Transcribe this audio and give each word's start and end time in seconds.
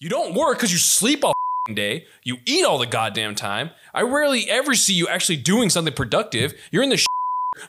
You 0.00 0.08
don't 0.08 0.34
work 0.34 0.58
because 0.58 0.70
you 0.70 0.78
sleep 0.78 1.24
all 1.24 1.34
day. 1.74 2.06
You 2.22 2.38
eat 2.46 2.64
all 2.64 2.78
the 2.78 2.86
goddamn 2.86 3.34
time. 3.34 3.70
I 3.92 4.02
rarely 4.02 4.48
ever 4.48 4.74
see 4.74 4.94
you 4.94 5.08
actually 5.08 5.36
doing 5.36 5.70
something 5.70 5.92
productive. 5.92 6.54
You're 6.70 6.84
in 6.84 6.90
the 6.90 7.04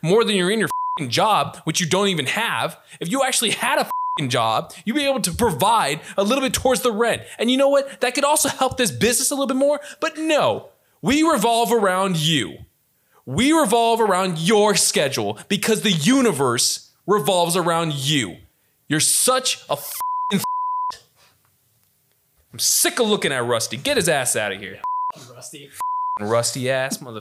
more 0.03 0.23
than 0.23 0.35
you're 0.35 0.51
in 0.51 0.59
your 0.59 0.69
job, 1.07 1.57
which 1.63 1.79
you 1.79 1.87
don't 1.87 2.09
even 2.09 2.27
have. 2.27 2.77
If 2.99 3.09
you 3.09 3.23
actually 3.23 3.51
had 3.51 3.79
a 3.79 4.27
job, 4.27 4.73
you'd 4.85 4.95
be 4.95 5.05
able 5.05 5.21
to 5.21 5.31
provide 5.31 6.01
a 6.17 6.23
little 6.23 6.43
bit 6.43 6.53
towards 6.53 6.81
the 6.81 6.91
rent. 6.91 7.23
And 7.39 7.49
you 7.49 7.57
know 7.57 7.69
what? 7.69 8.01
That 8.01 8.13
could 8.13 8.25
also 8.25 8.49
help 8.49 8.77
this 8.77 8.91
business 8.91 9.31
a 9.31 9.33
little 9.33 9.47
bit 9.47 9.57
more. 9.57 9.79
But 9.99 10.17
no, 10.19 10.69
we 11.01 11.23
revolve 11.23 11.71
around 11.71 12.17
you. 12.17 12.59
We 13.25 13.53
revolve 13.53 14.01
around 14.01 14.37
your 14.37 14.75
schedule 14.75 15.39
because 15.47 15.81
the 15.81 15.91
universe 15.91 16.91
revolves 17.07 17.55
around 17.55 17.93
you. 17.93 18.37
You're 18.87 18.99
such 18.99 19.63
a 19.69 19.77
I'm 22.51 22.59
sick 22.59 22.99
of 22.99 23.07
looking 23.07 23.31
at 23.31 23.45
Rusty. 23.45 23.77
Get 23.77 23.97
his 23.97 24.09
ass 24.09 24.35
out 24.35 24.51
of 24.51 24.59
here. 24.59 24.79
Rusty. 25.33 25.69
Rusty 26.19 26.69
ass 26.69 26.99
mother. 26.99 27.19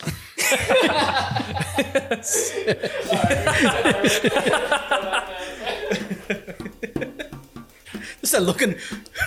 Just 8.20 8.32
that 8.32 8.42
looking 8.42 8.76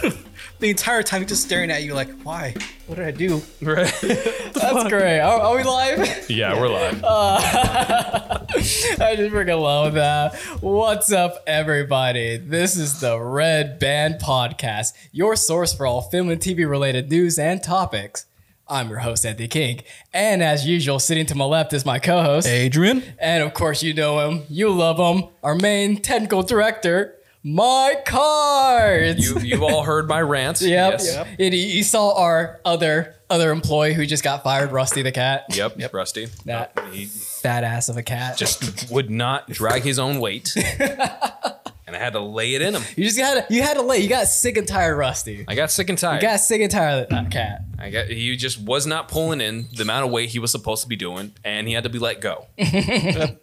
the 0.60 0.70
entire 0.70 1.02
time 1.04 1.26
just 1.26 1.44
staring 1.44 1.72
at 1.72 1.84
you 1.84 1.94
like, 1.94 2.10
why? 2.24 2.54
What 2.88 2.96
did 2.98 3.06
I 3.06 3.12
do? 3.12 3.42
Right? 3.62 3.94
That's 4.02 4.90
great. 4.90 5.20
Are, 5.20 5.40
are 5.40 5.56
we 5.56 5.64
live? 5.64 6.30
yeah, 6.30 6.60
we're 6.60 6.70
live. 6.70 7.04
Uh, 7.10 7.40
I 8.56 9.16
just 9.16 9.34
freaking 9.34 9.62
love 9.62 9.94
that. 9.94 10.36
What's 10.62 11.12
up, 11.12 11.44
everybody? 11.48 12.38
This 12.38 12.78
is 12.78 13.00
the 13.00 13.20
Red 13.20 13.80
Band 13.80 14.16
Podcast, 14.16 14.94
your 15.12 15.36
source 15.36 15.74
for 15.74 15.86
all 15.86 16.02
film 16.02 16.30
and 16.30 16.40
TV 16.42 16.70
related 16.70 17.10
news 17.10 17.40
and 17.40 17.64
topics. 17.64 18.26
I'm 18.68 18.90
your 18.90 19.00
host, 19.00 19.26
Anthony 19.26 19.48
King. 19.48 19.82
And 20.14 20.44
as 20.44 20.68
usual, 20.68 21.00
sitting 21.00 21.26
to 21.28 21.36
my 21.36 21.46
left 21.46 21.74
is 21.74 21.86
my 21.86 22.00
co 22.00 22.22
host. 22.22 22.48
Adrian? 22.48 23.04
And 23.20 23.44
of 23.44 23.54
course, 23.54 23.82
you 23.82 23.94
know 23.94 24.20
him, 24.28 24.44
you 24.50 24.70
love 24.70 24.98
him, 24.98 25.30
our 25.42 25.56
main 25.56 26.02
technical 26.02 26.44
director, 26.44 27.16
Mike 27.44 28.06
Cards. 28.06 29.26
you 29.30 29.40
you 29.40 29.66
all 29.66 29.84
heard 29.84 30.08
my 30.08 30.22
rant. 30.22 30.60
Yep. 30.70 30.92
Yes. 30.92 31.14
yep. 31.16 31.28
And 31.40 31.54
you, 31.54 31.60
you 31.62 31.84
saw 31.84 32.14
our 32.22 32.60
other 32.66 33.16
other 33.30 33.52
employee 33.52 33.94
who 33.94 34.06
just 34.06 34.24
got 34.24 34.44
fired, 34.44 34.72
Rusty 34.72 35.02
the 35.04 35.12
cat. 35.12 35.46
Yep. 35.56 35.80
Yep. 35.80 35.94
Rusty. 35.94 36.28
That 36.46 36.78
He 36.92 37.06
fat 37.06 37.64
ass 37.64 37.88
of 37.90 37.96
a 37.98 38.04
cat. 38.04 38.38
just 38.38 38.92
would 38.92 39.10
not 39.10 39.50
drag 39.50 39.84
his 39.84 40.00
own 40.00 40.20
weight, 40.20 40.54
and 40.80 41.96
I 41.96 41.98
had 41.98 42.14
to 42.14 42.20
lay 42.20 42.56
it 42.56 42.62
in 42.62 42.76
him. 42.76 42.82
you 42.98 43.06
just 43.06 43.18
got 43.18 43.50
you 43.50 43.62
had 43.62 43.76
to 43.76 43.84
lay. 43.84 44.00
You 44.00 44.10
got 44.10 44.28
sick 44.28 44.58
and 44.58 44.68
tired, 44.68 44.98
Rusty. 44.98 45.46
I 45.48 45.56
got 45.56 45.72
sick 45.72 45.88
and 45.90 45.98
tired. 45.98 46.22
You 46.22 46.28
got 46.28 46.40
sick 46.42 46.60
and 46.62 46.70
tired 46.72 47.04
of 47.04 47.10
that 47.10 47.32
cat. 47.32 47.62
I 47.78 47.90
got 47.90 48.08
he 48.08 48.36
just 48.36 48.60
was 48.62 48.86
not 48.86 49.08
pulling 49.08 49.40
in 49.40 49.68
the 49.74 49.84
amount 49.84 50.06
of 50.06 50.12
weight 50.12 50.30
he 50.30 50.40
was 50.40 50.52
supposed 50.52 50.82
to 50.84 50.90
be 50.90 50.96
doing, 50.98 51.34
and 51.46 51.68
he 51.68 51.74
had 51.74 51.84
to 51.84 51.90
be 51.90 52.00
let 52.00 52.20
go. 52.22 52.48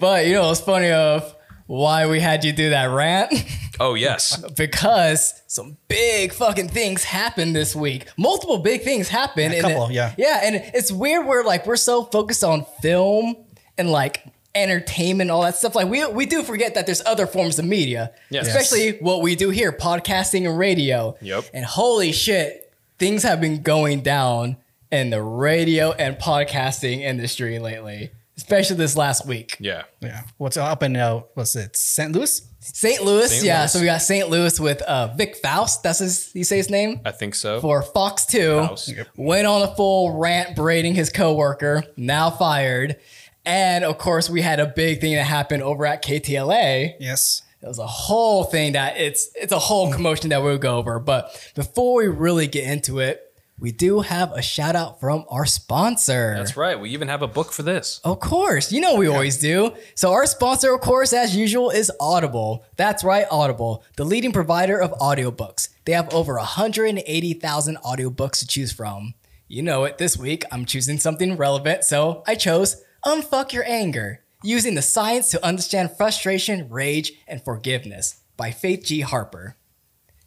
But 0.00 0.26
you 0.26 0.32
know, 0.34 0.50
it's 0.50 0.60
funny 0.60 0.90
of 0.90 1.34
why 1.68 2.06
we 2.08 2.18
had 2.18 2.42
you 2.44 2.52
do 2.52 2.70
that 2.70 2.86
rant 2.86 3.32
Oh 3.80 3.94
yes. 3.94 4.36
because 4.56 5.40
some 5.46 5.76
big 5.86 6.32
fucking 6.32 6.68
things 6.70 7.04
happened 7.04 7.54
this 7.54 7.76
week. 7.76 8.08
Multiple 8.16 8.58
big 8.58 8.82
things 8.82 9.08
happened. 9.08 9.52
A 9.54 9.58
and 9.58 9.66
couple, 9.66 9.86
it- 9.86 9.92
yeah. 9.92 10.14
Yeah, 10.18 10.40
and 10.42 10.56
it's 10.74 10.90
weird. 10.90 11.24
We're 11.26 11.44
like 11.44 11.64
we're 11.64 11.76
so 11.76 12.02
focused 12.02 12.42
on 12.42 12.66
film 12.82 13.36
and 13.78 13.92
like 13.92 14.24
entertainment, 14.54 15.30
all 15.30 15.42
that 15.42 15.54
stuff. 15.54 15.76
Like 15.76 15.88
we 15.88 16.04
we 16.06 16.26
do 16.26 16.42
forget 16.42 16.74
that 16.74 16.86
there's 16.86 17.02
other 17.06 17.26
forms 17.28 17.58
of 17.60 17.64
media, 17.66 18.10
Yes. 18.30 18.48
especially 18.48 18.98
what 18.98 19.22
we 19.22 19.36
do 19.36 19.50
here, 19.50 19.70
podcasting 19.70 20.48
and 20.48 20.58
radio. 20.58 21.16
Yep. 21.20 21.44
And 21.54 21.64
holy 21.64 22.10
shit, 22.10 22.72
things 22.98 23.22
have 23.22 23.40
been 23.40 23.62
going 23.62 24.00
down 24.00 24.56
in 24.90 25.10
the 25.10 25.22
radio 25.22 25.92
and 25.92 26.16
podcasting 26.16 27.00
industry 27.02 27.60
lately, 27.60 28.10
especially 28.38 28.76
this 28.76 28.96
last 28.96 29.26
week. 29.26 29.56
Yeah. 29.60 29.82
Yeah. 30.00 30.22
What's 30.38 30.56
up 30.56 30.82
in 30.82 30.96
uh 30.96 31.22
what's 31.34 31.54
it? 31.56 31.76
St. 31.76 32.12
Louis? 32.12 32.40
St. 32.60 33.02
Louis, 33.04 33.30
St. 33.30 33.44
yeah. 33.44 33.60
Louis. 33.60 33.72
So 33.72 33.80
we 33.80 33.86
got 33.86 34.02
St. 34.02 34.28
Louis 34.30 34.58
with 34.58 34.80
uh, 34.82 35.08
Vic 35.14 35.36
Faust. 35.36 35.82
That's 35.82 35.98
his. 36.00 36.30
You 36.34 36.44
say 36.44 36.56
his 36.56 36.70
name 36.70 37.00
I 37.04 37.10
think 37.12 37.34
so. 37.34 37.60
for 37.60 37.82
Fox 37.82 38.24
Two. 38.26 38.58
Faust. 38.66 38.94
Went 39.16 39.46
on 39.46 39.62
a 39.62 39.74
full 39.74 40.18
rant 40.18 40.56
braiding 40.56 40.94
his 40.94 41.10
coworker. 41.10 41.84
Now 41.96 42.30
fired. 42.30 42.96
And 43.44 43.84
of 43.84 43.98
course, 43.98 44.28
we 44.28 44.42
had 44.42 44.60
a 44.60 44.66
big 44.66 45.00
thing 45.00 45.14
that 45.14 45.24
happened 45.24 45.62
over 45.62 45.86
at 45.86 46.04
KTLA. 46.04 46.94
Yes. 47.00 47.42
It 47.62 47.66
was 47.66 47.78
a 47.78 47.86
whole 47.86 48.44
thing 48.44 48.72
that 48.72 48.98
it's 48.98 49.30
it's 49.34 49.52
a 49.52 49.58
whole 49.58 49.92
commotion 49.92 50.30
that 50.30 50.42
we'll 50.42 50.58
go 50.58 50.76
over. 50.76 51.00
But 51.00 51.52
before 51.54 51.96
we 51.96 52.06
really 52.06 52.46
get 52.46 52.64
into 52.64 53.00
it, 53.00 53.27
we 53.60 53.72
do 53.72 54.00
have 54.00 54.32
a 54.32 54.42
shout 54.42 54.76
out 54.76 55.00
from 55.00 55.24
our 55.28 55.44
sponsor. 55.44 56.34
That's 56.36 56.56
right. 56.56 56.78
We 56.78 56.90
even 56.90 57.08
have 57.08 57.22
a 57.22 57.26
book 57.26 57.52
for 57.52 57.62
this. 57.62 58.00
Of 58.04 58.20
course, 58.20 58.70
you 58.70 58.80
know 58.80 58.96
we 58.96 59.08
always 59.08 59.38
do. 59.38 59.74
So 59.94 60.12
our 60.12 60.26
sponsor, 60.26 60.72
of 60.72 60.80
course, 60.80 61.12
as 61.12 61.36
usual, 61.36 61.70
is 61.70 61.90
Audible. 62.00 62.64
That's 62.76 63.02
right, 63.02 63.26
Audible, 63.30 63.82
the 63.96 64.04
leading 64.04 64.32
provider 64.32 64.80
of 64.80 64.92
audiobooks. 64.92 65.68
They 65.84 65.92
have 65.92 66.12
over 66.14 66.34
180,000 66.36 67.78
audiobooks 67.78 68.38
to 68.40 68.46
choose 68.46 68.72
from. 68.72 69.14
You 69.48 69.62
know 69.62 69.84
it, 69.84 69.98
this 69.98 70.16
week 70.16 70.44
I'm 70.52 70.64
choosing 70.64 70.98
something 70.98 71.36
relevant, 71.36 71.82
so 71.82 72.22
I 72.26 72.34
chose 72.34 72.84
Unfuck 73.04 73.52
Your 73.52 73.64
Anger, 73.64 74.22
using 74.42 74.74
the 74.74 74.82
science 74.82 75.30
to 75.30 75.44
understand 75.44 75.96
frustration, 75.96 76.68
rage, 76.68 77.12
and 77.26 77.42
forgiveness 77.42 78.20
by 78.36 78.50
Faith 78.50 78.84
G. 78.84 79.00
Harper. 79.00 79.56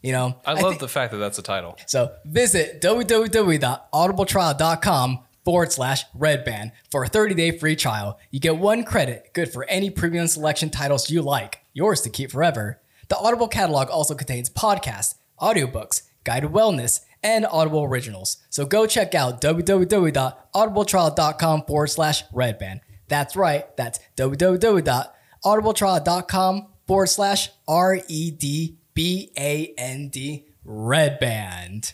You 0.02 0.14
know, 0.14 0.38
I 0.46 0.54
love 0.54 0.74
thi- 0.74 0.80
the 0.80 0.88
fact 0.88 1.12
that 1.12 1.18
that's 1.20 1.38
a 1.38 1.44
title. 1.44 1.78
so 1.86 2.12
visit 2.26 2.82
www.audibletrial.com 2.82 5.20
forward 5.46 5.72
slash 5.72 6.06
redband 6.12 6.72
for 6.90 7.04
a 7.04 7.10
30-day 7.10 7.58
free 7.58 7.76
trial. 7.76 8.20
You 8.30 8.40
get 8.40 8.58
one 8.58 8.84
credit, 8.84 9.32
good 9.34 9.52
for 9.52 9.66
any 9.66 9.90
premium 9.90 10.28
selection 10.28 10.70
titles 10.70 11.10
you 11.10 11.22
like, 11.22 11.60
yours 11.74 12.02
to 12.02 12.10
keep 12.10 12.32
forever. 12.32 12.82
The 13.10 13.18
Audible 13.18 13.48
catalog 13.48 13.90
also 13.90 14.14
contains 14.16 14.50
podcasts, 14.50 15.16
audiobooks, 15.40 16.04
guided 16.24 16.52
wellness, 16.52 17.02
and 17.24 17.46
Audible 17.46 17.84
originals. 17.84 18.38
So 18.50 18.66
go 18.66 18.86
check 18.88 19.14
out 19.16 19.42
www.audibletrial.com 19.42 21.62
forward 21.66 21.88
slash 21.88 22.28
redband. 22.30 22.80
That's 23.08 23.36
right, 23.36 23.76
that's 23.78 24.00
www.audibletrial.com 24.18 26.68
forward 26.88 27.08
slash 27.08 27.50
R 27.68 28.00
E 28.08 28.32
D 28.32 28.78
B 28.94 29.32
A 29.38 29.74
N 29.78 30.10
D 30.10 30.46
Red 30.64 31.20
Band. 31.20 31.94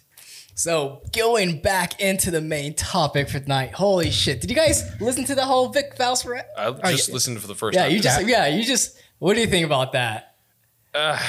So 0.55 1.03
going 1.15 1.61
back 1.61 2.01
into 2.01 2.31
the 2.31 2.41
main 2.41 2.73
topic 2.73 3.29
for 3.29 3.39
tonight. 3.39 3.73
Holy 3.73 4.09
shit! 4.09 4.41
Did 4.41 4.49
you 4.49 4.55
guys 4.55 4.83
listen 4.99 5.23
to 5.25 5.35
the 5.35 5.45
whole 5.45 5.69
Vic 5.69 5.95
Faust? 5.95 6.25
Ra- 6.25 6.41
I 6.57 6.91
just 6.91 7.11
listened 7.11 7.39
for 7.39 7.47
the 7.47 7.55
first 7.55 7.75
yeah, 7.75 7.83
time. 7.83 7.91
you 7.91 7.99
just 7.99 8.27
yeah, 8.27 8.47
you 8.47 8.63
just. 8.63 8.97
What 9.19 9.35
do 9.35 9.41
you 9.41 9.47
think 9.47 9.65
about 9.65 9.93
that? 9.93 10.35
Uh, 10.93 11.19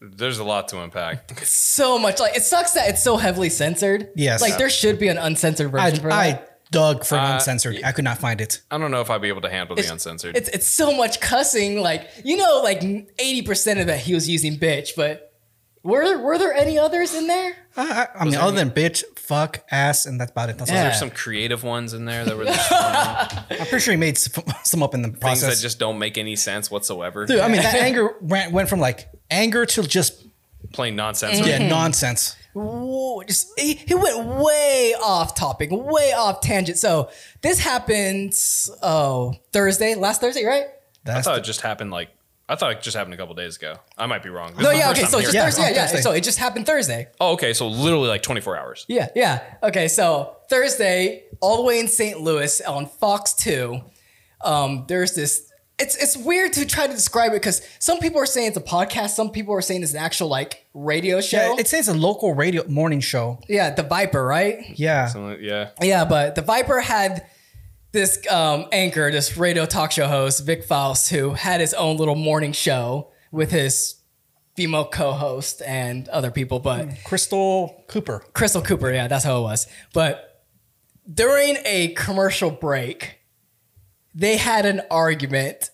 there's 0.00 0.38
a 0.38 0.44
lot 0.44 0.68
to 0.68 0.82
unpack. 0.82 1.44
So 1.44 1.98
much 1.98 2.20
like 2.20 2.36
it 2.36 2.42
sucks 2.42 2.72
that 2.72 2.88
it's 2.88 3.02
so 3.02 3.16
heavily 3.16 3.50
censored. 3.50 4.10
Yes. 4.16 4.42
like 4.42 4.58
there 4.58 4.70
should 4.70 4.98
be 4.98 5.08
an 5.08 5.18
uncensored 5.18 5.74
I, 5.74 5.90
version 5.90 6.02
for 6.02 6.08
that. 6.08 6.14
I 6.14 6.42
dug 6.74 7.04
for 7.04 7.16
Uh, 7.16 7.34
uncensored. 7.34 7.80
I 7.84 7.92
could 7.92 8.04
not 8.04 8.18
find 8.18 8.40
it. 8.40 8.60
I 8.70 8.78
don't 8.78 8.90
know 8.90 9.00
if 9.00 9.08
I'd 9.10 9.22
be 9.22 9.28
able 9.28 9.42
to 9.42 9.50
handle 9.50 9.76
the 9.76 9.86
uncensored. 9.90 10.36
It's 10.36 10.48
it's 10.50 10.68
so 10.68 10.94
much 10.96 11.20
cussing. 11.20 11.80
Like 11.80 12.08
you 12.24 12.36
know, 12.36 12.60
like 12.62 12.82
eighty 13.18 13.42
percent 13.42 13.80
of 13.80 13.86
that 13.86 14.00
he 14.00 14.12
was 14.14 14.28
using 14.28 14.58
bitch, 14.58 14.90
but 14.96 15.32
were 15.82 16.04
there 16.04 16.18
were 16.18 16.38
there 16.38 16.52
any 16.52 16.78
others 16.78 17.14
in 17.14 17.26
there? 17.26 17.56
I, 17.76 17.82
I, 18.14 18.20
I 18.20 18.24
mean, 18.24 18.36
other 18.36 18.56
than 18.56 18.70
bitch, 18.70 19.02
fuck, 19.16 19.64
ass, 19.70 20.06
and 20.06 20.20
that's 20.20 20.30
about 20.30 20.48
it. 20.48 20.58
That's 20.58 20.70
all. 20.70 20.76
Yeah. 20.76 20.84
There's 20.84 20.98
some 20.98 21.10
creative 21.10 21.64
ones 21.64 21.92
in 21.92 22.04
there 22.04 22.24
that 22.24 22.36
were 22.36 22.44
just 22.44 22.72
I'm 22.72 23.66
pretty 23.66 23.80
sure 23.80 23.92
he 23.92 23.98
made 23.98 24.16
some, 24.16 24.44
some 24.64 24.82
up 24.82 24.94
in 24.94 25.02
the 25.02 25.08
things 25.08 25.18
process. 25.20 25.56
that 25.56 25.60
just 25.62 25.78
don't 25.80 25.98
make 25.98 26.16
any 26.16 26.36
sense 26.36 26.70
whatsoever. 26.70 27.26
Dude, 27.26 27.40
I 27.40 27.48
mean, 27.48 27.62
that 27.62 27.74
anger 27.88 28.14
went, 28.20 28.52
went 28.52 28.68
from 28.68 28.78
like 28.80 29.08
anger 29.30 29.66
to 29.66 29.82
just 29.82 30.24
Plain 30.72 30.96
nonsense. 30.96 31.44
yeah 31.46 31.68
nonsense. 31.68 32.36
Whoa, 32.54 33.22
just 33.24 33.58
he, 33.58 33.74
he 33.74 33.94
went 33.94 34.24
way 34.26 34.94
off 35.02 35.34
topic, 35.34 35.70
way 35.72 36.12
off 36.12 36.40
tangent. 36.40 36.78
So 36.78 37.10
this 37.42 37.58
happened 37.58 38.34
oh 38.82 39.34
Thursday, 39.52 39.94
last 39.94 40.20
Thursday, 40.20 40.44
right? 40.44 40.66
I 41.06 41.20
thought 41.20 41.34
the, 41.34 41.40
it 41.40 41.44
just 41.44 41.60
happened 41.60 41.90
like 41.90 42.08
I 42.48 42.56
thought 42.56 42.72
it 42.72 42.82
just 42.82 42.96
happened 42.96 43.14
a 43.14 43.16
couple 43.16 43.34
days 43.34 43.56
ago. 43.56 43.76
I 43.96 44.06
might 44.06 44.22
be 44.22 44.28
wrong. 44.28 44.52
This 44.54 44.62
No, 44.62 44.70
yeah, 44.70 44.90
okay. 44.90 45.04
So 45.04 45.18
hearing 45.18 45.32
just 45.32 45.34
it. 45.34 45.34
Yeah, 45.34 45.44
Thursday, 45.44 45.62
yeah, 45.62 45.68
yeah. 45.70 45.86
Thursday. 45.86 46.00
So 46.02 46.10
it 46.12 46.22
just 46.22 46.38
happened 46.38 46.66
Thursday. 46.66 47.08
Oh, 47.18 47.32
okay. 47.32 47.54
So 47.54 47.68
literally 47.68 48.08
like 48.08 48.22
24 48.22 48.58
hours. 48.58 48.84
Yeah, 48.86 49.08
yeah. 49.16 49.42
Okay, 49.62 49.88
so 49.88 50.36
Thursday, 50.50 51.24
all 51.40 51.56
the 51.56 51.62
way 51.62 51.80
in 51.80 51.88
St. 51.88 52.20
Louis 52.20 52.60
on 52.60 52.86
Fox 52.86 53.32
2, 53.34 53.80
um, 54.42 54.84
there's 54.88 55.14
this. 55.14 55.50
It's 55.78 55.96
it's 55.96 56.16
weird 56.16 56.52
to 56.54 56.66
try 56.66 56.86
to 56.86 56.92
describe 56.92 57.32
it 57.32 57.36
because 57.36 57.66
some 57.80 57.98
people 57.98 58.20
are 58.20 58.26
saying 58.26 58.48
it's 58.48 58.56
a 58.56 58.60
podcast, 58.60 59.10
some 59.10 59.30
people 59.30 59.54
are 59.54 59.60
saying 59.60 59.82
it's 59.82 59.92
an 59.92 59.98
actual 59.98 60.28
like 60.28 60.66
radio 60.72 61.20
show. 61.20 61.36
yeah, 61.36 61.56
it 61.58 61.66
says 61.66 61.88
a 61.88 61.94
local 61.94 62.34
radio 62.34 62.64
morning 62.68 63.00
show. 63.00 63.40
yeah, 63.48 63.70
the 63.70 63.82
Viper, 63.82 64.24
right? 64.24 64.58
Yeah. 64.78 65.06
Something 65.06 65.38
yeah. 65.42 65.70
Yeah, 65.82 66.04
but 66.04 66.36
the 66.36 66.42
Viper 66.42 66.80
had 66.80 67.26
this 67.90 68.24
um, 68.30 68.66
anchor, 68.72 69.10
this 69.10 69.36
radio 69.36 69.66
talk 69.66 69.90
show 69.92 70.06
host, 70.06 70.44
Vic 70.46 70.64
Faust, 70.64 71.10
who 71.10 71.30
had 71.30 71.60
his 71.60 71.74
own 71.74 71.96
little 71.96 72.16
morning 72.16 72.52
show 72.52 73.10
with 73.32 73.50
his 73.50 73.96
female 74.56 74.84
co-host 74.84 75.62
and 75.66 76.08
other 76.08 76.30
people, 76.30 76.60
but 76.60 76.88
Crystal 77.04 77.84
Cooper. 77.88 78.24
Crystal 78.32 78.62
Cooper, 78.62 78.92
yeah, 78.92 79.08
that's 79.08 79.24
how 79.24 79.38
it 79.38 79.42
was. 79.42 79.66
But 79.92 80.44
during 81.12 81.56
a 81.64 81.88
commercial 81.96 82.50
break, 82.50 83.18
they 84.14 84.36
had 84.36 84.66
an 84.66 84.82
argument 84.90 85.70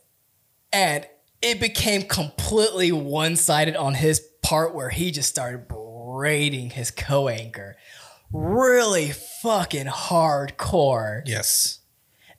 and 0.72 1.06
it 1.42 1.60
became 1.60 2.02
completely 2.02 2.92
one-sided 2.92 3.76
on 3.76 3.94
his 3.94 4.20
part 4.42 4.74
where 4.74 4.90
he 4.90 5.10
just 5.10 5.28
started 5.28 5.68
berating 5.68 6.70
his 6.70 6.90
co-anchor. 6.90 7.76
Really 8.32 9.10
fucking 9.10 9.86
hardcore. 9.86 11.22
Yes. 11.26 11.80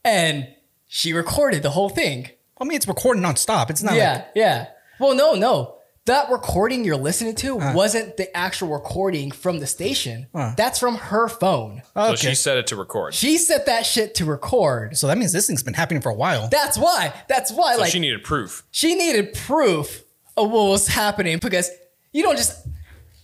And 0.03 0.48
she 0.88 1.13
recorded 1.13 1.63
the 1.63 1.71
whole 1.71 1.89
thing. 1.89 2.30
I 2.59 2.63
mean, 2.63 2.75
it's 2.75 2.88
recording 2.88 3.24
nonstop. 3.24 3.69
It's 3.69 3.83
not 3.83 3.95
Yeah, 3.95 4.13
like 4.13 4.27
yeah. 4.36 4.68
Well, 5.00 5.15
no, 5.15 5.33
no. 5.33 5.77
That 6.06 6.31
recording 6.31 6.83
you're 6.83 6.98
listening 6.98 7.36
to 7.36 7.56
wasn't 7.57 8.18
the 8.18 8.36
actual 8.36 8.69
recording 8.69 9.30
from 9.30 9.59
the 9.59 9.68
station. 9.68 10.25
That's 10.33 10.80
from 10.80 10.95
her 10.95 11.27
phone. 11.27 11.83
Oh, 11.95 12.07
so 12.07 12.13
okay. 12.13 12.30
she 12.30 12.36
set 12.36 12.57
it 12.57 12.65
to 12.68 12.75
record. 12.75 13.13
She 13.13 13.38
set 13.38 13.68
that 13.68 13.86
shit 13.86 14.15
to 14.15 14.25
record. 14.25 14.98
So 14.98 15.06
that 15.07 15.18
means 15.19 15.31
this 15.31 15.45
thing's 15.45 15.62
been 15.62 15.75
happening 15.75 16.01
for 16.01 16.09
a 16.09 16.15
while. 16.15 16.50
That's 16.50 16.75
why. 16.77 17.13
That's 17.30 17.51
why. 17.51 17.75
So 17.75 17.81
like 17.81 17.92
she 17.92 18.00
needed 18.00 18.24
proof. 18.24 18.65
she 18.71 18.95
needed 18.95 19.33
proof 19.33 20.03
of 20.36 20.50
what 20.50 20.69
was 20.69 20.88
happening 20.88 21.38
because 21.38 21.69
you 22.13 22.24
don't 22.24 22.38
just 22.38 22.68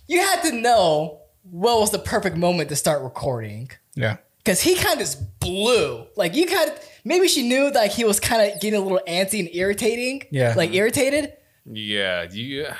you 0.06 0.20
had 0.20 0.42
to 0.42 0.52
know 0.52 1.20
what 1.50 1.80
was 1.80 1.90
the 1.90 1.98
perfect 1.98 2.36
moment 2.36 2.68
to 2.68 2.76
start 2.76 3.02
recording. 3.02 3.70
yeah. 3.94 4.18
Cause 4.44 4.62
he 4.62 4.76
kind 4.76 4.94
of 4.94 5.00
just 5.00 5.40
blew. 5.40 6.06
Like 6.16 6.34
you 6.34 6.46
kind 6.46 6.70
of 6.70 6.78
maybe 7.04 7.28
she 7.28 7.46
knew 7.46 7.70
like 7.70 7.90
he 7.90 8.04
was 8.04 8.18
kind 8.18 8.50
of 8.50 8.60
getting 8.60 8.78
a 8.78 8.82
little 8.82 9.00
antsy 9.06 9.40
and 9.40 9.48
irritating. 9.52 10.22
Yeah. 10.30 10.54
Like 10.56 10.72
irritated. 10.72 11.32
Yeah, 11.70 12.26
you. 12.30 12.64
Uh, 12.64 12.74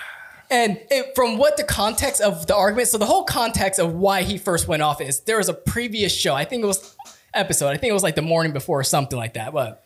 and 0.51 0.81
it, 0.91 1.15
from 1.15 1.37
what 1.37 1.57
the 1.57 1.65
context 1.65 2.21
of 2.21 2.47
the 2.47 2.57
argument, 2.57 2.89
so 2.89 2.99
the 2.99 3.07
whole 3.07 3.25
context 3.25 3.79
of 3.79 3.93
why 3.93 4.23
he 4.23 4.39
first 4.39 4.67
went 4.67 4.83
off 4.83 5.01
is 5.01 5.21
there 5.21 5.37
was 5.37 5.49
a 5.49 5.55
previous 5.55 6.15
show. 6.15 6.35
I 6.35 6.45
think 6.45 6.63
it 6.63 6.67
was 6.67 6.97
episode. 7.35 7.69
I 7.69 7.77
think 7.77 7.91
it 7.91 7.95
was 7.95 8.03
like 8.03 8.15
the 8.15 8.23
morning 8.23 8.53
before 8.53 8.81
or 8.81 8.85
something 8.85 9.19
like 9.19 9.35
that. 9.35 9.53
But 9.53 9.85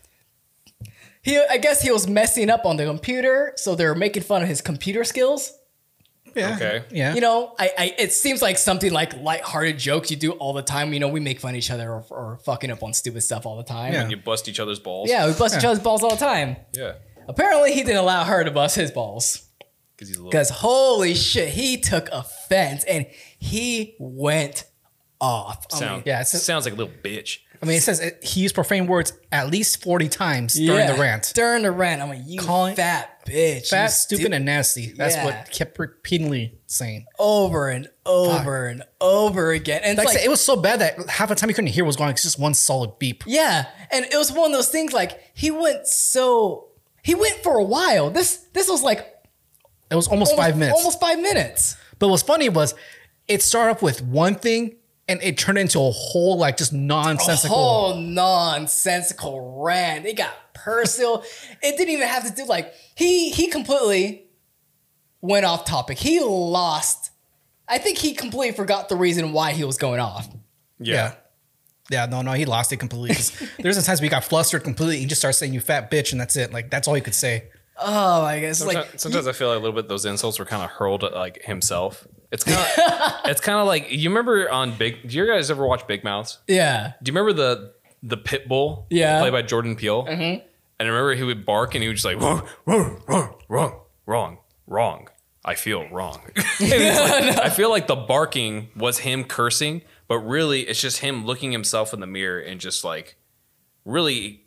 he, 1.22 1.38
I 1.38 1.56
guess 1.56 1.82
he 1.82 1.90
was 1.90 2.06
messing 2.06 2.49
up 2.49 2.64
on 2.64 2.76
the 2.76 2.84
computer, 2.84 3.54
so 3.56 3.75
they 3.75 3.87
were 3.87 3.94
making 3.94 4.22
fun 4.22 4.43
of 4.43 4.49
his 4.49 4.60
computer 4.60 5.04
skills. 5.04 5.52
Yeah. 6.34 6.54
Okay. 6.54 6.84
Yeah. 6.90 7.14
You 7.14 7.20
know, 7.20 7.54
I, 7.58 7.70
I 7.76 7.94
it 7.99 8.12
seems 8.12 8.40
like 8.40 8.56
something 8.56 8.93
like 8.93 9.14
lighthearted 9.20 9.78
jokes 9.78 10.10
you 10.10 10.16
do 10.16 10.32
all 10.32 10.52
the 10.52 10.62
time. 10.62 10.93
You 10.93 11.00
know, 11.00 11.08
we 11.08 11.20
make 11.20 11.40
fun 11.40 11.50
of 11.50 11.56
each 11.56 11.70
other 11.70 11.90
or, 11.90 12.04
or 12.08 12.38
fucking 12.44 12.70
up 12.70 12.82
on 12.82 12.94
stupid 12.94 13.22
stuff 13.22 13.44
all 13.44 13.56
the 13.56 13.64
time. 13.64 13.93
Yeah. 13.93 14.02
And 14.02 14.10
you 14.10 14.16
bust 14.16 14.49
each 14.49 14.60
other's 14.60 14.78
balls. 14.78 15.10
Yeah, 15.10 15.26
we 15.26 15.34
bust 15.34 15.56
each 15.56 15.64
other's 15.64 15.81
balls 15.81 16.02
all 16.02 16.10
the 16.10 16.16
time. 16.16 16.56
Yeah. 16.72 16.94
Apparently, 17.32 17.73
he 17.73 17.82
didn't 17.82 17.96
allow 17.99 18.25
her 18.25 18.44
to 18.44 18.50
bust 18.50 18.76
his 18.76 18.90
balls. 18.90 19.46
Because 19.96 20.08
he's 20.08 20.17
a 20.17 20.20
little. 20.20 20.31
Because 20.31 20.50
holy 20.50 21.14
shit, 21.14 21.49
he 21.50 21.79
took 21.79 22.08
offense 22.11 22.84
and 22.84 23.06
he 23.38 23.94
went 23.99 24.64
off. 25.20 25.67
I 25.73 25.81
mean, 25.81 25.88
yeah, 25.88 26.02
yeah, 26.17 26.20
it 26.20 26.26
sounds 26.26 26.64
like 26.64 26.75
a 26.75 26.76
little 26.76 26.93
bitch. 27.02 27.38
I 27.62 27.64
mean, 27.64 27.76
it 27.76 27.82
says 27.82 28.00
it, 28.00 28.25
he 28.25 28.40
used 28.40 28.56
profane 28.56 28.88
words 28.88 29.12
at 29.31 29.49
least 29.49 29.84
40 29.84 30.08
times 30.08 30.55
during 30.55 30.84
the 30.88 30.94
rant. 31.00 31.31
During 31.32 31.62
the 31.62 31.70
rant, 31.70 32.02
I'm 32.02 32.08
like, 32.08 32.23
you 32.26 32.40
Calling- 32.40 32.75
fat 32.75 33.25
bitch. 33.25 33.69
Fat, 33.69 33.85
you 33.85 33.88
stupid, 33.90 34.25
stu- 34.25 34.32
and 34.35 34.44
nasty. 34.44 34.93
That's 34.96 35.14
Yeah. 35.14 35.25
what 35.26 35.50
kept 35.52 35.78
repeatedly 35.78 36.58
saying. 36.67 37.06
over 37.20 37.69
and 37.69 37.88
over 38.05 38.67
and 38.67 38.82
over 39.00 39.52
again. 39.52 39.81
And 39.85 39.96
Like, 39.96 40.08
I 40.08 40.11
like, 40.11 40.19
said, 40.19 40.25
it 40.26 40.28
was 40.28 40.40
so 40.40 40.56
bad 40.56 40.81
that 40.81 41.08
half 41.08 41.28
the 41.28 41.37
time 41.37 41.50
you 41.50 41.55
couldn't 41.55 41.69
hear 41.70 41.85
what 41.85 41.88
was 41.90 41.96
going 41.96 42.08
on. 42.08 42.14
It's 42.14 42.25
just 42.25 42.40
one 42.40 42.52
solid 42.55 42.99
beep. 42.99 43.23
yeah. 43.28 43.67
And 43.93 44.05
it 44.06 44.17
was 44.17 44.32
one 44.32 44.50
of 44.50 44.56
those 44.58 44.70
things 44.70 44.93
like 44.93 45.20
he 45.35 45.52
went 45.52 45.87
so 45.87 46.67
he 47.02 47.14
went 47.14 47.43
for 47.43 47.58
a 47.58 47.64
while. 47.64 48.10
This 48.10 48.37
this 48.52 48.69
was 48.69 48.82
like 48.82 49.06
It 49.90 49.96
was 49.96 50.08
almost, 50.08 50.37
five 50.37 50.56
minutes. 50.56 50.78
Almost 50.78 51.00
five 51.00 51.20
minutes. 51.20 51.76
But 51.99 52.08
what's 52.08 52.22
funny 52.22 52.49
was 52.49 52.75
it 53.28 53.43
started 53.43 53.72
off 53.72 53.82
with 53.82 54.02
one 54.02 54.34
thing 54.34 54.76
and 55.08 55.22
it 55.22 55.37
turned 55.37 55.58
into 55.58 55.78
a 55.81 55.90
whole 55.90 56.38
like 56.38 56.56
just 56.56 56.72
nonsensical. 56.72 57.56
whole 57.56 57.96
nonsensical 57.96 59.62
rant. 59.62 60.06
It 60.06 60.16
got 60.16 60.32
personal. 60.54 61.25
it 61.62 61.76
didn't 61.76 61.90
even 61.90 62.08
have 62.08 62.26
to 62.26 62.34
do 62.34 62.46
like 62.46 62.72
he 62.94 63.31
he 63.31 63.49
completely 63.49 64.26
went 65.20 65.44
off 65.44 65.64
topic. 65.64 65.99
He 65.99 66.20
lost. 66.20 67.10
I 67.69 67.78
think 67.78 67.99
he 67.99 68.14
completely 68.14 68.54
forgot 68.54 68.88
the 68.88 68.96
reason 68.96 69.32
why 69.32 69.52
he 69.52 69.64
was 69.64 69.78
going 69.78 70.00
off. 70.00 70.28
Yeah. 70.78 70.94
yeah. 70.94 71.14
Yeah, 71.90 72.06
no, 72.06 72.23
no, 72.23 72.32
he 72.32 72.44
lost 72.44 72.73
it 72.73 72.76
completely. 72.79 73.14
'Cause 73.17 73.32
There's 73.58 73.76
some 73.76 73.84
times 73.84 74.00
we 74.00 74.08
got 74.08 74.25
flustered 74.25 74.64
completely. 74.64 74.99
He 74.99 75.06
just 75.06 75.20
started 75.20 75.37
saying 75.37 75.52
"you 75.52 75.61
fat 75.61 75.90
bitch" 75.90 76.12
and 76.12 76.20
that's 76.20 76.37
it. 76.37 76.52
Like 76.52 76.70
that's 76.70 76.87
all 76.88 76.94
he 76.94 77.00
could 77.00 77.14
say. 77.14 77.44
Oh, 77.79 78.23
I 78.23 78.40
guess 78.40 78.58
Sometimes, 78.58 78.87
like 78.90 79.00
sometimes 79.00 79.26
I 79.26 79.32
feel 79.32 79.49
like 79.49 79.56
a 79.56 79.61
little 79.61 79.75
bit 79.75 79.88
those 79.88 80.05
insults 80.05 80.38
were 80.38 80.44
kind 80.44 80.62
of 80.62 80.70
hurled 80.70 81.02
at 81.05 81.14
like 81.14 81.43
himself. 81.43 82.06
It's 82.31 82.44
kind 82.44 82.58
of 82.58 83.20
it's 83.31 83.40
kind 83.40 83.58
of 83.58 83.67
like 83.67 83.90
you 83.90 84.08
remember 84.11 84.49
on 84.50 84.76
Big. 84.76 85.08
Do 85.08 85.17
you 85.17 85.26
guys 85.26 85.50
ever 85.50 85.67
watch 85.67 85.87
Big 85.87 86.05
Mouths? 86.05 86.38
yeah. 86.46 86.93
Do 87.02 87.11
you 87.11 87.19
remember 87.19 87.32
the 87.32 87.73
the 88.02 88.17
pit 88.17 88.49
bull? 88.49 88.87
Yeah. 88.90 89.20
played 89.20 89.32
by 89.32 89.43
Jordan 89.43 89.75
Peele. 89.76 90.05
Mm-hmm. 90.05 90.23
And 90.23 90.44
I 90.81 90.85
remember 90.85 91.14
he 91.14 91.23
would 91.25 91.44
bark 91.46 91.75
and 91.75 91.82
he 91.82 91.88
would 91.88 91.94
just 91.96 92.05
like 92.05 92.20
wrong, 92.20 92.46
wrong, 92.67 93.02
wrong, 93.06 93.35
wrong, 93.49 93.81
wrong, 94.06 94.38
wrong. 94.67 95.08
I 95.44 95.55
feel 95.55 95.88
wrong. 95.90 96.20
And 96.37 96.44
it's 96.61 96.99
like- 97.37 97.46
I 97.46 97.50
feel 97.50 97.70
like 97.70 97.87
the 97.88 97.96
barking 97.96 98.69
was 98.76 98.99
him 98.99 99.25
cursing, 99.25 99.82
but 100.12 100.19
really 100.19 100.61
it's 100.61 100.79
just 100.79 100.99
him 100.99 101.25
looking 101.25 101.53
himself 101.53 101.94
in 101.94 102.00
the 102.00 102.06
mirror 102.06 102.38
and 102.38 102.61
just 102.61 102.85
like 102.85 103.17
really 103.87 104.44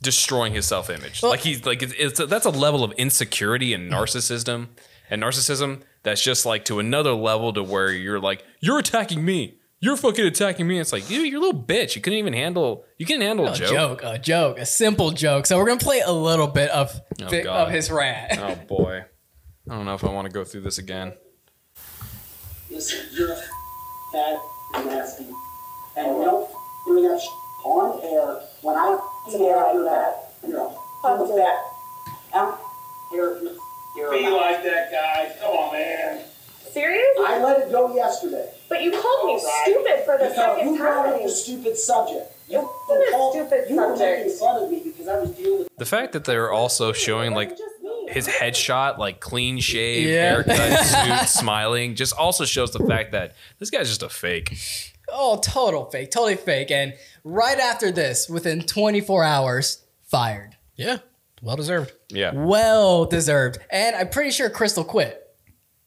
destroying 0.00 0.54
his 0.54 0.64
self 0.64 0.88
image. 0.88 1.22
like 1.22 1.40
he's 1.40 1.66
like 1.66 1.82
it's, 1.82 1.92
it's 1.98 2.18
a, 2.18 2.24
that's 2.24 2.46
a 2.46 2.50
level 2.50 2.82
of 2.82 2.92
insecurity 2.92 3.74
and 3.74 3.90
mm-hmm. 3.92 4.02
narcissism 4.02 4.68
and 5.10 5.22
narcissism 5.22 5.82
that's 6.02 6.22
just 6.22 6.46
like 6.46 6.64
to 6.64 6.78
another 6.78 7.12
level 7.12 7.52
to 7.52 7.62
where 7.62 7.92
you're 7.92 8.18
like 8.18 8.42
you're 8.60 8.78
attacking 8.78 9.22
me. 9.22 9.58
You're 9.80 9.98
fucking 9.98 10.24
attacking 10.24 10.66
me. 10.66 10.78
It's 10.78 10.94
like 10.94 11.10
you, 11.10 11.20
you're 11.20 11.40
a 11.42 11.44
little 11.44 11.62
bitch. 11.62 11.94
You 11.94 12.00
couldn't 12.00 12.18
even 12.18 12.32
handle. 12.32 12.86
You 12.96 13.04
can't 13.04 13.20
handle 13.20 13.46
a 13.48 13.52
A 13.52 13.54
joke. 13.54 13.70
joke, 13.70 14.00
a 14.02 14.18
joke, 14.18 14.58
a 14.58 14.64
simple 14.64 15.10
joke. 15.10 15.44
So 15.44 15.58
we're 15.58 15.66
gonna 15.66 15.78
play 15.78 16.00
a 16.00 16.10
little 16.10 16.46
bit 16.46 16.70
of 16.70 16.98
Oh, 17.22 17.28
the- 17.28 17.42
God. 17.42 17.68
of 17.68 17.74
his 17.74 17.90
rant. 17.90 18.38
Oh 18.40 18.54
boy, 18.66 19.04
I 19.68 19.74
don't 19.74 19.84
know 19.84 19.92
if 19.92 20.04
I 20.04 20.08
want 20.10 20.24
to 20.26 20.32
go 20.32 20.42
through 20.42 20.62
this 20.62 20.78
again. 20.78 21.12
Listen, 22.70 23.00
you're 23.12 23.32
a 23.32 23.36
fat 24.14 24.40
nasty. 24.84 25.26
And 25.96 26.16
you 26.18 26.24
don't 26.24 26.50
bring 26.86 27.08
that 27.08 27.20
sh- 27.20 27.64
on 27.64 28.00
air 28.02 28.40
when 28.62 28.76
I 28.76 28.98
say 29.30 29.50
I 29.52 29.72
do 29.72 29.84
that. 29.84 30.32
You're 30.46 30.60
a 30.60 30.70
I'm 31.04 31.20
a 31.20 31.26
fat. 31.36 31.58
I'm, 32.34 32.54
you're, 33.12 33.42
you're, 33.42 33.52
you're 33.96 34.10
Be 34.12 34.24
a, 34.26 34.30
like 34.30 34.62
that 34.64 34.90
guy. 34.92 35.32
Come 35.40 35.52
on, 35.56 35.72
man. 35.72 36.20
Serious? 36.72 37.06
I 37.20 37.42
let 37.42 37.60
it 37.66 37.72
go 37.72 37.94
yesterday. 37.94 38.50
But 38.68 38.82
you 38.82 38.90
called 38.90 39.26
me 39.26 39.32
Alright. 39.40 39.62
stupid 39.64 40.04
for 40.04 40.18
the 40.18 40.24
Because 40.28 40.34
second 40.34 40.74
you 40.74 40.78
brought 40.80 41.06
up 41.06 41.22
the 41.22 41.28
stupid 41.30 41.76
subject. 41.76 42.32
You, 42.48 42.58
It 42.60 42.66
wasn't 42.88 43.10
called- 43.12 43.32
stupid 43.34 43.70
you 43.70 43.76
were 43.76 43.96
subject. 43.96 44.18
making 44.26 44.38
fun 44.38 44.62
of 44.62 44.70
me 44.70 44.80
because 44.84 45.08
I 45.08 45.18
was 45.20 45.30
dealing 45.30 45.58
with 45.60 45.68
The 45.78 45.86
fact 45.86 46.12
that 46.12 46.24
they're 46.24 46.52
also 46.52 46.92
showing 46.92 47.32
like 47.34 47.56
It 48.08 48.14
wasn't 48.16 48.26
just 48.26 48.40
me. 48.40 48.46
his 48.46 48.56
headshot, 48.56 48.98
like 48.98 49.20
clean 49.20 49.58
shave, 49.58 50.08
Yeah. 50.08 50.30
haircut, 50.42 50.84
suit, 51.24 51.28
smiling, 51.28 51.94
just 51.94 52.14
also 52.16 52.44
shows 52.44 52.72
the 52.72 52.86
fact 52.86 53.12
that 53.12 53.34
this 53.58 53.70
guy's 53.70 53.88
just 53.88 54.02
a 54.02 54.08
fake. 54.08 54.56
Oh, 55.08 55.38
total 55.42 55.84
fake, 55.90 56.10
totally 56.10 56.36
fake. 56.36 56.70
And 56.70 56.94
right 57.24 57.58
after 57.58 57.92
this, 57.92 58.28
within 58.28 58.62
24 58.62 59.22
hours, 59.24 59.84
fired. 60.04 60.56
Yeah, 60.76 60.98
well 61.42 61.56
deserved. 61.56 61.92
Yeah. 62.08 62.32
Well 62.34 63.04
deserved. 63.06 63.58
And 63.70 63.94
I'm 63.96 64.08
pretty 64.08 64.30
sure 64.30 64.50
Crystal 64.50 64.84
quit. 64.84 65.22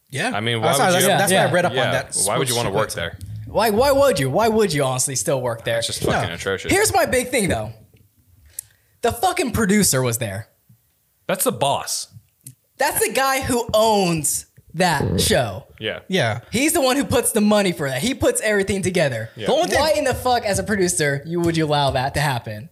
Yeah, 0.10 0.32
I 0.34 0.40
mean, 0.40 0.56
oh, 0.56 0.60
why 0.62 0.68
that's, 0.68 0.80
would 0.80 0.86
why, 0.86 0.92
that's, 0.92 1.04
you- 1.04 1.08
that's 1.10 1.32
Yeah, 1.32 1.44
why 1.46 1.50
I 1.50 1.54
read 1.54 1.66
up 1.66 1.74
Yeah. 1.74 1.86
on 1.86 1.92
that. 1.92 2.18
Why 2.26 2.38
would 2.38 2.50
you 2.50 2.56
want 2.56 2.68
to 2.68 2.74
work 2.74 2.92
there? 2.94 3.18
Why? 3.46 3.70
Why 3.72 3.92
would 3.92 4.20
you? 4.20 4.30
Why 4.30 4.48
would 4.48 4.72
you 4.74 4.84
honestly 4.84 5.16
still 5.16 5.42
work 5.42 5.64
there? 5.66 5.78
It's 5.80 5.88
just 5.88 6.04
fucking 6.04 6.30
No. 6.30 6.36
atrocious. 6.36 6.72
Here's 6.72 6.94
my 6.94 7.06
big 7.06 7.30
thing 7.30 7.50
though. 7.50 7.74
The 9.02 9.12
fucking 9.12 9.52
producer 9.52 10.02
was 10.02 10.18
there. 10.18 10.48
That's 11.30 11.44
the 11.44 11.52
boss. 11.52 12.08
That's 12.78 13.06
the 13.06 13.14
guy 13.14 13.42
who 13.42 13.70
owns 13.72 14.48
that 14.74 15.22
show. 15.22 15.66
Yeah. 15.80 16.00
Yeah, 16.08 16.40
He's 16.52 16.74
the 16.74 16.82
one 16.82 16.96
who 16.98 17.04
puts 17.04 17.34
the 17.34 17.40
money 17.42 17.72
for 17.72 17.88
that. 17.88 18.02
He 18.02 18.16
puts 18.16 18.42
everything 18.42 18.82
together. 18.82 19.30
Yeah. 19.36 19.46
The 19.46 19.54
only 19.54 19.68
thing- 19.70 19.80
Why 19.80 19.92
in 19.96 20.06
the 20.06 20.16
fuck, 20.16 20.44
as 20.44 20.58
a 20.58 20.64
producer, 20.64 21.22
you 21.28 21.40
would 21.40 21.56
you 21.56 21.66
allow 21.66 21.92
that 21.92 22.16
to 22.16 22.20
happen? 22.20 22.70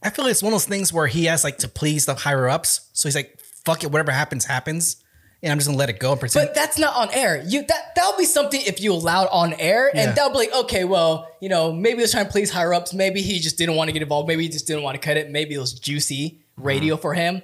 I 0.00 0.10
feel 0.10 0.24
like 0.26 0.30
it's 0.30 0.44
one 0.44 0.52
of 0.52 0.54
those 0.54 0.66
things 0.66 0.92
where 0.92 1.08
he 1.08 1.24
has 1.24 1.42
like 1.42 1.58
to 1.58 1.68
please 1.68 2.06
the 2.06 2.14
higher 2.14 2.48
ups. 2.48 2.82
So 2.92 3.08
he's 3.08 3.16
like, 3.16 3.36
"Fuck 3.64 3.82
it, 3.82 3.90
whatever 3.90 4.12
happens, 4.12 4.44
happens," 4.44 4.96
and 5.42 5.50
I'm 5.50 5.58
just 5.58 5.66
gonna 5.66 5.76
let 5.76 5.90
it 5.90 5.98
go 5.98 6.12
and 6.12 6.20
pretend. 6.20 6.46
But 6.46 6.54
that's 6.54 6.78
not 6.78 6.94
on 6.94 7.10
air. 7.12 7.42
You 7.44 7.64
that 7.66 7.96
that'll 7.96 8.16
be 8.16 8.24
something 8.24 8.60
if 8.64 8.80
you 8.80 8.92
allowed 8.92 9.26
on 9.32 9.54
air, 9.54 9.90
Yeah. 9.92 10.02
and 10.02 10.16
that'll 10.16 10.30
be 10.30 10.36
like, 10.38 10.54
okay, 10.54 10.84
well, 10.84 11.28
you 11.40 11.48
know, 11.48 11.72
maybe 11.72 11.96
he 11.96 12.02
was 12.02 12.12
trying 12.12 12.26
to 12.26 12.30
please 12.30 12.50
higher 12.52 12.72
ups. 12.72 12.94
Maybe 12.94 13.22
he 13.22 13.40
just 13.40 13.58
didn't 13.58 13.74
want 13.74 13.88
to 13.88 13.92
get 13.92 14.02
involved. 14.02 14.28
Maybe 14.28 14.44
he 14.44 14.48
just 14.48 14.68
didn't 14.68 14.84
want 14.84 14.94
to 14.94 15.04
cut 15.04 15.16
it. 15.16 15.30
Maybe 15.30 15.54
it 15.56 15.58
was 15.58 15.72
juicy 15.72 16.42
radio 16.56 16.94
Mm-hmm. 16.94 17.02
for 17.02 17.14
him. 17.14 17.42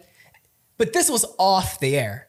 But 0.84 0.92
this 0.92 1.10
was 1.10 1.24
off 1.38 1.80
the 1.80 1.96
air. 1.96 2.28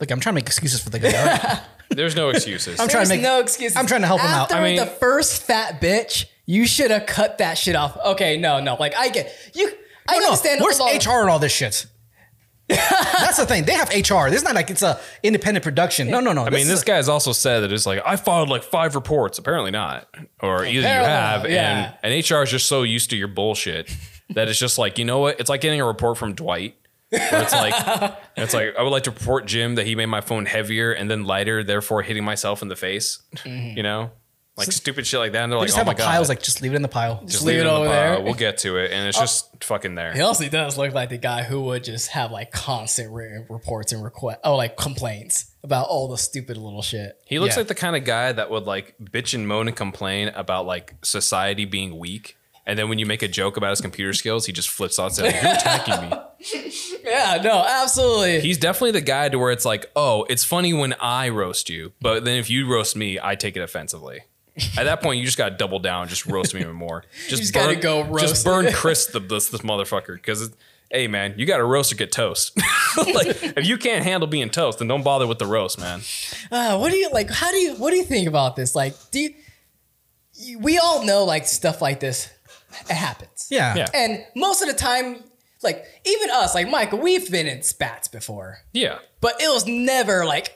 Look, 0.00 0.10
I'm 0.10 0.20
trying 0.20 0.32
to 0.32 0.36
make 0.36 0.46
excuses 0.46 0.80
for 0.82 0.90
the 0.90 0.98
guy. 0.98 1.12
all 1.16 1.26
right? 1.26 1.62
There's 1.90 2.16
no 2.16 2.30
excuses. 2.30 2.80
I'm 2.80 2.88
trying 2.88 3.04
to 3.04 3.08
There's 3.08 3.20
make- 3.20 3.22
no 3.22 3.40
excuses. 3.40 3.76
I'm 3.76 3.86
trying 3.86 4.00
to 4.02 4.06
help 4.08 4.20
him 4.20 4.26
out. 4.30 4.50
After 4.50 4.56
I 4.56 4.62
mean- 4.62 4.76
the 4.76 4.86
first 4.86 5.42
fat 5.44 5.80
bitch, 5.80 6.26
you 6.44 6.66
should 6.66 6.90
have 6.90 7.06
cut 7.06 7.38
that 7.38 7.56
shit 7.58 7.76
off. 7.76 7.96
Okay, 8.04 8.36
no, 8.38 8.60
no, 8.60 8.74
like 8.74 8.94
I 8.96 9.08
get 9.08 9.32
you. 9.54 9.68
I 10.08 10.16
Oh, 10.16 10.18
no, 10.18 10.26
understand. 10.26 10.60
where's 10.60 10.78
a 10.78 10.82
lot 10.82 10.94
of- 10.96 11.06
HR 11.06 11.20
and 11.20 11.30
all 11.30 11.38
this 11.38 11.52
shit? 11.52 11.86
That's 12.68 13.36
the 13.36 13.46
thing. 13.46 13.64
They 13.64 13.74
have 13.74 13.88
HR. 13.90 14.28
This 14.28 14.38
is 14.38 14.42
not 14.42 14.56
like 14.56 14.70
it's 14.70 14.82
a 14.82 14.98
independent 15.22 15.62
production. 15.62 16.10
No, 16.10 16.18
no, 16.18 16.32
no. 16.32 16.44
I 16.44 16.50
mean, 16.50 16.66
this 16.66 16.82
guy's 16.82 17.08
also 17.08 17.30
said 17.32 17.60
that 17.60 17.72
it's 17.72 17.86
like 17.86 18.02
I 18.04 18.16
filed 18.16 18.48
like 18.48 18.64
five 18.64 18.96
reports. 18.96 19.38
Apparently 19.38 19.70
not, 19.70 20.08
or 20.40 20.64
either 20.64 20.70
you 20.72 20.80
Apparently 20.80 21.10
have, 21.12 21.48
yeah. 21.50 21.94
and 22.02 22.12
and 22.14 22.28
HR 22.30 22.42
is 22.42 22.50
just 22.50 22.66
so 22.66 22.82
used 22.82 23.10
to 23.10 23.16
your 23.16 23.28
bullshit 23.28 23.88
that 24.30 24.48
it's 24.48 24.58
just 24.58 24.78
like 24.78 24.98
you 24.98 25.04
know 25.04 25.20
what? 25.20 25.38
It's 25.38 25.48
like 25.48 25.60
getting 25.60 25.80
a 25.80 25.86
report 25.86 26.18
from 26.18 26.34
Dwight. 26.34 26.74
Where 27.10 27.42
it's 27.42 27.52
like 27.52 27.74
it's 28.36 28.54
like 28.54 28.76
I 28.76 28.82
would 28.82 28.90
like 28.90 29.04
to 29.04 29.10
report 29.10 29.46
Jim 29.46 29.76
that 29.76 29.86
he 29.86 29.94
made 29.94 30.06
my 30.06 30.20
phone 30.20 30.46
heavier 30.46 30.92
and 30.92 31.10
then 31.10 31.24
lighter, 31.24 31.62
therefore 31.62 32.02
hitting 32.02 32.24
myself 32.24 32.62
in 32.62 32.68
the 32.68 32.76
face. 32.76 33.20
Mm-hmm. 33.36 33.76
You 33.76 33.82
know, 33.82 34.10
like 34.56 34.72
stupid 34.72 35.06
shit 35.06 35.20
like 35.20 35.32
that. 35.32 35.44
And 35.44 35.52
they're 35.52 35.58
they 35.58 35.60
like, 35.60 35.66
just 35.68 35.76
oh 35.76 35.80
have 35.80 35.86
my 35.86 35.92
a 35.92 35.96
god. 35.96 36.28
Like 36.28 36.42
just 36.42 36.62
leave 36.62 36.72
it 36.72 36.76
in 36.76 36.82
the 36.82 36.88
pile. 36.88 37.22
just 37.26 37.44
leave 37.44 37.56
leave 37.56 37.66
it 37.66 37.68
over 37.68 37.84
the 37.84 37.90
there. 37.90 38.20
We'll 38.20 38.34
get 38.34 38.58
to 38.58 38.76
it, 38.78 38.90
and 38.90 39.06
it's 39.06 39.18
oh. 39.18 39.20
just 39.20 39.62
fucking 39.64 39.94
there. 39.94 40.14
He 40.14 40.20
also 40.20 40.48
does 40.48 40.78
look 40.78 40.94
like 40.94 41.10
the 41.10 41.18
guy 41.18 41.42
who 41.42 41.60
would 41.62 41.84
just 41.84 42.08
have 42.08 42.30
like 42.30 42.50
constant 42.52 43.12
reports 43.12 43.92
and 43.92 44.02
request, 44.02 44.40
oh, 44.44 44.56
like 44.56 44.76
complaints 44.76 45.52
about 45.62 45.88
all 45.88 46.08
the 46.08 46.16
stupid 46.18 46.56
little 46.56 46.82
shit. 46.82 47.18
He 47.26 47.38
looks 47.38 47.54
Yeah. 47.56 47.60
like 47.60 47.68
the 47.68 47.74
kind 47.74 47.96
of 47.96 48.04
guy 48.04 48.32
that 48.32 48.50
would 48.50 48.64
like 48.64 48.94
bitch 48.98 49.34
and 49.34 49.46
moan 49.46 49.68
and 49.68 49.76
complain 49.76 50.28
about 50.28 50.64
like 50.66 50.94
society 51.02 51.66
being 51.66 51.98
weak. 51.98 52.36
And 52.66 52.76
then 52.78 52.88
when 52.88 52.98
you 52.98 53.06
make 53.06 53.22
a 53.22 53.28
joke 53.28 53.56
about 53.56 53.70
his 53.70 53.80
computer 53.80 54.12
skills, 54.12 54.46
he 54.46 54.52
just 54.52 54.68
flips 54.68 54.98
and 54.98 55.12
says, 55.12 55.32
You're 55.32 55.52
attacking 55.52 56.10
me. 56.10 56.16
Yeah, 57.04 57.40
no, 57.42 57.64
absolutely. 57.66 58.40
He's 58.40 58.58
definitely 58.58 58.90
the 58.90 59.00
guy 59.00 59.28
to 59.28 59.38
where 59.38 59.52
it's 59.52 59.64
like, 59.64 59.86
oh, 59.94 60.26
it's 60.28 60.42
funny 60.42 60.74
when 60.74 60.92
I 61.00 61.28
roast 61.28 61.70
you, 61.70 61.92
but 62.00 62.24
then 62.24 62.36
if 62.38 62.50
you 62.50 62.66
roast 62.68 62.96
me, 62.96 63.16
I 63.22 63.36
take 63.36 63.56
it 63.56 63.60
offensively. 63.60 64.22
At 64.76 64.84
that 64.84 65.02
point, 65.02 65.20
you 65.20 65.24
just 65.24 65.38
got 65.38 65.50
to 65.50 65.56
double 65.56 65.78
down, 65.78 66.08
just 66.08 66.26
roast 66.26 66.52
me 66.52 66.62
even 66.62 66.74
more. 66.74 67.04
Just, 67.28 67.42
just 67.42 67.54
gotta 67.54 67.76
go 67.76 68.02
roast 68.02 68.26
Just 68.26 68.44
burn. 68.44 68.66
Chris 68.72 69.06
the, 69.06 69.20
this, 69.20 69.50
this 69.50 69.60
motherfucker 69.60 70.14
because, 70.16 70.50
hey 70.90 71.06
man, 71.06 71.34
you 71.36 71.46
got 71.46 71.58
to 71.58 71.64
roast 71.64 71.92
or 71.92 71.96
get 71.96 72.10
toast. 72.10 72.56
like 72.96 73.28
if 73.42 73.66
you 73.66 73.76
can't 73.78 74.02
handle 74.04 74.26
being 74.26 74.50
toast, 74.50 74.78
then 74.80 74.88
don't 74.88 75.04
bother 75.04 75.26
with 75.28 75.38
the 75.38 75.46
roast, 75.46 75.78
man. 75.78 76.00
Uh, 76.50 76.76
what 76.78 76.90
do 76.90 76.96
you 76.96 77.08
like? 77.12 77.30
How 77.30 77.50
do 77.52 77.56
you? 77.58 77.74
What 77.76 77.90
do 77.90 77.96
you 77.96 78.04
think 78.04 78.26
about 78.28 78.56
this? 78.56 78.74
Like, 78.74 78.94
do 79.12 79.20
you- 79.20 80.58
We 80.58 80.78
all 80.78 81.04
know 81.04 81.24
like 81.24 81.46
stuff 81.46 81.80
like 81.80 82.00
this. 82.00 82.30
It 82.88 82.94
happens. 82.94 83.46
Yeah. 83.50 83.74
Yeah. 83.76 83.86
And 83.94 84.24
most 84.34 84.62
of 84.62 84.68
the 84.68 84.74
time, 84.74 85.24
like 85.62 85.84
even 86.04 86.30
us, 86.30 86.54
like 86.54 86.68
Michael, 86.68 86.98
we've 86.98 87.30
been 87.30 87.46
in 87.46 87.62
spats 87.62 88.08
before, 88.08 88.58
Yeah, 88.72 88.98
but 89.20 89.40
it 89.40 89.48
was 89.48 89.66
never 89.66 90.24
like 90.26 90.52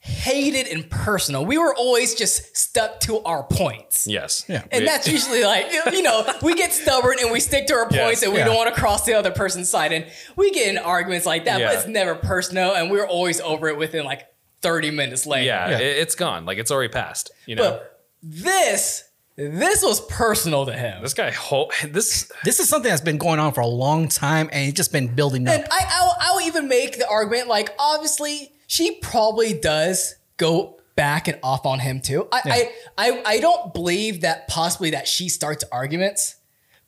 hated 0.00 0.66
and 0.66 0.90
personal. 0.90 1.46
We 1.46 1.56
were 1.56 1.74
always 1.74 2.14
just 2.14 2.54
stuck 2.56 3.00
to 3.00 3.20
our 3.22 3.42
points. 3.44 4.06
yes, 4.06 4.44
Yeah. 4.48 4.62
And 4.70 4.82
We- 4.82 4.86
that's 4.86 5.08
usually 5.08 5.44
like, 5.44 5.72
you 5.92 6.02
know, 6.02 6.30
we 6.42 6.54
get 6.54 6.72
stubborn 6.74 7.16
and 7.20 7.30
we 7.30 7.40
stick 7.40 7.66
to 7.68 7.74
our 7.74 7.84
points 7.88 8.20
Yes, 8.20 8.22
and 8.24 8.32
we 8.34 8.40
yeah. 8.40 8.44
don't 8.44 8.56
want 8.56 8.74
to 8.74 8.78
cross 8.78 9.04
the 9.06 9.14
other 9.14 9.30
person's 9.30 9.70
side. 9.70 9.92
And 9.92 10.04
we 10.36 10.50
get 10.50 10.68
in 10.68 10.76
arguments 10.76 11.24
like 11.24 11.46
that, 11.46 11.58
Yeah. 11.60 11.68
but 11.68 11.76
it's 11.76 11.86
never 11.86 12.14
personal. 12.14 12.74
And 12.74 12.90
we're 12.90 13.06
always 13.06 13.40
over 13.40 13.68
it 13.68 13.78
within 13.78 14.04
like 14.04 14.26
30 14.60 14.90
minutes 14.90 15.24
later. 15.24 15.46
yeah, 15.46 15.70
Yeah. 15.70 15.78
It, 15.78 15.96
it's 15.98 16.14
gone. 16.14 16.44
Like 16.44 16.58
it's 16.58 16.70
already 16.70 16.92
passed. 16.92 17.30
You 17.46 17.56
know, 17.56 17.62
But 17.70 18.00
this, 18.22 19.04
this 19.36 19.82
was 19.82 20.00
personal 20.06 20.66
to 20.66 20.72
him. 20.72 21.02
this 21.02 21.14
guy, 21.14 21.30
whole 21.30 21.72
this 21.88 22.30
This 22.44 22.60
is 22.60 22.68
something 22.68 22.88
that's 22.88 23.02
been 23.02 23.18
going 23.18 23.40
on 23.40 23.52
for 23.52 23.62
a 23.62 23.66
long 23.66 24.08
time, 24.08 24.48
and 24.52 24.68
it's 24.68 24.76
just 24.76 24.92
been 24.92 25.14
building 25.14 25.48
up. 25.48 25.54
And 25.54 25.64
I, 25.70 25.80
I'll, 25.88 26.16
I'll 26.20 26.40
even 26.42 26.68
make 26.68 26.98
the 26.98 27.08
argument 27.08 27.48
like, 27.48 27.70
obviously, 27.78 28.52
she 28.66 28.96
probably 29.00 29.52
does 29.52 30.14
go 30.36 30.78
back 30.96 31.26
and 31.26 31.38
off 31.42 31.66
on 31.66 31.80
him 31.80 32.00
too. 32.00 32.28
I, 32.32 32.40
I, 32.96 33.10
I, 33.10 33.22
I 33.26 33.40
don't 33.40 33.74
believe 33.74 34.20
that 34.20 34.46
possibly 34.48 34.90
that 34.90 35.08
she 35.08 35.28
starts 35.28 35.64
arguments, 35.72 36.36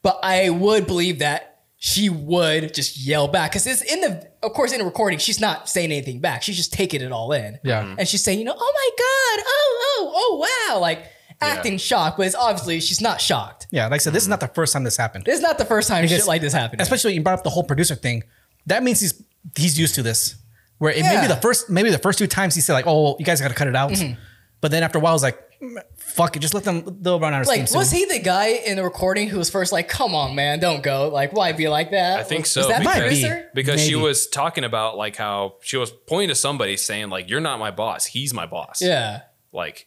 but 0.03 0.21
I 0.23 0.51
would 0.51 0.87
believe 0.87 1.19
that 1.19 1.65
she 1.79 2.09
would 2.09 2.73
just 2.73 2.97
yell 2.97 3.29
back 3.29 3.51
because 3.51 3.67
it's 3.67 3.83
in 3.83 4.01
the, 4.01 4.29
of 4.43 4.53
course, 4.53 4.73
in 4.73 4.79
the 4.79 4.85
recording, 4.85 5.19
she's 5.19 5.41
not 5.41 5.69
saying 5.69 5.91
anything 5.91 6.21
back. 6.21 6.43
She's 6.43 6.57
just 6.57 6.73
taking 6.73 7.03
it 7.03 7.13
all 7.13 7.33
in. 7.33 7.59
Yeah. 7.65 7.95
and 7.99 8.09
she's 8.09 8.23
saying, 8.23 8.39
you 8.39 8.45
know, 8.45 8.55
oh 8.57 8.73
my 8.75 8.91
god, 8.97 9.45
oh, 9.49 9.81
oh, 9.99 10.13
oh, 10.15 10.47
wow, 10.75 10.81
like 10.81 11.07
acting 11.41 11.79
shocked, 11.79 12.17
but 12.17 12.27
it's 12.27 12.35
obviously 12.37 12.81
she's 12.81 13.01
not 13.01 13.21
shocked. 13.21 13.67
yeah, 13.71 13.85
like 13.85 13.95
I 13.95 13.99
said, 13.99 14.13
this 14.13 14.23
is 14.23 14.29
not 14.29 14.41
the 14.41 14.49
first 14.49 14.73
time 14.73 14.85
this 14.85 14.97
happened. 14.97 15.25
This 15.25 15.37
is 15.37 15.43
not 15.43 15.59
the 15.59 15.65
first 15.65 15.89
time 15.89 16.07
shit 16.07 16.27
like 16.27 16.41
this 16.41 16.53
happened. 16.53 16.81
Especially 16.81 17.15
you 17.15 17.23
brought 17.23 17.39
up 17.39 17.45
the 17.45 17.51
whole 17.51 17.65
producer 17.65 17.95
thing. 17.95 18.23
That 18.67 18.83
means 18.83 19.01
he's 19.01 19.23
he's 19.57 19.79
used 19.79 19.95
to 19.97 20.03
this. 20.03 20.37
Where 20.79 20.93
it 20.93 20.99
Yeah. 20.99 21.15
maybe 21.15 21.29
the 21.29 21.37
first 21.41 21.71
maybe 21.71 21.91
the 21.91 21.99
first 21.99 22.19
two 22.19 22.27
times 22.27 22.55
he 22.55 22.61
said 22.61 22.73
like, 22.75 22.87
oh, 22.87 23.17
you 23.19 23.25
guys 23.25 23.41
got 23.41 23.49
to 23.49 23.55
cut 23.55 23.69
it 23.69 23.77
out. 23.77 23.91
Mm-hmm. 23.93 24.21
But 24.61 24.71
then 24.71 24.83
after 24.83 24.99
a 24.99 25.01
while, 25.01 25.13
I 25.13 25.15
was 25.15 25.23
like, 25.23 25.39
"Mm, 25.61 25.77
fuck 25.97 26.35
it, 26.37 26.41
just 26.41 26.55
let 26.55 26.65
them 26.65 26.99
they'll 27.03 27.21
run 27.21 27.35
out 27.35 27.43
of 27.43 27.47
steam. 27.47 27.61
Like, 27.61 27.69
soon." 27.69 27.79
was 27.79 27.91
he 27.91 28.07
the 28.07 28.19
guy 28.19 28.49
in 28.49 28.77
the 28.77 28.83
recording 28.83 29.29
who 29.29 29.37
was 29.39 29.51
first 29.51 29.71
like, 29.71 29.87
"Come 29.89 30.15
on, 30.15 30.35
man, 30.35 30.59
don't 30.61 30.83
go"? 30.83 31.09
Like, 31.09 31.33
why 31.35 31.53
be 31.53 31.69
like 31.69 31.91
that? 31.91 32.19
I 32.19 32.23
think 32.23 32.45
Was- 32.45 32.53
so, 32.53 32.61
Was 32.63 32.69
that 32.69 32.79
the 32.79 32.85
Might 32.85 32.95
be. 32.95 33.01
producer? 33.23 33.51
because 33.55 33.81
she 33.85 33.95
was 33.95 34.27
talking 34.27 34.65
about 34.65 34.97
like 34.97 35.15
how 35.17 35.57
she 35.61 35.77
was 35.77 35.91
pointing 36.07 36.29
to 36.31 36.35
somebody 36.35 36.77
saying 36.79 37.11
like 37.11 37.29
you're 37.29 37.41
not 37.41 37.59
my 37.59 37.71
boss, 37.71 38.07
he's 38.07 38.33
my 38.33 38.47
boss. 38.47 38.81
Yeah. 38.81 39.21
Like, 39.53 39.87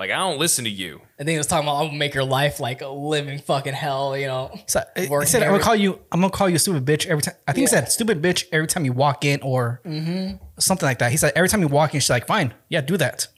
like 0.00 0.10
I 0.10 0.16
don't 0.16 0.38
listen 0.38 0.64
to 0.64 0.70
you. 0.70 1.00
I 1.14 1.18
think 1.18 1.30
he 1.30 1.36
was 1.38 1.46
talking 1.46 1.68
about 1.68 1.80
I'm 1.82 1.86
gonna 1.88 1.98
make 1.98 2.14
your 2.14 2.24
life 2.24 2.58
like 2.58 2.80
a 2.80 2.88
living 2.88 3.38
fucking 3.38 3.74
hell, 3.74 4.16
you 4.16 4.26
know. 4.26 4.50
So, 4.66 4.82
he 4.96 5.06
Working 5.06 5.28
said, 5.28 5.42
"I'm 5.44 5.50
gonna 5.50 5.62
call 5.62 5.76
you. 5.76 6.00
I'm 6.10 6.20
gonna 6.20 6.32
call 6.32 6.48
you 6.48 6.56
a 6.56 6.58
stupid 6.58 6.84
bitch 6.86 7.06
every 7.06 7.22
time." 7.22 7.34
I 7.46 7.52
think 7.52 7.62
he 7.64 7.66
said 7.68 7.92
"stupid 7.92 8.20
bitch" 8.22 8.46
every 8.50 8.66
time 8.66 8.84
you 8.84 8.92
walk 8.92 9.24
in, 9.24 9.40
or 9.42 9.80
Mm-hmm. 9.84 10.36
something 10.58 10.86
like 10.86 10.98
that. 10.98 11.10
He 11.12 11.16
said 11.18 11.32
every 11.36 11.48
time 11.48 11.60
you 11.60 11.68
walk 11.68 11.94
in, 11.94 12.00
she's 12.00 12.10
like, 12.10 12.26
"Fine, 12.26 12.54
yeah, 12.68 12.80
do 12.80 12.96
that." 12.96 13.28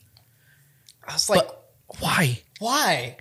I 1.07 1.15
was 1.15 1.29
like, 1.29 1.49
Why? 1.99 2.41
why? 2.61 3.17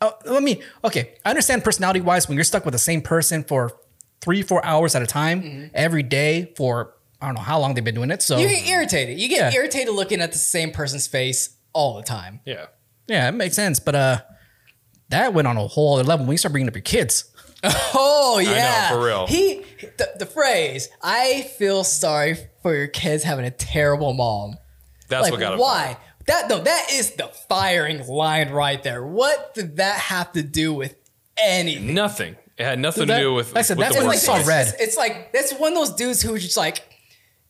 Oh, 0.00 0.12
let 0.26 0.42
me. 0.42 0.62
Okay, 0.84 1.14
I 1.24 1.30
understand 1.30 1.64
personality 1.64 2.00
wise 2.00 2.28
when 2.28 2.36
you're 2.36 2.44
stuck 2.44 2.64
with 2.64 2.72
the 2.72 2.78
same 2.78 3.02
person 3.02 3.42
for 3.42 3.72
three, 4.20 4.42
four 4.42 4.64
hours 4.64 4.94
at 4.94 5.02
a 5.02 5.06
time 5.06 5.42
Mm-hmm. 5.42 5.66
every 5.74 6.02
day 6.04 6.52
for 6.56 6.94
I 7.20 7.26
don't 7.26 7.34
know 7.34 7.40
how 7.40 7.58
long 7.58 7.74
they've 7.74 7.82
been 7.82 7.94
doing 7.94 8.10
it. 8.10 8.22
So 8.22 8.36
You 8.38 8.46
get 8.48 8.66
irritated. 8.68 9.18
You 9.18 9.28
get 9.28 9.52
Yeah. 9.52 9.58
irritated 9.58 9.92
looking 9.94 10.20
at 10.20 10.32
the 10.32 10.38
same 10.38 10.70
person's 10.70 11.06
face 11.08 11.56
all 11.72 11.96
the 11.96 12.02
time. 12.02 12.40
Yeah. 12.44 12.66
Yeah, 13.06 13.28
it 13.28 13.32
makes 13.32 13.54
sense. 13.56 13.80
But 13.80 13.94
uh, 13.94 14.18
that 15.10 15.32
went 15.34 15.48
on 15.48 15.56
a 15.56 15.66
whole 15.66 15.94
other 15.94 16.04
level 16.04 16.26
when 16.26 16.32
you 16.32 16.38
start 16.38 16.52
bringing 16.52 16.68
up 16.68 16.74
your 16.74 16.82
kids. 16.82 17.32
Oh 17.98 18.38
yeah, 18.38 18.90
for 18.90 19.02
real. 19.04 19.26
He 19.26 19.64
the, 19.96 20.10
the 20.18 20.26
phrase 20.26 20.90
"I 21.02 21.42
feel 21.58 21.84
sorry 21.84 22.36
for 22.62 22.74
your 22.76 22.86
kids 22.88 23.24
having 23.24 23.46
a 23.46 23.50
terrible 23.50 24.12
mom." 24.12 24.58
That's 25.08 25.22
like 25.24 25.32
what 25.32 25.40
got 25.40 25.54
him. 25.54 25.60
why? 25.60 25.96
That 26.26 26.48
no, 26.50 26.60
that 26.60 26.88
is 26.92 27.12
the 27.12 27.28
firing 27.48 28.06
line 28.06 28.50
right 28.50 28.82
there. 28.82 29.04
What 29.06 29.54
did 29.54 29.76
that 29.76 29.98
have 29.98 30.32
to 30.32 30.42
do 30.42 30.74
with 30.74 30.96
anything? 31.38 31.94
Nothing. 31.94 32.36
It 32.58 32.64
had 32.64 32.78
nothing 32.78 33.06
That- 33.06 33.18
to 33.18 33.22
do 33.22 33.32
with. 33.34 33.48
like 33.54 33.60
I 33.60 33.62
said, 33.62 33.78
with 33.78 33.86
that's 33.86 33.96
the 33.96 34.00
when 34.02 34.06
work 34.08 34.16
I 34.16 34.18
saw 34.18 34.42
red. 34.46 34.66
It's, 34.68 34.80
it's 34.80 34.96
like 34.96 35.32
that's 35.32 35.54
one 35.54 35.72
of 35.72 35.78
those 35.78 35.94
dudes 35.94 36.20
who 36.20 36.34
are 36.34 36.38
just 36.38 36.56
like 36.58 36.82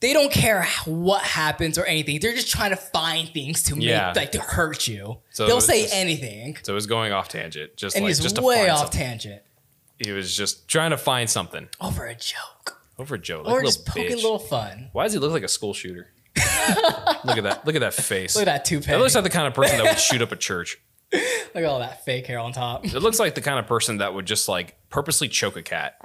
they 0.01 0.13
don't 0.13 0.31
care 0.33 0.65
what 0.85 1.23
happens 1.23 1.79
or 1.79 1.85
anything. 1.85 2.21
They're 2.21 2.35
just 2.35 2.51
trying 2.51 2.71
to 2.71 2.77
find 2.77 3.29
things 3.29 3.63
to 3.65 3.77
Yeah. 3.79 4.09
make 4.09 4.17
like 4.17 4.33
to 4.33 4.41
hurt 4.41 4.87
you. 4.87 5.19
So 5.31 5.47
They'll 5.47 5.61
say 5.61 5.83
just- 5.83 5.95
anything, 5.95 6.59
So 6.63 6.73
it 6.73 6.75
was 6.75 6.87
going 6.87 7.13
off 7.13 7.29
tangent, 7.29 7.77
just 7.77 7.97
and 7.97 8.05
like 8.05 8.15
just 8.21 8.39
way 8.41 8.69
off 8.69 8.79
something. 8.81 9.01
tangent 9.01 9.43
He 9.99 10.13
was 10.13 10.37
just 10.37 10.69
trying 10.69 10.91
to 10.91 10.99
find 10.99 11.29
something 11.31 11.69
over 11.81 12.05
a 12.07 12.15
joke 12.15 12.83
over 12.99 13.15
a 13.15 13.19
joke, 13.19 13.47
like 13.47 13.55
or 13.55 13.61
a 13.61 13.65
just 13.65 13.85
poking 13.87 14.13
a 14.13 14.17
little 14.17 14.39
fun. 14.39 14.89
Why 14.93 15.05
does 15.05 15.13
he 15.13 15.19
look 15.19 15.33
like 15.33 15.43
a 15.43 15.49
school 15.49 15.75
shooter? 15.75 16.09
look 17.25 17.37
at 17.39 17.45
that! 17.45 17.63
Look 17.67 17.75
at 17.77 17.81
that 17.81 17.95
face. 17.95 18.35
Look 18.37 18.43
at 18.47 18.53
that 18.53 18.65
toupee. 18.65 18.87
That 18.87 18.99
looks 18.99 19.15
like 19.15 19.25
the 19.25 19.31
kind 19.31 19.47
of 19.47 19.55
person 19.55 19.79
that 19.79 19.85
would 19.85 19.99
shoot 19.99 20.21
up 20.23 20.33
a 20.33 20.37
church. 20.49 20.79
Look 21.13 21.23
at 21.55 21.65
all 21.65 21.79
that 21.79 22.05
fake 22.05 22.27
hair 22.27 22.39
on 22.39 22.53
top. 22.53 22.85
It 22.85 23.01
looks 23.01 23.19
like 23.19 23.35
the 23.35 23.41
kind 23.41 23.59
of 23.59 23.67
person 23.67 23.99
that 23.99 24.13
would 24.15 24.27
just 24.27 24.49
like 24.49 24.77
purposely 24.91 25.29
choke 25.29 25.57
a 25.57 25.63
cat. 25.63 25.97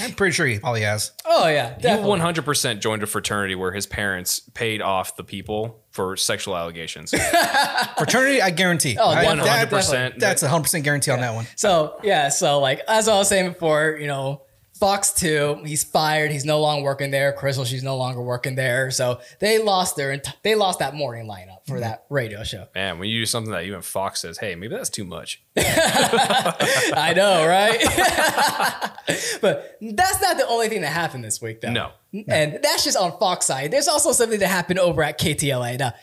I'm 0.00 0.12
pretty 0.12 0.32
sure 0.32 0.46
he 0.46 0.58
probably 0.60 0.82
has. 0.82 1.10
Oh 1.26 1.48
yeah, 1.48 1.74
He 1.76 1.82
definitely. 1.82 2.20
100% 2.20 2.80
joined 2.80 3.02
a 3.02 3.06
fraternity 3.06 3.54
where 3.56 3.72
his 3.72 3.86
parents 3.86 4.38
paid 4.54 4.80
off 4.80 5.16
the 5.16 5.24
people 5.24 5.82
for 5.90 6.16
sexual 6.16 6.56
allegations. 6.56 7.10
Fraternity, 7.98 8.40
I 8.42 8.50
guarantee. 8.50 8.96
Oh, 8.98 9.08
I- 9.08 9.22
definitely, 9.22 9.44
that- 9.50 9.70
definitely. 9.70 10.18
That's 10.20 10.42
a 10.42 10.48
hundred 10.48 10.62
percent 10.64 10.84
guarantee 10.84 11.10
on 11.10 11.20
that 11.20 11.34
one. 11.34 11.46
So 11.56 11.98
yeah, 12.02 12.28
so 12.28 12.60
like 12.60 12.80
as 12.88 13.08
I 13.08 13.14
was 13.16 13.28
saying 13.28 13.52
before, 13.52 13.96
you 14.00 14.06
know, 14.06 14.42
Fox 14.84 15.12
Two, 15.12 15.62
he's 15.64 15.82
fired. 15.82 16.30
He's 16.30 16.44
no 16.44 16.60
longer 16.60 16.84
working 16.84 17.10
there. 17.10 17.32
Crystal, 17.32 17.64
she's 17.64 17.82
no 17.82 17.96
longer 17.96 18.20
working 18.20 18.54
there. 18.54 18.90
So 18.90 19.18
they 19.40 19.58
lost 19.58 19.96
their 19.96 20.20
they 20.42 20.54
lost 20.54 20.80
that 20.80 20.94
morning 20.94 21.26
lineup 21.26 21.66
for 21.66 21.80
that 21.80 22.04
radio 22.10 22.44
show. 22.44 22.66
Man, 22.74 22.98
when 22.98 23.08
you 23.08 23.20
do 23.22 23.24
something 23.26 23.50
that 23.52 23.64
even 23.64 23.80
Fox 23.80 24.20
says, 24.20 24.36
hey, 24.36 24.54
maybe 24.56 24.76
that's 24.76 24.90
too 24.90 25.04
much. 25.04 25.42
I 25.56 27.12
know, 27.16 27.46
right? 27.46 27.80
but 29.40 29.78
that's 29.80 30.20
not 30.20 30.36
the 30.36 30.46
only 30.48 30.68
thing 30.68 30.82
that 30.82 30.92
happened 30.92 31.24
this 31.24 31.40
week, 31.40 31.62
though. 31.62 31.72
No. 31.72 31.90
and 32.28 32.58
that's 32.62 32.84
just 32.84 32.98
on 32.98 33.18
Fox 33.18 33.46
side. 33.46 33.70
There's 33.70 33.88
also 33.88 34.12
something 34.12 34.38
that 34.40 34.48
happened 34.48 34.80
over 34.80 35.02
at 35.02 35.18
KTLA. 35.18 35.78
Now, 35.78 35.94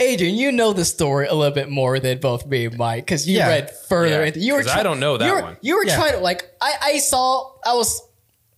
Adrian, 0.00 0.34
you 0.34 0.50
know 0.50 0.72
the 0.72 0.86
story 0.86 1.26
a 1.26 1.34
little 1.34 1.54
bit 1.54 1.68
more 1.68 2.00
than 2.00 2.20
both 2.20 2.46
me 2.46 2.64
and 2.64 2.78
Mike 2.78 3.04
because 3.04 3.28
you 3.28 3.36
Yeah. 3.36 3.48
read 3.48 3.70
further 3.70 4.20
Yeah, 4.20 4.26
into. 4.28 4.40
You 4.40 4.54
were 4.54 4.62
'cause 4.62 4.72
I 4.72 4.82
don't 4.82 4.98
know 4.98 5.18
that 5.18 5.26
you 5.26 5.34
were, 5.34 5.42
one. 5.42 5.56
You 5.60 5.76
were 5.76 5.84
Yeah. 5.84 5.96
trying 5.96 6.12
to 6.12 6.20
like. 6.20 6.50
I 6.58 6.72
I 6.82 6.98
saw. 7.00 7.52
I 7.66 7.74
was. 7.74 8.00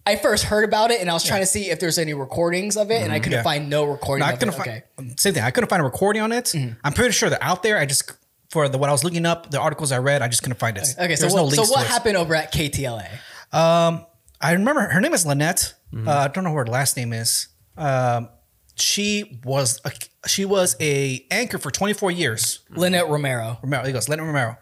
I 0.05 0.17
first 0.17 0.45
heard 0.45 0.65
about 0.65 0.91
it 0.91 1.01
and 1.01 1.09
I 1.09 1.15
was 1.15 1.25
trying 1.25 1.41
to 1.43 1.47
see 1.47 1.71
if 1.71 1.79
there's 1.79 1.99
any 1.99 2.13
recordings 2.15 2.77
of 2.77 2.91
it, 2.91 3.03
and 3.03 3.13
I 3.13 3.19
couldn't 3.21 3.39
Yeah. 3.39 3.43
find 3.43 3.71
no 3.71 3.85
recording. 3.85 4.21
No, 4.21 4.31
I 4.31 4.33
of 4.33 4.39
couldn't 4.41 4.55
it. 4.55 4.57
find 4.57 4.69
okay. 4.99 5.15
same 5.19 5.35
thing. 5.35 5.43
I 5.45 5.51
couldn't 5.51 5.71
find 5.71 5.81
a 5.81 5.85
recording 5.85 6.23
on 6.23 6.33
it. 6.33 6.47
Mm-hmm. 6.47 6.75
I'm 6.83 6.93
pretty 6.93 7.13
sure 7.13 7.31
they're 7.31 7.43
out 7.43 7.63
there. 7.63 7.79
I 7.79 7.87
just 7.87 8.11
for 8.51 8.69
the 8.69 8.79
what 8.79 8.89
I 8.89 8.93
was 8.93 9.05
looking 9.05 9.25
up, 9.25 9.51
the 9.51 9.61
articles 9.61 9.93
I 9.93 9.99
read, 9.99 10.21
I 10.21 10.29
just 10.29 10.43
couldn't 10.43 10.59
find 10.59 10.77
it. 10.77 10.87
Okay, 10.99 11.17
so 11.17 11.23
There's 11.23 11.33
what, 11.35 11.43
no 11.45 11.49
so 11.51 11.63
links 11.63 11.71
what 11.71 11.85
it. 11.85 11.89
happened 11.89 12.17
over 12.17 12.35
at 12.35 12.53
KTLA? 12.53 13.07
I 13.53 14.53
remember 14.53 14.81
her 14.89 15.01
name 15.01 15.15
is 15.15 15.25
Lynette. 15.25 15.75
Uh, 15.95 16.11
I 16.11 16.29
don't 16.29 16.43
know 16.45 16.53
what 16.53 16.67
her 16.67 16.73
last 16.73 16.97
name 16.97 17.13
is. 17.13 17.49
Um, 17.77 18.29
she 18.75 19.41
was 19.45 19.81
a, 19.85 19.93
she 20.27 20.45
was 20.45 20.75
a 20.81 21.25
anchor 21.31 21.59
for 21.59 21.71
24 21.71 22.11
years. 22.11 22.61
Lynette 22.71 23.09
Romero. 23.09 23.59
Romero, 23.63 23.85
he 23.85 23.93
goes, 23.93 24.09
Leonard 24.09 24.27
Romero. 24.27 24.57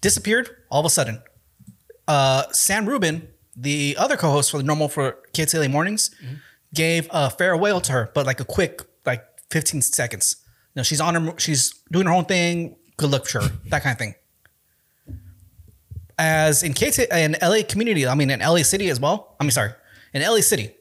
Disappeared 0.00 0.50
all 0.70 0.80
of 0.80 0.86
a 0.86 0.90
sudden. 0.90 1.20
Uh, 2.06 2.44
Sam 2.52 2.88
Rubin, 2.88 3.28
the 3.60 3.96
other 3.98 4.16
co-host 4.16 4.50
for 4.50 4.58
the 4.58 4.62
normal 4.62 4.88
for 4.88 5.18
KTLA 5.32 5.70
mornings, 5.70 6.10
gave 6.72 7.08
a 7.10 7.30
farewell 7.30 7.80
to 7.80 7.92
her, 7.92 8.10
but 8.14 8.26
like 8.26 8.40
a 8.40 8.44
quick, 8.44 8.82
like 9.04 9.24
15 9.50 9.82
seconds. 9.82 10.36
You 10.74 10.80
know, 10.80 10.82
she's 10.82 11.00
on 11.00 11.14
her, 11.14 11.34
she's 11.38 11.72
doing 11.90 12.06
her 12.06 12.12
own 12.12 12.26
thing. 12.26 12.76
Good 12.96 13.10
luck 13.10 13.26
for 13.26 13.42
her, 13.42 13.48
that 13.66 13.82
kind 13.82 13.92
of 13.92 13.98
thing. 13.98 14.14
As 16.18 16.62
in 16.62 16.74
KT, 16.74 16.98
in 17.12 17.36
LA 17.40 17.58
community, 17.68 18.06
I 18.06 18.14
mean 18.14 18.30
in 18.30 18.40
LA 18.40 18.62
City 18.62 18.90
as 18.90 19.00
well. 19.00 19.36
I 19.40 19.44
mean, 19.44 19.50
sorry, 19.50 19.70
in 20.12 20.22
LA 20.22 20.40
City, 20.40 20.74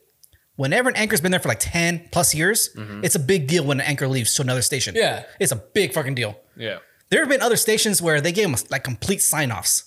whenever 0.56 0.90
an 0.90 0.96
anchor's 0.96 1.22
been 1.22 1.32
there 1.32 1.40
for 1.40 1.50
like 1.50 1.60
10 1.60 2.10
plus 2.12 2.36
years, 2.36 2.70
mm-hmm. 2.76 3.04
it's 3.04 3.16
a 3.16 3.20
big 3.20 3.48
deal 3.48 3.64
when 3.64 3.80
an 3.80 3.86
anchor 3.86 4.08
leaves 4.08 4.34
to 4.36 4.42
another 4.42 4.62
station. 4.62 4.96
Yeah. 4.96 5.24
It's 5.40 5.52
a 5.52 5.56
big 5.56 5.94
fucking 5.94 6.16
deal. 6.16 6.40
Yeah. 6.56 6.80
There 7.10 7.22
have 7.22 7.30
been 7.30 7.42
other 7.42 7.56
stations 7.56 8.02
where 8.02 8.20
they 8.20 8.32
gave 8.32 8.50
them 8.50 8.60
like 8.70 8.84
complete 8.84 9.22
sign 9.22 9.52
offs. 9.52 9.84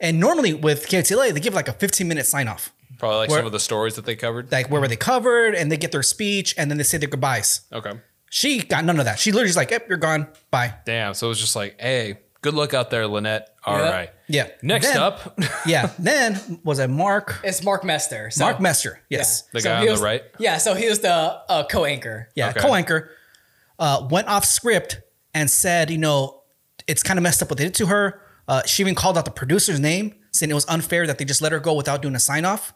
And 0.00 0.18
normally 0.18 0.54
with 0.54 0.86
KTLA, 0.88 1.32
they 1.34 1.40
give 1.40 1.54
like 1.54 1.68
a 1.68 1.72
15 1.74 2.08
minute 2.08 2.26
sign 2.26 2.48
off, 2.48 2.72
Probably 2.98 3.18
like 3.18 3.30
Where- 3.30 3.38
some 3.40 3.46
of 3.46 3.52
the 3.52 3.60
stories 3.60 3.94
that 3.96 4.04
they 4.06 4.16
covered. 4.16 4.50
like 4.52 4.70
where 4.70 4.80
were 4.80 4.88
they 4.88 4.96
covered, 4.96 5.54
and 5.54 5.70
they 5.70 5.76
get 5.76 5.92
their 5.92 6.02
speech, 6.02 6.54
and 6.58 6.70
then 6.70 6.78
they 6.78 6.84
say 6.84 6.98
their 6.98 7.08
goodbyes. 7.08 7.62
Okay. 7.72 7.92
She 8.30 8.62
got 8.62 8.84
none 8.84 8.98
of 8.98 9.04
that. 9.06 9.18
She 9.18 9.32
literally's 9.32 9.56
like, 9.56 9.70
yep, 9.70 9.88
you're 9.88 9.98
gone. 9.98 10.28
Bye. 10.50 10.74
Damn. 10.86 11.14
So 11.14 11.26
it 11.26 11.30
was 11.30 11.40
just 11.40 11.56
like, 11.56 11.80
hey, 11.80 12.18
good 12.42 12.54
luck 12.54 12.74
out 12.74 12.88
there, 12.90 13.06
Lynette. 13.06 13.48
All 13.64 13.76
right. 13.78 14.10
Yeah. 14.28 14.46
Yeah. 14.46 14.52
Next 14.62 14.86
Then- 14.88 14.96
up, 14.98 15.38
yeah. 15.66 15.90
Then 15.98 16.60
was 16.64 16.78
it 16.78 16.88
Mark? 16.88 17.40
It's 17.42 17.62
Mark 17.64 17.84
Mester. 17.84 18.30
So, 18.30 18.44
Mark 18.44 18.60
Mester. 18.60 19.00
Yes. 19.10 19.42
The 19.52 19.60
So 19.60 19.68
guy 19.70 19.80
he 19.80 19.86
on 19.88 19.92
was- 19.92 20.00
the 20.00 20.04
right? 20.06 20.22
Yeah, 20.38 20.58
so 20.58 20.74
he 20.74 20.88
was 20.88 21.00
the 21.00 21.10
uh, 21.12 21.64
co-anchor. 21.66 22.28
Yeah. 22.36 22.50
Okay. 22.50 22.60
Co-anchor 22.60 23.10
uh, 23.78 24.06
went 24.10 24.28
off 24.28 24.44
script 24.44 25.00
and 25.34 25.50
said, 25.50 25.90
you 25.90 25.98
know, 25.98 26.42
it's 26.86 27.02
kind 27.02 27.18
of 27.18 27.22
messed 27.22 27.42
up 27.42 27.50
what 27.50 27.58
they 27.58 27.64
did 27.64 27.74
to 27.76 27.86
her. 27.86 28.20
Uh, 28.50 28.62
she 28.66 28.82
even 28.82 28.96
called 28.96 29.16
out 29.16 29.24
the 29.24 29.30
producer's 29.30 29.78
name, 29.78 30.12
saying 30.32 30.50
it 30.50 30.54
was 30.54 30.66
unfair 30.66 31.06
that 31.06 31.18
they 31.18 31.24
just 31.24 31.40
let 31.40 31.52
her 31.52 31.60
go 31.60 31.72
without 31.72 32.02
doing 32.02 32.16
a 32.16 32.20
sign 32.20 32.44
off. 32.44 32.74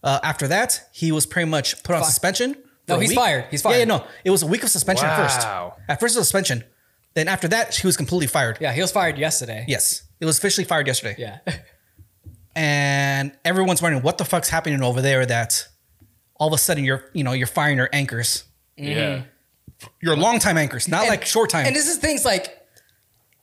Uh, 0.00 0.20
after 0.22 0.46
that, 0.46 0.88
he 0.92 1.10
was 1.10 1.26
pretty 1.26 1.50
much 1.50 1.82
put 1.82 1.96
on 1.96 2.02
Fi- 2.02 2.06
suspension. 2.06 2.56
No, 2.86 3.00
he's 3.00 3.10
week. 3.10 3.18
fired. 3.18 3.46
He's 3.50 3.64
Yeah, 3.64 3.78
yeah, 3.78 3.84
no, 3.84 4.04
it 4.24 4.30
was 4.30 4.44
a 4.44 4.46
week 4.46 4.62
of 4.62 4.70
suspension 4.70 5.06
at 5.06 5.16
first. 5.16 5.44
At 5.88 5.98
first, 5.98 6.14
it 6.14 6.20
was 6.20 6.28
suspension. 6.28 6.62
Then 7.14 7.26
after 7.26 7.48
that, 7.48 7.74
he 7.74 7.86
was 7.86 7.96
completely 7.96 8.28
fired. 8.28 8.58
Yeah, 8.60 8.72
he 8.72 8.80
was 8.80 8.92
fired 8.92 9.18
yesterday. 9.18 9.64
Yes, 9.66 10.04
it 10.20 10.24
was 10.24 10.38
officially 10.38 10.64
fired 10.64 10.86
yesterday. 10.86 11.16
Yeah. 11.18 11.38
and 12.56 13.32
everyone's 13.44 13.82
wondering 13.82 14.04
what 14.04 14.18
the 14.18 14.24
fuck's 14.24 14.50
happening 14.50 14.82
over 14.84 15.02
there. 15.02 15.26
That 15.26 15.66
all 16.36 16.46
of 16.46 16.54
a 16.54 16.58
sudden 16.58 16.84
you're, 16.84 17.10
you 17.12 17.24
know, 17.24 17.32
you're 17.32 17.48
firing 17.48 17.76
your 17.76 17.90
anchors. 17.92 18.44
Yeah. 18.76 19.24
You're 20.00 20.16
long 20.16 20.38
time 20.38 20.58
anchors, 20.58 20.86
not 20.86 21.08
like 21.08 21.24
short 21.24 21.50
time. 21.50 21.66
And 21.66 21.74
this 21.74 21.88
is 21.88 21.96
things 21.96 22.24
like 22.24 22.56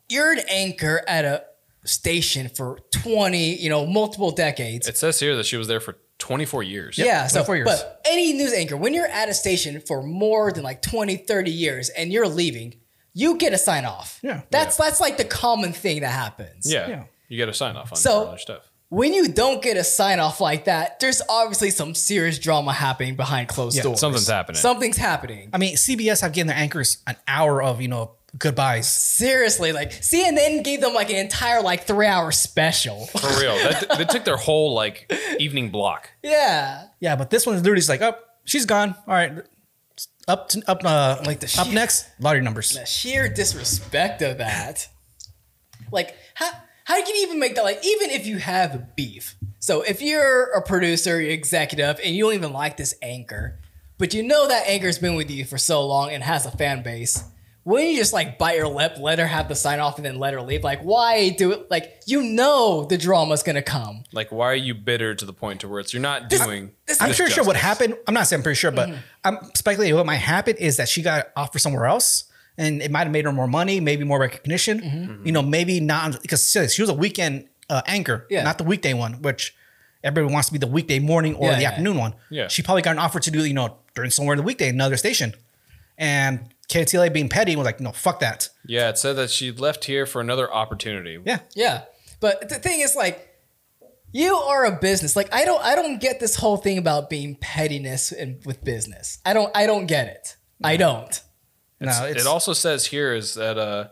you're 0.08 0.32
an 0.32 0.40
anchor 0.50 1.04
at 1.06 1.26
a 1.26 1.44
station 1.90 2.50
for 2.50 2.80
20, 2.92 3.56
you 3.62 3.70
know, 3.70 3.86
multiple 3.86 4.32
decades. 4.32 4.88
It 4.88 4.98
says 4.98 5.20
here 5.20 5.36
that 5.36 5.46
she 5.46 5.58
was 5.58 5.68
there 5.68 5.80
for 5.80 5.98
24 6.20 6.64
years. 6.64 6.98
yeah, 6.98 7.28
so 7.28 7.44
24 7.44 7.56
years. 7.58 7.66
but 7.66 8.02
any 8.06 8.34
news 8.34 8.54
anchor, 8.54 8.76
when 8.78 8.94
you're 8.94 9.08
at 9.08 9.30
a 9.30 9.34
station 9.34 9.80
for 9.82 10.04
more 10.04 10.52
than 10.52 10.64
like 10.64 10.82
20, 10.82 11.18
30 11.18 11.52
years 11.52 11.90
and 11.90 12.12
you're 12.12 12.28
leaving, 12.28 12.76
you 13.14 13.38
get 13.38 13.54
a 13.54 13.58
sign 13.58 13.86
off. 13.86 14.20
Yeah. 14.22 14.42
That's 14.52 14.78
that's 14.78 15.00
like 15.00 15.18
the 15.18 15.26
common 15.26 15.74
thing 15.74 16.02
that 16.02 16.12
happens. 16.12 16.72
Yeah. 16.72 16.88
Yeah. 16.88 17.04
You 17.28 17.38
get 17.38 17.50
a 17.50 17.54
sign 17.54 17.76
off 17.76 17.92
on 17.92 17.98
So- 17.98 18.28
other 18.30 18.38
stuff. 18.38 18.70
When 18.92 19.14
you 19.14 19.28
don't 19.28 19.62
get 19.62 19.78
a 19.78 19.84
sign 19.84 20.20
off 20.20 20.42
like 20.42 20.66
that, 20.66 21.00
there's 21.00 21.22
obviously 21.30 21.70
some 21.70 21.94
serious 21.94 22.40
drama 22.40 22.74
happening 22.74 23.16
behind 23.16 23.48
closed 23.48 23.78
Yeah, 23.78 23.84
doors. 23.84 24.00
something's 24.00 24.28
happening. 24.28 24.60
Something's 24.60 24.98
happening. 24.98 25.52
I 25.54 25.60
mean, 25.60 25.76
CBS 25.76 26.22
have 26.22 26.34
given 26.34 26.48
their 26.48 26.58
anchors 26.58 26.98
an 27.06 27.16
hour 27.28 27.62
of, 27.62 27.82
you 27.84 27.88
know, 27.88 28.16
goodbyes. 28.38 28.88
Seriously, 28.88 29.72
like 29.72 29.92
CNN 29.92 30.64
gave 30.64 30.82
them 30.82 30.94
like 30.94 31.10
an 31.10 31.16
entire 31.18 31.62
like 31.62 31.84
three 31.86 32.06
hour 32.06 32.32
special. 32.32 33.06
For 33.08 33.28
real. 33.40 33.56
That, 33.56 33.88
they 33.98 34.06
took 34.06 34.26
their 34.26 34.38
whole 34.38 34.74
like 34.74 35.12
evening 35.40 35.70
block. 35.72 36.10
yeah. 36.24 36.88
Yeah, 37.00 37.16
but 37.16 37.30
this 37.30 37.46
one's 37.46 37.62
literally 37.62 37.80
just 37.80 37.90
like, 37.90 38.02
oh, 38.02 38.16
she's 38.44 38.66
gone. 38.66 38.94
All 39.08 39.14
right. 39.14 39.34
Up 40.28 40.50
to, 40.50 40.62
up 40.70 40.82
uh 40.86 41.22
Like 41.26 41.40
the 41.40 41.56
up 41.60 41.72
next, 41.72 42.08
lottery 42.20 42.42
numbers. 42.42 42.72
The 42.74 42.86
sheer 42.86 43.30
disrespect 43.30 44.22
of 44.22 44.38
that. 44.38 44.88
Like, 45.92 46.16
how 46.36 46.52
how 46.84 46.96
can 47.04 47.16
you 47.16 47.24
even 47.24 47.40
make 47.40 47.56
that? 47.56 47.64
Like, 47.64 47.84
even 47.86 48.10
if 48.12 48.26
you 48.28 48.38
have 48.38 48.96
beef. 48.96 49.36
So 49.60 49.82
if 49.82 50.02
you're 50.02 50.46
a 50.52 50.62
producer, 50.62 51.22
you're 51.22 51.32
executive, 51.32 52.00
and 52.04 52.16
you 52.16 52.24
don't 52.26 52.34
even 52.34 52.54
like 52.54 52.78
this 52.78 52.96
anchor, 53.02 53.60
but 53.98 54.14
you 54.14 54.24
know 54.24 54.48
that 54.48 54.68
anchor's 54.68 54.98
been 54.98 55.16
with 55.16 55.30
you 55.30 55.46
for 55.46 55.58
so 55.58 55.86
long 55.86 56.12
and 56.12 56.24
has 56.24 56.46
a 56.46 56.52
fan 56.52 56.82
base. 56.82 57.24
Wouldn't 57.70 57.92
you 57.92 57.98
just 57.98 58.14
like 58.14 58.40
bite 58.40 58.58
your 58.58 58.68
lip, 58.68 58.96
let 59.00 59.20
her 59.20 59.28
have 59.28 59.48
the 59.48 59.54
sign 59.56 59.80
off, 59.80 59.98
and 59.98 60.06
then 60.06 60.18
let 60.18 60.34
her 60.34 60.42
leave? 60.42 60.64
Like, 60.64 60.82
why 60.82 61.30
do 61.30 61.52
it? 61.52 61.70
Like, 61.70 62.02
you 62.08 62.24
know 62.24 62.86
the 62.86 62.98
drama's 62.98 63.44
gonna 63.44 63.62
come. 63.62 64.04
Like, 64.12 64.32
why 64.32 64.48
are 64.48 64.56
you 64.56 64.74
bitter 64.74 65.14
to 65.14 65.24
the 65.26 65.34
point 65.34 65.62
to 65.62 65.68
where 65.68 65.80
it's 65.80 65.94
you're 65.94 66.02
not 66.02 66.30
doing? 66.30 66.72
this- 66.88 67.00
I'm 67.00 67.10
this 67.10 67.18
pretty 67.18 67.32
sure 67.34 67.44
what 67.44 67.56
happened. 67.56 67.96
I'm 68.08 68.14
not 68.16 68.26
saying 68.28 68.40
I'm 68.40 68.44
pretty 68.44 68.58
sure, 68.58 68.72
but 68.72 68.90
Mm-hmm. 68.90 68.98
I'm 69.24 69.38
speculating 69.56 69.96
what 69.96 70.06
might 70.08 70.16
happen 70.16 70.56
is 70.58 70.78
that 70.78 70.90
she 70.90 71.02
got 71.04 71.28
offered 71.36 71.60
somewhere 71.60 71.86
else, 71.86 72.24
and 72.58 72.82
it 72.82 72.90
might 72.90 73.04
have 73.04 73.12
made 73.12 73.26
her 73.26 73.32
more 73.32 73.48
money, 73.48 73.80
maybe 73.80 74.04
more 74.04 74.20
recognition. 74.20 74.82
Mm-hmm. 74.82 75.26
You 75.28 75.32
know, 75.32 75.42
maybe 75.44 75.80
not 75.80 76.22
because 76.24 76.50
she 76.50 76.68
she 76.70 76.82
was 76.82 76.90
a 76.90 76.94
weekend 76.96 77.48
uh, 77.70 77.84
anchor, 77.86 78.26
Yeah. 78.32 78.44
not 78.44 78.58
the 78.58 78.64
weekday 78.64 78.94
one, 78.96 79.22
which 79.22 79.56
everybody 80.04 80.34
wants 80.34 80.48
to 80.48 80.54
be 80.54 80.60
the 80.60 80.66
weekday 80.68 80.98
morning 80.98 81.36
or 81.36 81.50
Yeah, 81.50 81.56
the 81.58 81.62
yeah. 81.62 81.70
afternoon 81.70 81.98
one. 81.98 82.14
Yeah. 82.32 82.48
she 82.48 82.64
probably 82.64 82.82
got 82.82 82.92
an 82.94 83.00
offer 83.00 83.20
to 83.20 83.30
do 83.30 83.46
you 83.46 83.54
know 83.54 83.78
during 83.94 84.10
somewhere 84.10 84.34
in 84.34 84.38
the 84.38 84.44
weekday, 84.44 84.70
another 84.70 84.98
station, 84.98 85.36
and 85.98 86.40
KTLA 86.70 87.12
being 87.12 87.30
petty 87.30 87.56
was 87.56 87.66
like, 87.66 87.80
no, 87.80 87.92
fuck 87.92 88.20
that. 88.20 88.50
Yeah, 88.66 88.90
it 88.90 88.98
said 88.98 89.16
that 89.18 89.32
she 89.32 89.52
left 89.52 89.86
here 89.86 90.06
for 90.06 90.22
another 90.22 90.52
opportunity. 90.52 91.20
Yeah, 91.26 91.40
Yeah. 91.56 91.84
But 92.20 92.50
the 92.50 92.56
thing 92.56 92.82
is 92.82 92.96
like 92.96 93.30
you 94.12 94.36
are 94.36 94.66
a 94.66 94.72
business. 94.72 95.16
Like 95.16 95.34
I 95.34 95.46
don't 95.46 95.64
I 95.64 95.76
don't 95.76 96.00
get 96.02 96.20
this 96.20 96.36
whole 96.36 96.58
thing 96.58 96.78
about 96.78 97.10
being 97.10 97.36
pettiness 97.36 98.12
in, 98.12 98.40
with 98.46 98.64
business. 98.64 99.20
I 99.26 99.34
don't 99.34 99.56
I 99.56 99.66
don't 99.66 99.86
get 99.86 100.08
it. 100.08 100.36
I 100.64 100.78
don't. 100.78 101.22
no, 101.80 102.06
it's 102.06 102.22
it 102.22 102.28
also 102.28 102.54
says 102.54 102.88
here 102.88 103.14
is 103.14 103.36
that 103.36 103.58
uh 103.58 103.88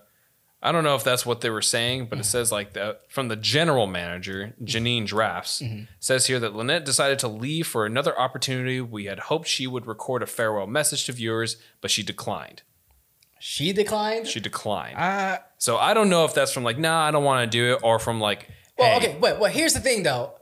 I 0.62 0.72
don't 0.72 0.84
know 0.84 0.96
if 0.96 1.04
that's 1.04 1.26
what 1.26 1.42
they 1.42 1.52
were 1.52 1.62
saying, 1.62 2.08
but 2.08 2.18
it 2.18 2.22
mm-hmm. 2.22 2.28
says 2.28 2.52
like 2.52 2.74
that 2.74 3.02
from 3.10 3.28
the 3.28 3.36
general 3.36 3.86
manager, 3.86 4.56
mm-hmm. 4.60 4.66
Janene 4.66 5.08
Drafs, 5.08 5.62
mm-hmm. 5.62 5.84
says 6.00 6.26
here 6.26 6.40
that 6.40 6.56
Lynette 6.56 6.84
decided 6.84 7.20
to 7.20 7.28
leave 7.28 7.68
for 7.68 7.86
another 7.86 8.20
opportunity. 8.20 8.82
We 8.82 9.06
had 9.06 9.20
hoped 9.20 9.48
she 9.48 9.68
would 9.68 9.86
record 9.86 10.24
a 10.24 10.26
farewell 10.26 10.68
message 10.68 11.06
to 11.06 11.12
viewers, 11.12 11.58
but 11.80 11.92
she 11.92 12.02
declined. 12.02 12.63
She 13.39 13.73
declined. 13.73 14.28
She 14.28 14.39
declined. 14.39 14.97
uh, 14.97 15.38
so 15.58 15.78
I 15.78 15.93
don't 15.93 16.10
know 16.10 16.26
if 16.26 16.34
that's 16.34 16.52
from 16.52 16.63
like, 16.63 16.78
nah, 16.78 17.06
I 17.08 17.12
don't 17.12 17.23
want 17.23 17.50
to 17.52 17.58
do 17.58 17.73
it, 17.73 17.80
or 17.84 18.00
from 18.00 18.19
like, 18.21 18.50
well, 18.78 19.00
hey, 19.00 19.08
okay, 19.10 19.17
but 19.19 19.39
well, 19.39 19.52
here's 19.52 19.73
the 19.73 19.80
thing 19.80 20.04
though. 20.04 20.34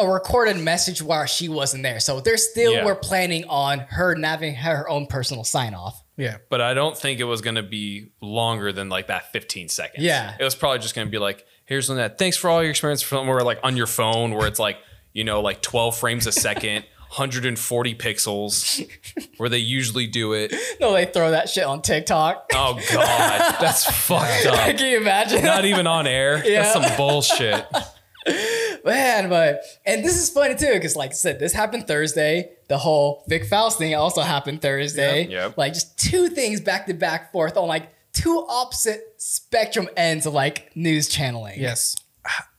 A 0.00 0.06
recorded 0.08 0.58
message 0.58 1.02
while 1.02 1.26
she 1.26 1.48
wasn't 1.48 1.82
there. 1.82 1.98
So 1.98 2.20
they're 2.20 2.36
still 2.36 2.72
Yeah. 2.72 2.84
were 2.84 2.94
planning 2.94 3.44
on 3.48 3.80
her 3.80 4.14
having 4.22 4.54
her 4.54 4.88
own 4.88 5.06
personal 5.06 5.42
sign 5.42 5.74
off. 5.74 6.02
yeah. 6.16 6.36
but 6.50 6.60
I 6.60 6.74
don't 6.74 6.96
think 6.96 7.18
it 7.18 7.24
was 7.24 7.40
going 7.40 7.56
to 7.56 7.62
be 7.64 8.12
longer 8.20 8.72
than 8.72 8.88
like 8.88 9.08
that 9.08 9.32
15 9.32 9.68
seconds. 9.68 10.04
Yeah. 10.04 10.36
It 10.38 10.44
was 10.44 10.54
probably 10.54 10.78
just 10.78 10.94
going 10.94 11.06
to 11.06 11.10
be 11.10 11.18
like, 11.18 11.44
here's 11.64 11.88
Lynette. 11.90 12.16
Thanks 12.18 12.36
for 12.36 12.48
all 12.48 12.60
your 12.62 12.70
experience 12.70 13.02
film 13.02 13.26
where 13.26 13.40
like 13.42 13.58
on 13.64 13.76
your 13.76 13.86
phone 13.88 14.34
where 14.34 14.46
it's 14.46 14.60
like, 14.60 14.76
you 15.12 15.24
know, 15.24 15.40
like 15.40 15.62
12 15.62 15.96
frames 15.98 16.26
a 16.28 16.32
second, 16.32 16.84
140 17.08 17.94
pixels 17.94 18.86
where 19.38 19.48
they 19.48 19.58
usually 19.58 20.06
do 20.06 20.32
it. 20.34 20.54
No, 20.80 20.92
they 20.92 21.06
throw 21.06 21.32
that 21.32 21.48
shit 21.48 21.64
on 21.64 21.82
TikTok. 21.82 22.50
Oh 22.54 22.74
God, 22.92 23.56
that's 23.60 23.84
fucked 24.06 24.46
up. 24.46 24.76
Can 24.76 24.92
you 24.92 24.98
imagine? 24.98 25.42
Not 25.42 25.64
even 25.64 25.88
on 25.88 26.06
air. 26.06 26.46
Yeah. 26.46 26.62
That's 26.62 26.72
some 26.72 26.96
bullshit. 26.96 27.66
Man, 28.84 29.28
but 29.28 29.62
and 29.84 30.04
this 30.04 30.16
is 30.16 30.30
funny 30.30 30.54
too, 30.54 30.72
because 30.72 30.94
like 30.94 31.10
I 31.10 31.14
said, 31.14 31.40
this 31.40 31.52
happened 31.52 31.88
Thursday. 31.88 32.52
The 32.68 32.78
whole 32.78 33.24
Vic 33.28 33.46
Faust 33.46 33.78
thing 33.78 33.94
also 33.94 34.20
happened 34.20 34.62
Thursday. 34.62 35.22
Yep, 35.22 35.30
yep. 35.30 35.58
Like 35.58 35.74
just 35.74 35.98
two 35.98 36.28
things 36.28 36.60
back 36.60 36.86
to 36.86 36.94
back 36.94 37.32
forth 37.32 37.56
on 37.56 37.66
like 37.66 37.92
two 38.12 38.46
opposite 38.48 39.14
spectrum 39.16 39.88
ends 39.96 40.26
of 40.26 40.34
like 40.34 40.70
news 40.76 41.08
channeling. 41.08 41.60
Yes. 41.60 41.96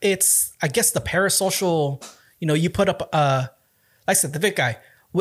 It's 0.01 0.53
I 0.61 0.67
guess 0.67 0.91
the 0.91 1.01
parasocial, 1.01 2.03
you 2.39 2.47
know, 2.47 2.53
you 2.53 2.69
put 2.69 2.89
up 2.89 3.07
uh 3.13 3.47
like 4.09 4.17
I 4.17 4.19
said, 4.19 4.33
the 4.33 4.39
Vic 4.39 4.55
guy. 4.55 4.77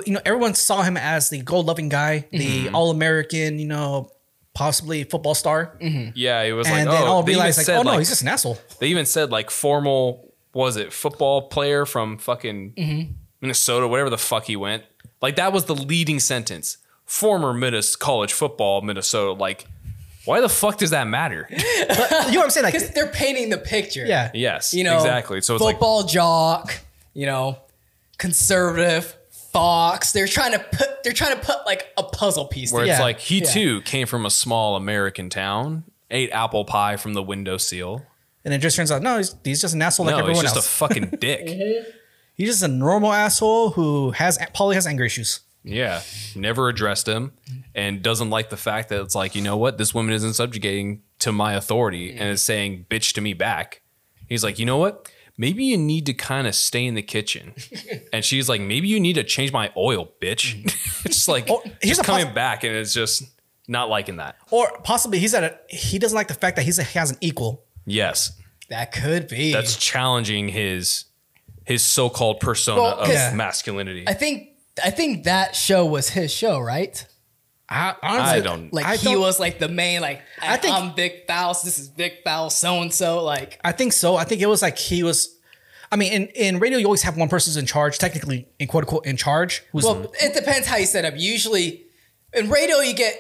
You 0.07 0.13
know, 0.15 0.21
everyone 0.25 0.55
saw 0.55 0.83
him 0.83 0.97
as 0.97 1.31
the 1.31 1.41
gold 1.43 1.67
loving 1.67 1.89
guy, 1.89 2.27
the 2.31 2.39
Mm-hmm. 2.67 2.75
all 2.75 2.91
American, 2.91 3.59
you 3.59 3.67
know, 3.67 4.11
possibly 4.55 5.05
football 5.05 5.35
star. 5.35 5.77
Yeah, 5.81 6.43
it 6.43 6.53
was 6.53 6.67
And 6.67 6.87
like, 6.87 6.95
then 6.99 7.03
oh, 7.09 7.13
all 7.13 7.23
they 7.23 7.33
even 7.33 7.39
realize 7.41 7.57
like, 7.59 7.67
said 7.67 7.77
oh 7.79 7.83
no, 7.83 7.91
like, 7.93 7.99
he's 8.01 8.09
just 8.11 8.23
an 8.23 8.29
asshole. 8.29 8.59
they 8.81 8.89
even 8.89 9.07
said 9.07 9.31
like 9.31 9.51
formal, 9.51 10.33
was 10.53 10.77
it 10.77 10.93
football 10.93 11.49
player 11.49 11.87
from 11.87 12.19
fucking 12.19 12.73
Mm-hmm. 12.77 13.13
Minnesota, 13.41 13.87
whatever 13.87 14.11
the 14.11 14.19
fuck 14.19 14.45
he 14.47 14.57
went. 14.57 14.83
Like 15.23 15.37
that 15.37 15.53
was 15.53 15.65
the 15.67 15.75
leading 15.75 16.19
sentence. 16.21 16.79
Former 17.05 17.55
Minnes 17.55 17.95
college 17.97 18.33
football, 18.33 18.83
Minnesota. 18.83 19.33
Like, 19.33 19.65
why 20.25 20.41
the 20.43 20.49
fuck 20.49 20.77
does 20.79 20.91
that 20.91 21.07
matter? 21.07 21.49
You 21.53 21.55
know 22.35 22.41
what 22.41 22.45
I'm 22.45 22.51
saying? 22.51 22.65
Like 22.65 22.95
they're 22.95 23.07
painting 23.13 23.49
the 23.49 23.57
picture. 23.59 24.05
yeah. 24.05 24.31
yes, 24.35 24.75
You 24.75 24.85
know, 24.85 24.97
exactly. 24.97 25.41
So 25.41 25.55
it's 25.55 25.63
like, 25.65 25.77
football 25.77 26.03
jock, 26.03 26.79
you 27.15 27.25
know, 27.27 27.59
conservative, 28.19 29.17
Fox. 29.53 30.13
They're 30.13 30.27
trying 30.27 30.53
to 30.53 30.59
put 30.59 31.03
they're 31.03 31.13
trying 31.13 31.35
to 31.39 31.43
put 31.45 31.65
like 31.65 31.87
a 31.97 32.03
puzzle 32.03 32.47
piece. 32.47 32.73
Where 32.73 32.83
together. 32.83 32.97
it's 32.97 33.03
like 33.03 33.19
he 33.21 33.39
Yeah. 33.39 33.45
too 33.51 33.81
came 33.83 34.07
from 34.07 34.27
a 34.27 34.31
small 34.31 34.77
American 34.77 35.31
town, 35.31 35.85
ate 36.11 36.31
apple 36.33 36.65
pie 36.65 36.97
from 36.97 37.15
the 37.15 37.23
windowsill. 37.23 38.05
And 38.45 38.53
it 38.55 38.59
just 38.59 38.77
turns 38.77 38.91
out, 38.93 39.03
no, 39.03 39.17
he's, 39.19 39.35
he's 39.45 39.61
just 39.61 39.75
an 39.75 39.83
asshole 39.83 40.07
like 40.07 40.13
no, 40.13 40.19
he's 40.19 40.23
everyone 40.25 40.45
just 40.45 40.57
else. 40.57 40.67
a 40.67 40.71
fucking 40.71 41.05
dick. 41.21 41.47
Mm-hmm. 41.47 41.91
he's 42.35 42.49
just 42.49 42.63
a 42.63 42.69
normal 42.69 43.13
asshole 43.13 43.71
who 43.71 44.11
has 44.13 44.39
probably 44.55 44.75
has 44.75 44.87
anger 44.87 45.05
issues. 45.05 45.41
yeah, 45.65 46.03
never 46.37 46.69
addressed 46.69 47.09
him, 47.09 47.33
and 47.75 48.01
doesn't 48.03 48.31
like 48.31 48.49
the 48.51 48.57
fact 48.57 48.91
that 48.91 49.01
it's 49.03 49.15
like 49.15 49.35
you 49.35 49.43
know 49.43 49.57
what, 49.57 49.77
this 49.79 49.93
woman 49.95 50.15
isn't 50.15 50.35
subjugating 50.35 51.03
to 51.21 51.33
my 51.33 51.55
authority 51.55 52.11
and 52.13 52.29
is 52.29 52.43
saying 52.43 52.87
bitch 52.91 53.13
to 53.15 53.21
me 53.21 53.33
back. 53.35 53.81
He's 54.29 54.45
like, 54.45 54.59
you 54.59 54.67
know 54.67 54.77
what? 54.77 55.11
Maybe 55.41 55.65
you 55.65 55.79
need 55.79 56.05
to 56.07 56.13
kind 56.15 56.47
of 56.49 56.55
stay 56.55 56.85
in 56.85 56.95
the 56.95 57.03
kitchen. 57.03 57.55
and 58.13 58.25
she's 58.25 58.49
like, 58.49 58.61
maybe 58.61 58.89
you 58.89 58.99
need 58.99 59.15
to 59.15 59.23
change 59.25 59.53
my 59.53 59.73
oil, 59.77 60.11
bitch. 60.21 60.65
it's 61.07 61.29
like 61.29 61.47
Oh, 61.49 61.63
he's 61.81 61.99
coming 62.01 62.27
poss- 62.27 62.35
back, 62.35 62.65
and 62.65 62.75
it's 62.75 62.93
just 62.93 63.23
not 63.69 63.89
liking 63.89 64.17
that. 64.17 64.37
Or 64.51 64.71
possibly 64.83 65.19
he's 65.21 65.35
at 65.35 65.45
a 65.45 65.59
he 65.69 65.99
doesn't 65.99 66.17
like 66.17 66.29
the 66.29 66.35
fact 66.35 66.57
that 66.57 66.65
he's 66.65 66.79
a, 66.79 66.83
he 66.83 66.99
has 66.99 67.13
an 67.13 67.19
equal. 67.21 67.65
Yes, 67.87 68.33
that 68.69 68.93
could 68.93 69.29
be. 69.29 69.53
that's 69.53 69.77
challenging 69.77 70.49
his 70.49 71.05
his 71.65 71.83
so-called 71.85 72.41
persona 72.41 72.81
Well, 72.83 72.99
of 72.99 73.07
'cause- 73.07 73.33
masculinity. 73.35 74.05
I 74.09 74.15
think 74.15 74.49
I 74.85 74.91
think 74.91 75.25
that 75.25 75.55
show 75.55 75.87
was 75.87 76.11
his 76.11 76.33
show, 76.33 76.59
right? 76.59 77.07
I, 77.71 77.95
honestly, 78.03 78.39
I 78.39 78.41
don't- 78.41 78.73
Like 78.73 78.87
I 78.87 78.97
he 78.97 79.13
don't- 79.13 79.21
was 79.21 79.39
like 79.39 79.59
the 79.59 79.69
main 79.69 80.01
like 80.01 80.23
I, 80.41 80.55
I 80.55 80.57
think- 80.57 80.75
I'm 80.75 80.95
Vic 80.95 81.25
Faust, 81.29 81.65
this 81.65 81.79
is 81.79 81.89
Vic 81.89 82.21
Faust, 82.25 82.59
so 82.59 82.81
and 82.81 82.93
so. 82.93 83.23
Like 83.23 83.61
I 83.65 83.73
think 83.73 83.93
so. 83.93 84.17
I 84.17 84.25
think 84.25 84.41
it 84.41 84.47
was 84.47 84.63
like 84.63 84.79
he 84.79 85.03
was. 85.03 85.35
I 85.91 85.97
mean, 85.97 86.13
in, 86.13 86.27
in 86.29 86.59
radio, 86.59 86.79
you 86.79 86.85
always 86.85 87.03
have 87.03 87.17
one 87.17 87.29
person's 87.31 87.57
in 87.57 87.65
charge, 87.65 87.99
technically, 87.99 88.47
in 88.59 88.69
quote 88.69 88.85
unquote, 88.85 89.07
in 89.07 89.17
charge. 89.17 89.63
Who's 89.73 89.85
Well, 89.85 90.13
it 90.21 90.35
depends 90.35 90.67
how 90.69 90.77
you 90.77 90.85
set 90.87 91.05
up. 91.07 91.15
Usually, 91.17 91.85
in 92.35 92.51
radio, 92.51 92.81
you 92.81 92.93
get 92.95 93.15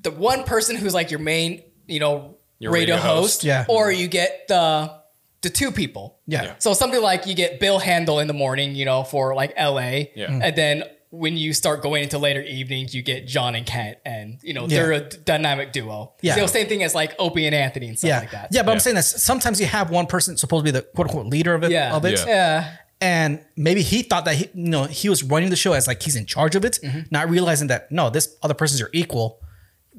the 0.00 0.10
one 0.10 0.44
person 0.44 0.76
who's 0.76 0.92
like 0.92 1.10
your 1.10 1.20
main, 1.20 1.62
you 1.86 2.00
know, 2.00 2.36
Your 2.58 2.70
radio, 2.72 2.96
radio 2.96 3.08
host, 3.08 3.22
host. 3.40 3.44
Yeah. 3.44 3.64
or 3.68 3.90
you 3.90 4.08
get 4.08 4.46
the 4.48 5.00
the 5.40 5.48
two 5.50 5.72
people. 5.72 6.18
yeah. 6.26 6.42
Yeah. 6.44 6.54
So 6.58 6.72
something 6.74 7.00
like 7.02 7.26
you 7.26 7.34
get 7.34 7.58
Bill 7.60 7.78
Handel 7.78 8.20
in 8.20 8.26
the 8.28 8.34
morning, 8.34 8.74
you 8.76 8.84
know, 8.84 9.04
for 9.04 9.34
like 9.34 9.52
LA, 9.58 10.08
Yeah. 10.14 10.38
And 10.42 10.54
then 10.54 10.84
when 11.14 11.36
you 11.36 11.52
start 11.52 11.82
going 11.82 12.02
into 12.02 12.16
later 12.18 12.40
evenings, 12.40 12.94
you 12.94 13.02
get 13.02 13.26
John 13.26 13.54
and 13.54 13.66
Ken, 13.66 13.96
and 14.04 14.38
you 14.42 14.54
know 14.54 14.62
Yeah. 14.62 14.68
they're 14.68 14.92
a 14.92 15.00
dynamic 15.08 15.70
duo. 15.72 16.14
Yeah. 16.22 16.34
So 16.36 16.46
same 16.46 16.66
thing 16.68 16.82
as 16.82 16.94
like 16.94 17.14
Opie 17.18 17.44
and 17.46 17.54
Anthony 17.54 17.88
and 17.88 17.98
stuff 17.98 18.08
Yeah, 18.08 18.18
like 18.20 18.30
that. 18.30 18.48
yeah, 18.50 18.62
but 18.62 18.72
I'm 18.72 18.80
saying 18.80 18.96
that 18.96 19.04
sometimes 19.04 19.60
you 19.60 19.66
have 19.66 19.90
one 19.90 20.06
person 20.06 20.38
supposed 20.38 20.64
to 20.64 20.72
be 20.72 20.78
the 20.78 20.82
quote 20.82 21.08
unquote 21.08 21.26
leader 21.26 21.54
of 21.54 21.64
it, 21.64 21.70
yeah, 21.70 21.94
of 21.94 22.04
it, 22.06 22.18
Yeah. 22.18 22.26
yeah. 22.26 22.76
and 23.02 23.44
maybe 23.56 23.82
he 23.82 24.02
thought 24.02 24.24
that 24.24 24.36
he, 24.36 24.48
you 24.54 24.68
know, 24.70 24.84
he 24.84 25.08
was 25.10 25.22
running 25.22 25.50
the 25.50 25.56
show 25.56 25.74
as 25.74 25.86
like 25.86 26.00
he's 26.02 26.16
in 26.16 26.24
charge 26.24 26.56
of 26.56 26.64
it, 26.64 26.78
Mm-hmm. 26.82 27.00
not 27.10 27.28
realizing 27.28 27.68
that 27.68 27.92
no, 27.92 28.08
this 28.08 28.34
other 28.42 28.54
person's 28.54 28.80
your 28.80 28.90
equal. 28.94 29.38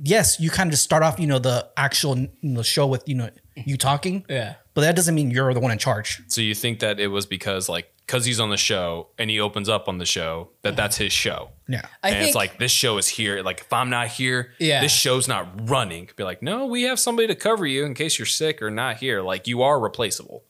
Yes, 0.02 0.40
you 0.40 0.50
kind 0.50 0.68
of 0.68 0.72
just 0.72 0.84
start 0.84 1.04
off, 1.04 1.20
you 1.20 1.28
know, 1.28 1.38
the 1.38 1.70
actual 1.78 2.18
you 2.18 2.30
know, 2.42 2.64
show 2.64 2.88
with 2.88 3.04
you 3.08 3.14
know 3.14 3.30
you 3.56 3.78
talking, 3.78 4.26
Yeah. 4.28 4.56
But 4.74 4.82
that 4.82 4.96
doesn't 4.96 5.14
mean 5.16 5.32
you're 5.32 5.54
the 5.54 5.60
one 5.60 5.72
in 5.72 5.78
charge. 5.78 6.22
So 6.28 6.42
you 6.42 6.56
think 6.56 6.80
that 6.80 7.00
it 7.00 7.08
was 7.08 7.26
because 7.26 7.70
like 7.70 7.90
because 8.06 8.26
he's 8.26 8.40
on 8.40 8.50
the 8.50 8.58
show 8.58 9.08
and 9.18 9.30
he 9.30 9.40
opens 9.40 9.70
up 9.70 9.88
on 9.88 9.98
the 9.98 10.06
show 10.06 10.50
that 10.62 10.76
that's 10.76 10.98
his 10.98 11.14
show. 11.14 11.50
Yeah, 11.70 11.86
I 12.04 12.10
and 12.10 12.18
think 12.18 12.28
it's 12.28 12.36
like 12.36 12.60
this 12.60 12.72
show 12.72 12.98
is 12.98 13.08
here. 13.08 13.42
Like 13.42 13.62
if 13.62 13.72
I'm 13.72 13.90
not 13.90 14.08
here, 14.08 14.52
Yeah. 14.60 14.82
this 14.82 14.92
show's 14.92 15.28
not 15.28 15.70
running. 15.70 16.10
Be 16.18 16.24
like, 16.24 16.42
no, 16.42 16.66
we 16.66 16.84
have 16.84 17.00
somebody 17.00 17.28
to 17.30 17.36
cover 17.36 17.66
you 17.66 17.86
in 17.86 17.94
case 17.94 18.20
you're 18.20 18.26
sick 18.26 18.62
or 18.62 18.70
not 18.70 18.98
here. 18.98 19.22
Like 19.22 19.48
you 19.48 19.62
are 19.62 19.80
replaceable. 19.80 20.44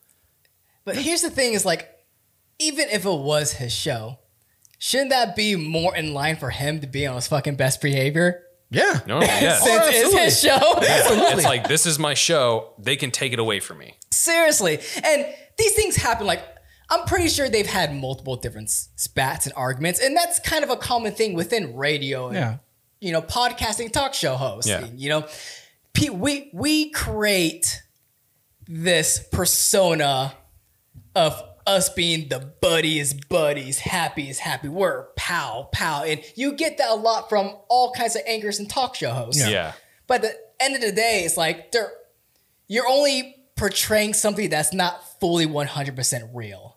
But 0.85 0.95
here's 0.97 1.21
the 1.21 1.29
thing: 1.29 1.53
is 1.53 1.63
like, 1.65 1.89
even 2.59 2.89
if 2.89 3.05
it 3.05 3.09
was 3.19 3.53
his 3.53 3.71
show, 3.71 4.19
shouldn't 4.79 5.11
that 5.11 5.35
be 5.35 5.55
more 5.55 5.95
in 5.95 6.13
line 6.13 6.35
for 6.37 6.49
him 6.49 6.79
to 6.81 6.87
be 6.87 7.05
on 7.07 7.15
his 7.15 7.27
fucking 7.27 7.55
best 7.55 7.81
behavior? 7.81 8.41
yeah, 8.69 9.01
No, 9.05 9.21
yes. 9.21 9.63
Since 9.63 9.83
it's 9.87 10.13
his 10.17 10.41
show. 10.41 10.77
Absolutely, 10.81 11.27
It's 11.33 11.43
like 11.45 11.67
this 11.67 11.85
is 11.85 11.99
my 11.99 12.15
show. 12.15 12.73
They 12.79 12.95
can 12.95 13.11
take 13.11 13.31
it 13.31 13.37
away 13.39 13.59
from 13.59 13.77
me. 13.77 13.93
Seriously. 14.23 14.79
And 15.03 15.25
these 15.57 15.73
things 15.73 15.95
happen 15.95 16.25
like 16.27 16.41
I'm 16.89 17.05
pretty 17.05 17.29
sure 17.29 17.49
they've 17.49 17.65
had 17.65 17.95
multiple 17.95 18.35
different 18.35 18.69
spats 18.69 19.45
and 19.45 19.53
arguments, 19.55 19.99
and 19.99 20.15
that's 20.15 20.39
kind 20.39 20.63
of 20.63 20.69
a 20.69 20.75
common 20.75 21.13
thing 21.13 21.33
within 21.33 21.75
radio 21.75 22.27
and 22.27 22.35
Yeah. 22.35 22.57
you 22.99 23.11
know 23.11 23.21
podcasting, 23.21 23.91
talk 23.91 24.13
show 24.13 24.35
hosting. 24.35 24.73
Yeah. 24.73 24.87
You 24.95 25.09
know, 25.09 25.27
we 26.19 26.49
we 26.53 26.89
create 26.91 27.81
this 28.67 29.19
persona 29.31 30.33
of 31.15 31.41
us 31.65 31.89
being 31.89 32.27
the 32.29 32.39
buddiest 32.61 33.29
buddies, 33.29 33.79
happy 33.79 34.29
is 34.29 34.39
happy. 34.39 34.67
We're 34.67 35.05
pow 35.15 35.69
pow, 35.71 36.03
and 36.03 36.21
you 36.35 36.53
get 36.53 36.77
that 36.77 36.89
a 36.89 36.95
lot 36.95 37.29
from 37.29 37.55
all 37.69 37.91
kinds 37.93 38.15
of 38.15 38.21
anchors 38.27 38.59
and 38.59 38.69
talk 38.69 38.95
show 38.95 39.11
hosts. 39.11 39.47
Yeah. 39.47 39.73
But 40.07 40.15
at 40.15 40.21
the 40.21 40.63
end 40.65 40.75
of 40.75 40.81
the 40.81 40.91
day, 40.91 41.23
it's 41.23 41.37
like 41.37 41.71
they're 41.71 41.91
you're 42.67 42.87
only 42.87 43.37
portraying 43.63 44.13
something 44.13 44.49
that's 44.49 44.73
not 44.73 45.01
fully 45.21 45.45
100% 45.47 46.29
real. 46.33 46.75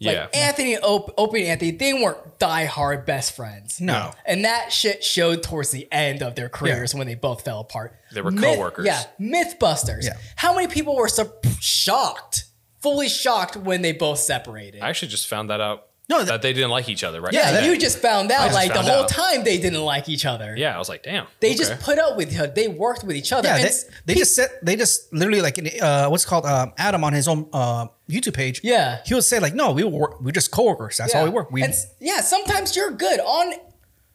Like 0.00 0.14
Yeah. 0.14 0.28
Anthony 0.32 0.74
and 0.74 0.84
Op- 0.84 1.12
Opie 1.18 1.40
and 1.40 1.48
Anthony, 1.48 1.72
they 1.72 1.94
weren't 1.94 2.38
diehard 2.38 3.04
best 3.06 3.34
friends. 3.34 3.80
No. 3.80 4.12
And 4.24 4.44
that 4.44 4.72
shit 4.72 5.02
showed 5.02 5.42
towards 5.42 5.70
the 5.72 5.88
end 5.90 6.22
of 6.22 6.36
their 6.36 6.48
careers 6.48 6.94
when 6.94 7.08
they 7.08 7.16
both 7.16 7.42
fell 7.44 7.58
apart. 7.58 7.98
They 8.12 8.20
were 8.20 8.30
Myth- 8.30 8.44
coworkers. 8.54 8.86
Yeah, 8.86 9.02
Mythbusters. 9.20 10.04
Yeah. 10.04 10.16
How 10.36 10.54
many 10.54 10.68
people 10.68 10.94
were 10.94 11.08
so 11.08 11.32
shocked, 11.58 12.44
fully 12.80 13.08
shocked 13.08 13.56
when 13.56 13.82
they 13.82 13.90
both 13.90 14.20
separated? 14.20 14.82
I 14.82 14.88
actually 14.90 15.08
just 15.08 15.26
found 15.26 15.50
that 15.50 15.60
out. 15.60 15.85
No, 16.08 16.22
that 16.22 16.40
they 16.40 16.52
didn't 16.52 16.70
like 16.70 16.88
each 16.88 17.02
other, 17.02 17.20
right? 17.20 17.32
yeah, 17.32 17.50
that- 17.50 17.64
you 17.64 17.76
just 17.76 17.98
found 17.98 18.30
out 18.30 18.44
just 18.44 18.54
like 18.54 18.72
found 18.72 18.86
the 18.86 18.92
whole 18.92 19.02
out. 19.02 19.08
time 19.08 19.42
they 19.42 19.58
didn't 19.58 19.82
like 19.82 20.08
each 20.08 20.24
other. 20.24 20.54
Yeah, 20.56 20.74
I 20.74 20.78
was 20.78 20.88
like, 20.88 21.02
damn. 21.02 21.26
They 21.40 21.48
okay. 21.48 21.56
just 21.58 21.80
put 21.80 21.98
up 21.98 22.16
with 22.16 22.32
each 22.32 22.38
other. 22.38 22.52
They 22.52 22.68
worked 22.68 23.02
with 23.02 23.16
each 23.16 23.32
other. 23.32 23.48
Yeah, 23.48 23.56
And 23.56 23.64
they, 24.06 24.12
s- 24.14 24.18
just 24.18 24.36
said 24.36 24.48
they 24.62 24.76
just 24.76 25.12
literally 25.12 25.42
like 25.42 25.58
in, 25.58 25.68
uh, 25.82 26.06
what's 26.08 26.24
called 26.24 26.46
um, 26.46 26.72
Adam 26.78 27.02
on 27.02 27.12
his 27.12 27.26
own 27.26 27.48
uh, 27.52 27.86
YouTube 28.08 28.34
page. 28.34 28.60
Yeah. 28.62 29.00
he 29.04 29.14
would 29.14 29.24
say 29.24 29.40
like, 29.40 29.54
no, 29.54 29.72
we 29.72 29.82
were 29.82 30.16
we 30.20 30.28
are 30.28 30.32
just 30.32 30.52
coworkers. 30.52 30.96
That's 30.98 31.12
all 31.14 31.24
we 31.24 31.30
work. 31.30 31.50
We 31.50 31.64
And 31.64 31.74
yeah, 32.00 32.20
sometimes 32.20 32.76
you're 32.76 32.92
good 32.92 33.18
on 33.20 33.54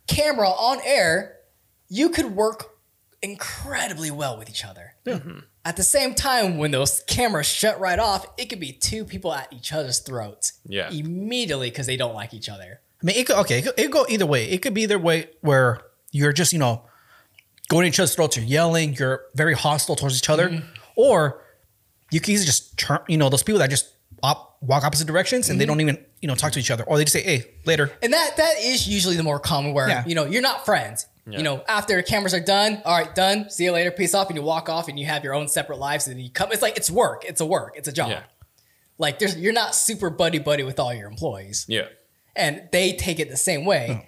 camera, 0.07 0.47
on 0.47 0.79
air. 0.85 1.37
You 1.89 2.09
could 2.09 2.37
work 2.37 2.71
incredibly 3.21 4.11
well 4.11 4.37
with 4.37 4.49
each 4.49 4.63
other. 4.65 4.93
Mm-hmm. 5.05 5.39
At 5.63 5.77
the 5.77 5.83
same 5.83 6.15
time, 6.15 6.57
when 6.57 6.71
those 6.71 7.01
cameras 7.05 7.45
shut 7.47 7.79
right 7.79 7.99
off, 7.99 8.25
it 8.37 8.45
could 8.49 8.59
be 8.59 8.71
two 8.71 9.05
people 9.05 9.31
at 9.33 9.51
each 9.53 9.71
other's 9.71 9.99
throats. 9.99 10.53
Yeah. 10.65 10.89
Immediately 10.89 11.69
because 11.69 11.85
they 11.85 11.97
don't 11.97 12.15
like 12.15 12.33
each 12.33 12.49
other. 12.49 12.79
I 13.01 13.05
mean, 13.05 13.15
it 13.15 13.27
could 13.27 13.35
okay, 13.37 13.59
it 13.59 13.61
could, 13.63 13.73
it 13.77 13.83
could 13.83 13.91
go 13.91 14.05
either 14.09 14.25
way. 14.25 14.49
It 14.49 14.61
could 14.63 14.73
be 14.73 14.81
either 14.83 14.97
way 14.99 15.29
where 15.41 15.81
you're 16.11 16.33
just 16.33 16.51
you 16.53 16.59
know 16.59 16.83
going 17.69 17.87
each 17.87 17.99
other's 17.99 18.15
throats, 18.15 18.35
you're 18.37 18.45
yelling, 18.45 18.95
you're 18.95 19.21
very 19.35 19.53
hostile 19.53 19.95
towards 19.95 20.17
each 20.17 20.29
other, 20.29 20.49
Mm-hmm. 20.49 20.65
or 20.95 21.41
you 22.11 22.19
can 22.19 22.33
easily 22.33 22.45
just 22.47 22.77
turn. 22.77 22.99
You 23.07 23.17
know, 23.17 23.29
those 23.29 23.43
people 23.43 23.59
that 23.59 23.69
just 23.69 23.93
op- 24.23 24.57
walk 24.61 24.83
opposite 24.83 25.07
directions 25.07 25.49
and 25.49 25.59
they 25.59 25.65
Mm-hmm. 25.65 25.71
don't 25.71 25.81
even 25.81 26.05
you 26.21 26.27
know 26.27 26.35
talk 26.35 26.51
to 26.53 26.59
each 26.59 26.71
other, 26.71 26.83
or 26.83 26.97
they 26.97 27.03
just 27.05 27.13
say, 27.13 27.21
"Hey, 27.23 27.45
later." 27.65 27.91
And 28.03 28.11
that 28.13 28.37
that 28.37 28.55
is 28.59 28.87
usually 28.87 29.15
the 29.15 29.23
more 29.23 29.39
common 29.39 29.73
where 29.73 29.87
Yeah. 29.89 30.03
you 30.07 30.15
know 30.15 30.25
you're 30.25 30.41
not 30.41 30.65
friends. 30.65 31.05
Yeah. 31.27 31.37
You 31.37 31.43
know, 31.43 31.63
after 31.67 32.01
cameras 32.01 32.33
are 32.33 32.39
done, 32.39 32.81
all 32.83 32.97
right, 32.97 33.13
done. 33.13 33.49
See 33.49 33.65
you 33.65 33.71
later, 33.71 33.91
peace 33.91 34.13
off, 34.15 34.27
and 34.29 34.35
you 34.35 34.41
walk 34.43 34.69
off 34.69 34.87
and 34.87 34.99
you 34.99 35.05
have 35.05 35.23
your 35.23 35.33
own 35.35 35.47
separate 35.47 35.77
lives 35.77 36.07
and 36.07 36.19
you 36.19 36.31
come. 36.31 36.51
It's 36.51 36.61
like 36.63 36.77
it's 36.77 36.89
work. 36.89 37.23
It's 37.25 37.41
a 37.41 37.45
work. 37.45 37.75
It's 37.77 37.87
a 37.87 37.91
job. 37.91 38.09
Yeah. 38.09 38.23
Like 38.97 39.19
there's 39.19 39.37
you're 39.37 39.53
not 39.53 39.75
super 39.75 40.09
buddy 40.09 40.39
buddy 40.39 40.63
with 40.63 40.79
all 40.79 40.93
your 40.93 41.07
employees. 41.07 41.65
Yeah. 41.67 41.87
and 42.35 42.67
they 42.71 42.93
take 42.93 43.19
it 43.19 43.29
the 43.29 43.37
same 43.37 43.65
way. 43.65 44.01
Oh. 44.03 44.07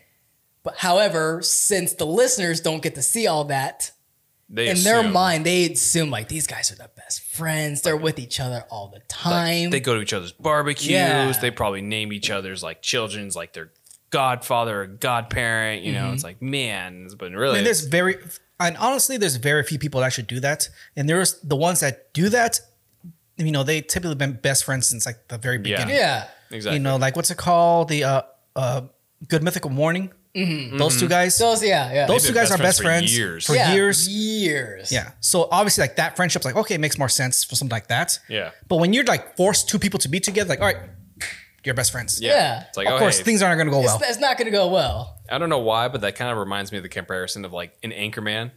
But 0.64 0.78
however, 0.78 1.42
since 1.42 1.94
the 1.94 2.06
listeners 2.06 2.62
don't 2.62 2.82
get 2.82 2.96
to 2.96 3.02
see 3.02 3.28
all 3.28 3.44
that, 3.46 3.92
They 4.50 4.70
in 4.70 4.82
their 4.84 5.04
mind, 5.04 5.46
they 5.46 5.70
assume 5.72 6.10
like 6.10 6.30
these 6.30 6.48
guys 6.48 6.72
are 6.72 6.76
the 6.76 6.90
best 6.96 7.22
friends. 7.22 7.82
They're 7.82 7.98
with 7.98 8.18
each 8.18 8.40
other 8.40 8.64
all 8.70 8.88
the 8.88 9.02
time. 9.10 9.72
They 9.72 9.82
go 9.82 9.96
to 9.96 10.02
each 10.02 10.14
other's 10.14 10.32
barbecues. 10.32 10.90
Yeah. 10.90 11.32
They 11.34 11.52
probably 11.52 11.82
name 11.82 12.14
each 12.14 12.30
other's 12.30 12.64
like 12.64 12.82
children's 12.82 13.36
like 13.36 13.52
their 13.54 13.72
godfather 14.14 14.84
or 14.84 14.88
godparent. 14.88 15.84
You 15.84 15.94
know, 15.94 16.06
Mm-hmm. 16.06 16.14
it's 16.14 16.24
like 16.24 16.42
man, 16.42 17.08
but 17.18 17.32
really, 17.32 17.54
I 17.54 17.56
mean, 17.58 17.64
there's 17.66 17.86
very 17.86 18.16
and 18.60 18.78
honestly, 18.78 19.18
there's 19.18 19.36
very 19.36 19.64
few 19.64 19.80
people 19.80 20.00
that 20.02 20.08
actually 20.08 20.28
do 20.36 20.40
that, 20.40 20.70
and 20.96 21.10
there's 21.10 21.40
the 21.42 21.56
ones 21.58 21.80
that 21.82 22.14
do 22.14 22.30
that. 22.30 22.60
You 23.38 23.52
know, 23.52 23.64
they 23.64 23.82
typically 23.82 24.16
been 24.16 24.34
best 24.34 24.64
friends 24.64 24.88
since 24.88 25.06
like 25.06 25.28
the 25.28 25.38
very 25.38 25.58
beginning. 25.58 25.96
yeah. 25.96 26.28
exactly. 26.52 26.78
You 26.78 26.84
know, 26.84 26.96
like 26.98 27.16
what's 27.18 27.32
it 27.32 27.38
called? 27.38 27.90
The 27.90 28.04
uh, 28.04 28.22
uh, 28.56 28.82
Good 29.28 29.42
Mythical 29.44 29.72
Morning. 29.72 30.12
Those 30.36 31.00
two 31.00 31.08
guys. 31.08 31.36
So 31.38 31.54
yeah, 31.62 31.94
yeah. 31.94 32.06
those 32.08 32.24
two 32.24 32.34
been 32.34 32.42
guys 32.42 32.50
are 32.52 32.58
best 32.58 32.80
best 32.80 32.82
friends 32.82 33.12
friends 33.12 33.12
for 33.14 33.20
years. 33.20 33.46
For 33.48 33.56
yeah, 33.56 33.74
years. 33.74 34.08
Years. 34.08 34.92
Yeah. 34.92 35.12
So 35.20 35.48
obviously, 35.52 35.84
like 35.84 35.96
that 35.98 36.16
friendship's 36.16 36.46
like 36.46 36.56
okay, 36.56 36.76
it 36.76 36.82
makes 36.82 36.98
more 36.98 37.10
sense 37.10 37.44
for 37.44 37.56
something 37.56 37.76
like 37.76 37.88
that. 37.88 38.18
Yeah. 38.30 38.50
But 38.68 38.78
when 38.78 38.94
you're 38.94 39.04
like 39.16 39.36
forced 39.38 39.70
two 39.70 39.78
people 39.80 40.00
to 40.00 40.10
be 40.10 40.20
together, 40.20 40.50
like 40.50 40.60
all 40.62 40.66
right, 40.74 40.90
you're 41.64 41.76
best 41.76 41.92
friends. 41.92 42.22
yeah. 42.22 42.30
Yeah. 42.32 42.64
It's 42.68 42.78
like 42.78 42.88
Of 42.88 42.94
oh, 42.94 43.00
course, 43.00 43.18
hey, 43.18 43.24
things 43.24 43.42
aren't 43.42 43.58
going 43.58 43.68
to 43.68 43.72
go 43.72 43.82
well. 43.82 43.98
It's, 44.00 44.10
it's 44.12 44.20
not 44.20 44.38
going 44.38 44.46
to 44.46 44.52
go 44.52 44.68
well. 44.70 45.18
I 45.30 45.38
don't 45.38 45.50
know 45.50 45.60
why, 45.60 45.88
but 45.88 46.02
that 46.02 46.16
kind 46.16 46.32
of 46.32 46.38
reminds 46.38 46.72
me 46.72 46.78
of 46.78 46.84
the 46.84 46.90
comparison 46.90 47.46
of 47.46 47.54
like 47.54 47.76
in 47.82 47.92
Anchorman 47.92 48.52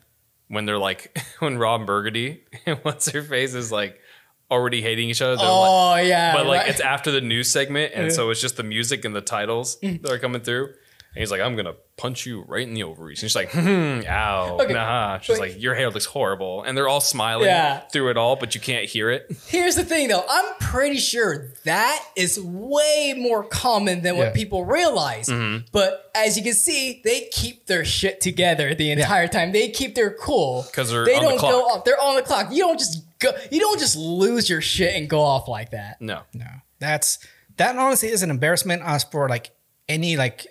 when 0.49 0.65
they're 0.67 0.79
like 0.79 1.17
when 1.39 1.59
Ron 1.59 1.87
Burgundy 1.87 2.45
and 2.67 2.79
what's 2.83 3.11
her 3.11 3.23
face 3.23 3.55
is 3.55 3.71
like, 3.71 4.01
already 4.49 4.81
hating 4.81 5.11
each 5.11 5.21
other. 5.21 5.43
Oh 5.45 5.89
like, 5.91 6.07
yeah, 6.07 6.33
but 6.33 6.47
like 6.47 6.61
right. 6.61 6.69
it's 6.71 6.81
after 6.81 7.11
the 7.11 7.21
news 7.21 7.51
segment, 7.51 7.93
and 7.97 8.13
so 8.13 8.31
it's 8.31 8.41
just 8.41 8.57
the 8.57 8.63
music 8.63 9.05
and 9.05 9.15
the 9.15 9.21
titles 9.21 9.77
Mm. 9.83 10.03
that 10.03 10.13
are 10.13 10.19
coming 10.21 10.41
through. 10.41 10.73
And 11.17 11.23
he's 11.23 11.31
like, 11.31 11.41
"I'm 11.41 11.57
gonna 11.57 11.73
punch 11.97 12.27
you 12.27 12.43
right 12.43 12.63
in 12.69 12.75
the 12.75 12.83
ovaries." 12.83 13.23
And 13.23 13.31
she's 13.31 13.35
like, 13.37 13.51
hmm, 13.51 14.01
"Ow, 14.07 14.59
Okay, 14.61 14.75
nah." 14.75 15.19
She's 15.21 15.39
but- 15.39 15.49
like, 15.49 15.61
"Your 15.63 15.75
hair 15.75 15.89
looks 15.89 16.05
horrible," 16.05 16.63
and 16.63 16.77
they're 16.77 16.89
all 16.89 17.01
smiling 17.01 17.47
Yeah. 17.47 17.81
through 17.91 18.11
it 18.11 18.19
all, 18.19 18.37
but 18.37 18.55
you 18.55 18.61
can't 18.61 18.85
hear 18.85 19.11
it. 19.11 19.35
Here's 19.49 19.77
the 19.77 19.85
thing 19.85 20.09
though, 20.09 20.25
I'm 20.29 20.45
pretty 20.61 20.99
sure 20.99 21.53
that 21.65 22.05
is 22.17 22.39
way 22.39 23.15
more 23.17 23.45
common 23.45 24.03
than 24.03 24.17
Yeah. 24.17 24.25
what 24.25 24.35
people 24.35 24.67
realize. 24.67 25.29
Mm-hmm. 25.31 25.65
But 25.73 26.11
as 26.15 26.37
you 26.37 26.43
can 26.43 26.53
see, 26.53 27.01
they 27.03 27.29
keep 27.33 27.67
their 27.67 27.87
shit 27.87 28.21
together 28.21 28.75
the 28.75 28.91
entire 28.91 29.27
time. 29.27 29.53
They 29.53 29.71
keep 29.71 29.95
their 29.95 30.11
cool 30.11 30.67
'Cause 30.75 30.91
they're 30.91 31.07
they 31.07 31.15
on 31.15 31.23
don't 31.23 31.41
go 31.41 31.63
clock. 31.63 31.77
off. 31.79 31.85
They're 31.85 32.01
on 32.01 32.17
the 32.17 32.23
clock. 32.23 32.49
You 32.53 32.59
don't 32.65 32.79
just 32.79 33.03
go. 33.21 33.33
You 33.51 33.61
don't 33.61 33.79
just 33.81 33.97
lose 33.97 34.51
your 34.51 34.61
shit 34.61 34.95
and 34.95 35.09
go 35.09 35.23
off 35.23 35.49
like 35.49 35.71
that. 35.71 35.97
No, 36.03 36.21
No, 36.35 36.45
that's 36.79 37.19
that 37.57 37.75
honestly 37.77 38.11
is 38.11 38.23
an 38.23 38.29
embarrassment 38.29 38.83
as 38.85 39.03
for 39.05 39.31
like 39.31 39.51
any 39.89 40.17
like 40.19 40.47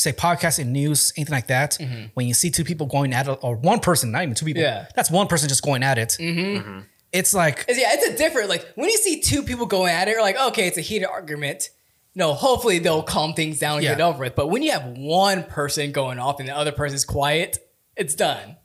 say 0.00 0.12
podcasting 0.12 0.66
news 0.68 1.12
anything 1.16 1.34
like 1.34 1.46
that. 1.48 1.72
Mm-hmm. 1.80 2.04
When 2.14 2.26
you 2.26 2.34
see 2.34 2.50
two 2.50 2.64
people 2.64 2.86
going 2.86 3.12
at 3.12 3.28
it, 3.28 3.38
or 3.42 3.56
one 3.56 3.80
person, 3.80 4.10
not 4.12 4.22
even 4.22 4.34
two 4.34 4.46
people. 4.46 4.62
Yeah. 4.62 4.86
that's 4.94 5.10
one 5.10 5.26
person 5.26 5.48
just 5.48 5.62
going 5.62 5.82
at 5.82 5.98
it. 5.98 6.16
Mm-hmm. 6.20 6.40
Mm-hmm. 6.68 6.78
It's 7.12 7.34
like 7.34 7.60
It's- 7.68 7.78
yeah, 7.78 7.88
it's 7.92 8.06
a 8.08 8.16
different 8.16 8.48
like 8.48 8.66
when 8.76 8.88
you 8.88 8.96
see 8.96 9.20
two 9.20 9.42
people 9.42 9.66
going 9.66 9.92
at 9.92 10.08
it, 10.08 10.12
you're 10.12 10.22
like, 10.22 10.36
okay, 10.38 10.66
it's 10.66 10.78
a 10.78 10.80
heated 10.80 11.06
argument. 11.08 11.68
No, 12.14 12.34
hopefully 12.34 12.78
they'll 12.80 13.02
calm 13.04 13.34
things 13.34 13.58
down 13.60 13.76
and 13.76 13.84
Yeah. 13.84 13.92
get 13.94 14.00
over 14.00 14.24
it. 14.24 14.34
But 14.34 14.48
when 14.48 14.62
you 14.62 14.72
have 14.72 14.84
one 14.98 15.44
person 15.44 15.92
going 15.92 16.18
off 16.18 16.40
and 16.40 16.48
the 16.48 16.56
other 16.56 16.72
person's 16.72 17.04
quiet, 17.04 17.58
it's 17.96 18.14
done. 18.14 18.56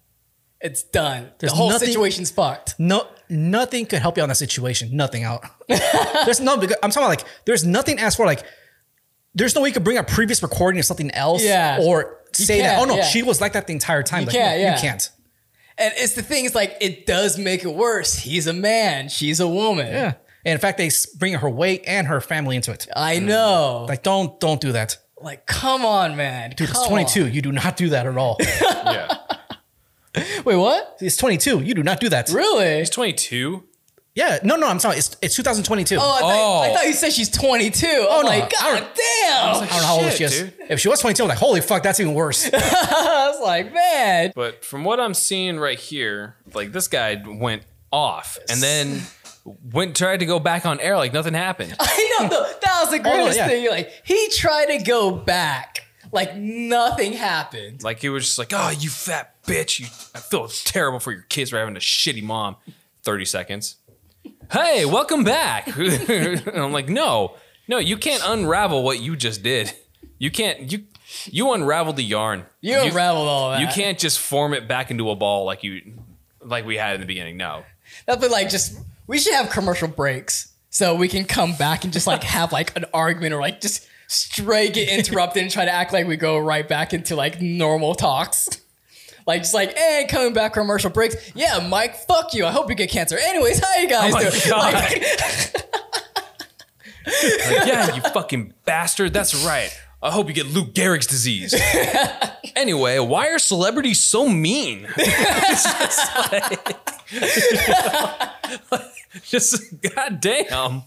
It's 0.62 0.84
done. 0.84 1.32
There's 1.40 1.52
the 1.52 1.58
whole 1.58 1.70
nothing- 1.70 1.88
situation's 1.90 2.32
fucked. 2.32 2.76
no 2.80 3.08
nothing 3.30 3.86
could 3.88 4.00
help 4.00 4.18
you 4.18 4.24
on 4.24 4.30
that 4.30 4.36
situation. 4.36 4.96
Nothing 4.96 5.24
out. 5.24 5.44
there's 5.68 6.40
no. 6.40 6.54
I'm 6.54 6.60
talking 6.92 6.98
about 6.98 7.08
like 7.10 7.24
there's 7.46 7.66
nothing 7.66 8.00
as 8.00 8.16
for 8.16 8.26
like. 8.26 8.44
There's 9.36 9.54
no 9.54 9.62
way 9.62 9.70
you 9.70 9.74
could 9.74 9.84
bring 9.84 9.98
a 9.98 10.04
previous 10.04 10.42
recording 10.42 10.80
of 10.80 10.86
something 10.86 11.12
else. 11.12 11.44
Yeah. 11.44 11.80
Or 11.82 12.18
say 12.32 12.62
that. 12.62 12.80
Oh 12.82 12.86
no, 12.86 12.96
yeah. 12.96 13.04
she 13.04 13.22
was 13.22 13.40
like 13.42 13.54
that 13.54 13.68
the 13.68 13.74
entire 13.74 14.02
time. 14.04 14.22
You 14.22 14.28
Like, 14.28 14.36
can't, 14.36 14.58
no, 14.58 14.64
yeah. 14.64 14.76
You 14.76 14.82
can't. 14.82 15.10
And 15.78 15.94
it's 15.98 16.14
the 16.14 16.22
thing, 16.24 16.46
it's 16.46 16.56
like 16.56 16.78
it 16.80 17.06
does 17.06 17.38
make 17.38 17.64
it 17.66 17.74
worse. 17.76 18.16
He's 18.18 18.48
a 18.48 18.54
man, 18.54 19.10
she's 19.10 19.40
a 19.42 19.48
woman. 19.48 19.88
Yeah. 19.88 20.14
And 20.46 20.54
in 20.54 20.60
fact, 20.60 20.78
they 20.78 20.90
bring 21.18 21.34
her 21.34 21.50
weight 21.50 21.84
and 21.88 22.08
her 22.08 22.22
family 22.22 22.56
into 22.56 22.72
it. 22.72 22.88
I 22.96 23.20
know. 23.20 23.80
Like, 23.82 23.90
Like, 23.90 24.04
don't 24.04 24.40
don't 24.40 24.62
do 24.62 24.72
that, 24.74 24.98
like, 25.22 25.46
come 25.48 25.84
on, 25.86 26.16
man. 26.16 26.52
dude. 26.52 26.70
It's 26.70 26.88
22. 26.88 27.26
on. 27.26 27.34
You 27.34 27.42
do 27.42 27.52
not 27.52 27.76
do 27.78 27.90
that 27.90 28.06
at 28.06 28.18
all. 28.18 28.38
yeah, 28.62 29.18
Wait, 30.46 30.56
what? 30.56 30.98
it's 31.02 31.18
22. 31.18 31.60
You 31.62 31.74
do 31.74 31.84
not 31.84 32.00
do 32.00 32.08
that. 32.10 32.30
Really? 32.30 32.78
he's 32.78 32.90
22. 32.90 33.64
Yeah. 34.16 34.40
No, 34.44 34.56
no. 34.56 34.68
I'm 34.68 34.80
sorry. 34.80 34.98
It's 34.98 35.16
it's 35.22 35.36
2022. 35.36 35.98
Oh, 35.98 36.00
I 36.00 36.20
thought, 36.22 36.32
Oh. 36.34 36.62
I 36.62 36.74
thought 36.74 36.88
you 36.88 36.94
said 36.94 37.12
she's 37.14 37.30
22. 37.30 37.86
Oh, 37.88 38.22
no. 38.22 38.28
my 38.30 38.40
god 38.40 38.50
don't- 38.80 38.96
damn. 38.96 39.48
I 39.48 39.54
don't 39.54 39.62
know 39.70 39.86
how 39.86 40.02
old 40.02 40.12
she 40.14 40.24
is. 40.24 40.40
dude. 40.40 40.54
If 40.70 40.80
she 40.80 40.88
was 40.90 41.00
22, 41.02 41.24
I'm 41.24 41.30
like, 41.30 41.38
holy 41.38 41.62
fuck, 41.62 41.84
that's 41.84 42.00
even 42.00 42.14
worse. 42.14 42.50
I 42.54 43.28
was 43.30 43.42
like, 43.42 43.74
man. 43.74 44.32
But 44.34 44.64
from 44.66 44.84
what 44.84 45.00
I'm 45.00 45.14
seeing 45.14 45.60
right 45.60 45.80
here, 45.80 46.36
like 46.54 46.72
this 46.72 46.88
guy 46.88 47.22
went 47.26 47.64
off 47.92 48.38
and 48.50 48.62
then 48.62 49.02
went 49.72 49.96
tried 49.96 50.22
to 50.22 50.26
go 50.26 50.40
back 50.40 50.66
on 50.66 50.80
air 50.80 50.98
like 50.98 51.14
nothing 51.14 51.34
happened. 51.34 51.76
I 51.80 52.18
know 52.20 52.30
though, 52.30 52.44
that 52.62 52.82
was 52.82 52.92
the 52.92 53.00
oh, 53.08 53.14
greatest 53.14 53.38
yeah. 53.38 53.48
thing. 53.48 53.70
Like 53.70 53.92
he 54.06 54.30
tried 54.30 54.66
to 54.68 54.84
go 54.84 55.12
back, 55.12 55.86
like 56.12 56.36
nothing 56.36 57.14
happened. 57.14 57.84
Like 57.84 58.00
he 58.00 58.10
was 58.10 58.26
just 58.26 58.38
like, 58.40 58.52
"Oh, 58.54 58.70
you 58.70 58.90
fat 58.90 59.36
bitch! 59.44 59.80
You, 59.80 59.86
I 60.16 60.20
feel 60.20 60.48
terrible 60.48 61.00
for 61.00 61.12
your 61.12 61.22
kids 61.24 61.50
for 61.52 61.58
having 61.60 61.76
a 61.76 61.80
shitty 61.80 62.24
mom." 62.24 62.56
Thirty 63.04 63.26
seconds. 63.26 63.76
Hey, 64.52 64.86
welcome 64.86 65.24
back. 65.24 65.68
and 65.78 66.48
I'm 66.56 66.72
like, 66.72 66.90
no, 66.90 67.36
no, 67.68 67.78
you 67.78 67.98
can't 67.98 68.22
unravel 68.26 68.84
what 68.84 69.00
you 69.00 69.16
just 69.16 69.44
did. 69.44 69.74
You 70.18 70.32
can't. 70.32 70.72
You 70.72 70.84
you 71.26 71.52
unraveled 71.54 71.96
the 71.96 72.04
yarn. 72.04 72.46
You 72.62 72.80
unraveled 72.80 73.28
all 73.28 73.52
that. 73.52 73.62
You 73.62 73.68
can't 73.68 73.98
just 73.98 74.20
form 74.20 74.54
it 74.54 74.68
back 74.68 74.92
into 74.92 75.10
a 75.10 75.16
ball 75.16 75.46
like 75.46 75.64
you 75.64 75.94
like 76.42 76.66
we 76.66 76.78
had 76.78 76.96
in 76.96 77.02
the 77.02 77.08
beginning. 77.08 77.38
No. 77.38 77.64
That'd 78.06 78.22
be 78.22 78.28
like 78.28 78.50
just 78.50 78.80
we 79.08 79.18
should 79.18 79.34
have 79.34 79.50
commercial 79.50 79.88
breaks 79.88 80.54
so 80.70 80.96
we 80.96 81.08
can 81.08 81.26
come 81.26 81.56
back 81.56 81.84
and 81.84 81.92
just 81.94 82.08
like 82.08 82.24
have 82.36 82.52
like 82.52 82.76
an 82.78 82.86
argument 82.94 83.34
or 83.34 83.40
like 83.42 83.62
just 83.62 83.88
straight 84.08 84.74
get 84.74 84.88
interrupted 84.90 85.42
and 85.42 85.52
try 85.52 85.66
to 85.66 85.72
act 85.72 85.92
like 85.92 86.08
we 86.08 86.16
go 86.16 86.38
right 86.38 86.68
back 86.68 86.94
into 86.94 87.16
like 87.16 87.42
normal 87.42 87.96
talks. 87.96 88.50
Like 89.26 89.42
just 89.42 89.54
like, 89.54 89.76
hey, 89.76 90.06
coming 90.10 90.34
back 90.34 90.54
from 90.54 90.64
commercial 90.64 90.90
breaks. 90.92 91.16
Yeah, 91.34 91.68
Mike, 91.68 91.96
fuck 91.96 92.34
you. 92.34 92.46
I 92.46 92.52
hope 92.52 92.70
you 92.70 92.76
get 92.76 92.90
cancer. 92.90 93.18
Anyways, 93.18 93.60
how 93.66 93.76
you 93.80 93.90
guys 93.90 94.14
Oh 94.16 94.20
doing? 94.20 94.34
Like, 94.52 94.94
Like, 94.94 95.66
yeah, 97.68 97.96
you 97.96 98.02
fucking 98.02 98.54
bastard. 98.66 99.14
That's 99.14 99.46
right. 99.46 99.76
I 100.02 100.12
hope 100.12 100.28
you 100.28 100.34
get 100.34 100.48
Lou 100.48 100.66
Gehrig's 100.66 101.08
disease. 101.08 101.56
anyway, 102.56 103.00
why 103.00 103.30
are 103.30 103.40
celebrities 103.40 104.00
so 104.02 104.28
mean? 104.30 104.88
Just 104.98 106.32
like, 106.32 106.76
just 109.24 109.82
goddamn. 109.82 110.84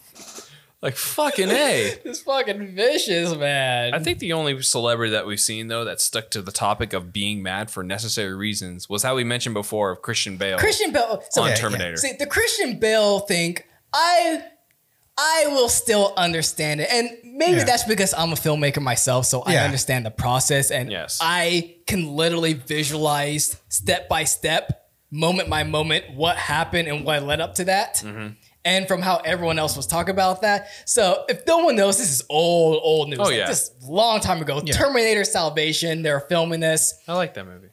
Like 0.80 0.94
fucking 0.94 1.48
a. 1.50 1.94
this 2.04 2.22
fucking 2.22 2.74
vicious, 2.76 3.34
man. 3.34 3.94
I 3.94 3.98
think 3.98 4.20
the 4.20 4.32
only 4.32 4.62
celebrity 4.62 5.10
that 5.12 5.26
we've 5.26 5.40
seen 5.40 5.66
though 5.68 5.84
that 5.84 6.00
stuck 6.00 6.30
to 6.30 6.42
the 6.42 6.52
topic 6.52 6.92
of 6.92 7.12
being 7.12 7.42
mad 7.42 7.70
for 7.70 7.82
necessary 7.82 8.34
reasons 8.34 8.88
was 8.88 9.02
how 9.02 9.16
we 9.16 9.24
mentioned 9.24 9.54
before 9.54 9.90
of 9.90 10.02
Christian 10.02 10.36
Bale 10.36 10.56
Christian 10.58 10.92
Bale. 10.92 11.22
So 11.30 11.42
on 11.42 11.48
yeah. 11.48 11.54
Terminator. 11.56 11.96
See, 11.96 12.12
the 12.18 12.26
Christian 12.26 12.78
Bale 12.78 13.18
thing, 13.20 13.58
I 13.92 14.44
I 15.20 15.46
will 15.48 15.68
still 15.68 16.14
understand 16.16 16.80
it. 16.80 16.88
And 16.92 17.10
maybe 17.24 17.58
Yeah. 17.58 17.64
that's 17.64 17.82
because 17.82 18.14
I'm 18.14 18.30
a 18.32 18.36
filmmaker 18.36 18.80
myself, 18.80 19.26
so 19.26 19.42
I 19.44 19.56
understand 19.56 20.06
the 20.06 20.12
process 20.12 20.70
and 20.70 20.92
Yes. 20.92 21.18
I 21.20 21.78
can 21.88 22.14
literally 22.14 22.52
visualize 22.52 23.56
step 23.68 24.08
by 24.08 24.22
step, 24.22 24.88
moment 25.10 25.50
by 25.50 25.64
moment 25.64 26.04
what 26.14 26.36
happened 26.36 26.86
and 26.86 27.04
what 27.04 27.24
led 27.24 27.40
up 27.40 27.56
to 27.56 27.64
that. 27.64 27.96
Mm-hmm. 27.96 28.28
And 28.68 28.86
from 28.86 29.00
how 29.00 29.16
everyone 29.24 29.58
else 29.58 29.78
was 29.78 29.86
talking 29.86 30.10
about 30.10 30.42
that. 30.42 30.68
So 30.84 31.24
if 31.28 31.46
no 31.46 31.58
one 31.58 31.74
knows, 31.74 31.96
this 31.96 32.10
is 32.10 32.22
old, 32.28 32.78
old 32.82 33.08
news. 33.08 33.18
Oh, 33.18 33.24
Like, 33.24 33.36
yeah. 33.36 33.46
This 33.46 33.70
is 33.70 33.88
a 33.88 33.90
long 33.90 34.20
time 34.20 34.42
ago. 34.42 34.60
Terminator 34.60 35.24
Salvation, 35.24 36.02
they're 36.02 36.20
filming 36.20 36.60
this. 36.60 36.94
I 37.08 37.14
like 37.14 37.32
that 37.34 37.46
movie. 37.46 37.68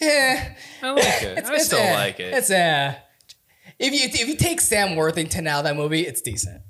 Yeah. 0.00 0.54
I 0.82 0.90
like 0.90 1.22
it. 1.22 1.44
I 1.44 1.58
still 1.58 1.78
eh. 1.78 1.94
like 1.94 2.18
it. 2.20 2.32
It's 2.32 2.50
uh 2.50 2.94
if 3.78 3.92
you 3.92 4.00
if 4.22 4.28
you 4.28 4.36
take 4.36 4.62
Sam 4.62 4.96
Worthington 4.96 5.46
out 5.46 5.58
of 5.58 5.64
that 5.64 5.76
movie, 5.76 6.00
it's 6.00 6.22
decent. 6.22 6.62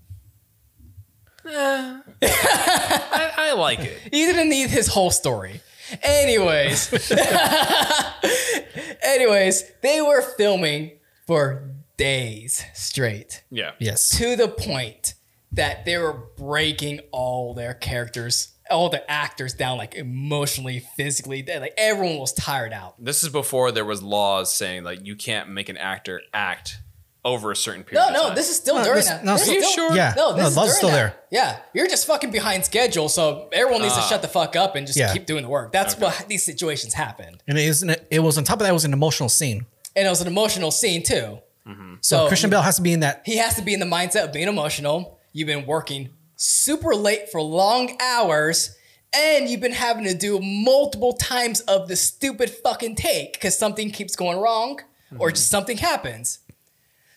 I, 1.47 2.03
I 2.21 3.53
like 3.55 3.79
it. 3.79 4.01
You 4.13 4.27
didn't 4.27 4.51
need 4.51 4.71
his 4.71 4.89
whole 4.89 5.11
story. 5.11 5.61
Anyways, 6.03 7.11
anyways, 9.03 9.65
they 9.83 10.03
were 10.03 10.21
filming 10.21 10.99
for 11.27 11.71
days 11.99 12.65
straight 12.73 13.43
Yeah. 13.51 13.73
yes. 13.79 14.09
to 14.17 14.35
the 14.37 14.49
point 14.49 15.13
that 15.53 15.85
they 15.85 15.99
were 15.99 16.13
breaking 16.39 17.01
all 17.13 17.53
their 17.55 17.75
characters, 17.75 18.49
all 18.71 18.89
the 18.89 19.09
actors 19.11 19.53
down, 19.55 19.77
like 19.79 19.95
emotionally, 19.95 20.79
physically. 20.97 21.43
They- 21.43 21.59
Like 21.59 21.75
everyone 21.77 22.19
was 22.19 22.33
tired 22.33 22.73
out. 22.73 22.95
This 23.03 23.23
is 23.23 23.29
before 23.31 23.73
there 23.73 23.85
was 23.85 24.03
laws 24.03 24.55
saying 24.55 24.85
like 24.85 25.05
you 25.05 25.17
can't 25.17 25.51
make 25.51 25.69
an 25.69 25.77
actor 25.77 26.23
act 26.33 26.79
over 27.25 27.51
a 27.51 27.57
certain 27.57 27.83
period. 27.83 28.01
No, 28.03 28.09
of 28.09 28.15
no, 28.15 28.23
time. 28.29 28.35
this 28.37 28.49
is 28.49 28.57
still 28.57 28.77
No, 28.77 28.85
during 28.85 28.97
this- 28.99 29.09
that. 29.09 29.25
no, 29.25 29.37
This 29.37 29.49
Are 29.49 29.53
you 29.53 29.63
still- 29.63 29.89
sure? 29.89 29.97
Yeah. 29.97 30.15
No, 30.17 30.33
this 30.35 30.43
No, 30.43 30.49
is 30.49 30.57
Love's 30.57 30.77
still 30.77 30.89
that. 30.91 30.95
there. 30.95 31.15
Yeah, 31.31 31.59
you're 31.75 31.89
just 31.89 32.07
fucking 32.07 32.31
behind 32.31 32.65
schedule, 32.65 33.09
so 33.09 33.49
everyone 33.53 33.83
needs 33.83 33.97
to 33.97 34.03
shut 34.03 34.23
the 34.23 34.29
fuck 34.29 34.55
up 34.55 34.77
and 34.77 34.87
just 34.87 34.99
Yeah. 34.99 35.13
keep 35.13 35.27
doing 35.27 35.43
the 35.43 35.49
work. 35.49 35.73
That's 35.73 35.97
what 35.99 36.27
these 36.29 36.45
situations 36.45 36.95
happened, 36.95 37.43
And 37.49 37.59
it, 37.59 37.65
is, 37.67 37.85
it 38.11 38.21
was 38.21 38.39
on 38.39 38.45
top 38.45 38.55
of 38.57 38.61
that, 38.61 38.71
it 38.71 38.73
was 38.73 38.85
an 38.85 38.93
emotional 38.93 39.29
scene. 39.29 39.67
and 39.97 40.07
it 40.07 40.11
was 40.11 40.21
an 40.21 40.29
emotional 40.29 40.71
scene 40.71 41.03
too. 41.03 41.41
Mm-hmm. 41.69 41.95
So 42.01 42.17
So 42.25 42.29
Christian 42.29 42.51
Bale 42.51 42.63
has 42.63 42.77
to 42.77 42.83
be 42.83 42.93
in 42.93 43.01
that. 43.01 43.23
he 43.25 43.37
has 43.37 43.55
to 43.57 43.63
be 43.63 43.75
in 43.75 43.81
the 43.81 43.87
mindset 43.87 44.25
of 44.25 44.33
being 44.33 44.49
emotional. 44.49 45.19
You've 45.33 45.47
been 45.47 45.67
working 45.67 46.11
super 46.37 46.95
late 46.95 47.31
for 47.31 47.43
long 47.43 47.97
hours, 48.01 48.77
and 49.13 49.49
you've 49.49 49.61
been 49.61 49.73
having 49.73 50.05
to 50.05 50.15
do 50.15 50.41
multiple 50.41 51.13
times 51.13 51.61
of 51.63 51.89
the 51.89 51.97
stupid 51.97 52.51
fucking 52.51 52.97
take 52.97 53.35
because 53.35 53.59
something 53.59 53.91
keeps 53.91 54.17
going 54.17 54.39
wrong 54.39 54.81
or 55.19 55.29
mm-hmm. 55.29 55.35
just 55.35 55.51
something 55.51 55.77
happens. 55.77 56.41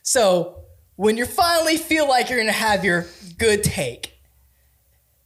So 0.03 0.61
when 0.95 1.17
you 1.17 1.25
finally 1.25 1.77
feel 1.77 2.07
like 2.07 2.29
you're 2.29 2.39
gonna 2.39 2.51
have 2.51 2.83
your 2.83 3.07
good 3.37 3.63
take 3.63 4.19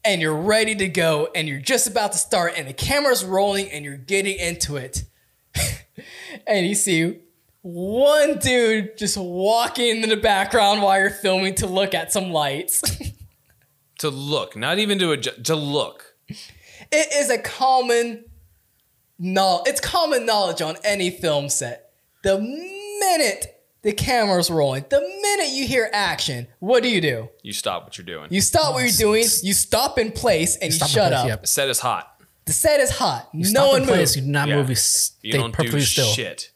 and 0.04 0.22
you're 0.22 0.36
ready 0.36 0.76
to 0.76 0.88
go 0.88 1.30
and 1.36 1.48
you're 1.48 1.60
just 1.60 1.88
about 1.88 2.12
to 2.12 2.18
start 2.18 2.54
and 2.56 2.68
the 2.68 2.74
camera's 2.74 3.26
rolling 3.26 3.70
and 3.72 3.84
you're 3.84 3.98
getting 3.98 4.38
into 4.38 4.78
it 4.78 5.04
and 6.48 6.66
you 6.68 6.76
see 6.76 7.20
one 7.68 8.38
dude 8.38 8.96
just 8.96 9.18
walking 9.18 10.04
in 10.04 10.10
the 10.10 10.16
background 10.16 10.84
while 10.84 11.00
you're 11.00 11.10
filming 11.10 11.56
to 11.56 11.66
look 11.66 11.96
at 11.96 12.12
some 12.14 12.32
lights. 12.32 12.84
to 14.00 14.10
look, 14.10 14.56
not 14.56 14.78
even 14.78 15.00
to 15.00 15.12
adjust, 15.14 15.44
to 15.46 15.56
look. 15.56 16.14
it 16.30 17.14
is 17.16 17.32
a 17.32 17.40
common 17.40 18.26
no 19.18 19.64
it's 19.66 19.80
common 19.82 20.26
knowledge 20.28 20.62
on 20.62 20.76
any 20.84 21.10
film 21.10 21.50
set. 21.50 21.90
The 22.24 22.40
minute 22.40 23.52
the 23.82 23.94
camera's 23.94 24.52
rolling. 24.52 24.86
The 24.90 25.00
minute 25.00 25.50
you 25.50 25.66
hear 25.68 25.90
action, 25.92 26.48
what 26.60 26.84
do 26.84 26.90
you 26.90 27.02
do? 27.02 27.30
You 27.42 27.54
stop 27.54 27.84
what 27.84 27.98
you're 27.98 28.06
doing. 28.06 28.28
You 28.30 28.42
stop 28.42 28.74
what 28.76 28.84
you're 28.84 28.92
doing, 28.92 29.24
you 29.42 29.54
stop 29.54 29.98
in 29.98 30.12
place, 30.12 30.56
and 30.58 30.66
you, 30.72 30.78
Stop 30.78 30.90
in 30.90 30.94
shut 30.94 31.12
place, 31.12 31.20
up. 31.22 31.28
yep. 31.28 31.42
the 31.42 31.48
set 31.48 31.70
is 31.70 31.80
hot. 31.80 32.12
The 32.46 32.54
set 32.54 32.80
is 32.80 32.92
hot. 32.92 33.28
You 33.34 33.40
no 33.46 33.50
stop 33.50 33.72
one 33.72 33.82
in 33.82 33.88
place, 33.88 34.00
moves. 34.00 34.16
You 34.18 34.22
do 34.24 34.28
not 34.28 34.48
Yeah. 34.50 34.56
move. 34.58 34.70
You 34.70 34.76
You 35.24 35.34
don't 35.34 35.52
perfectly 35.52 35.80
do 35.80 35.86
still. 35.86 36.08
shit. 36.08 36.52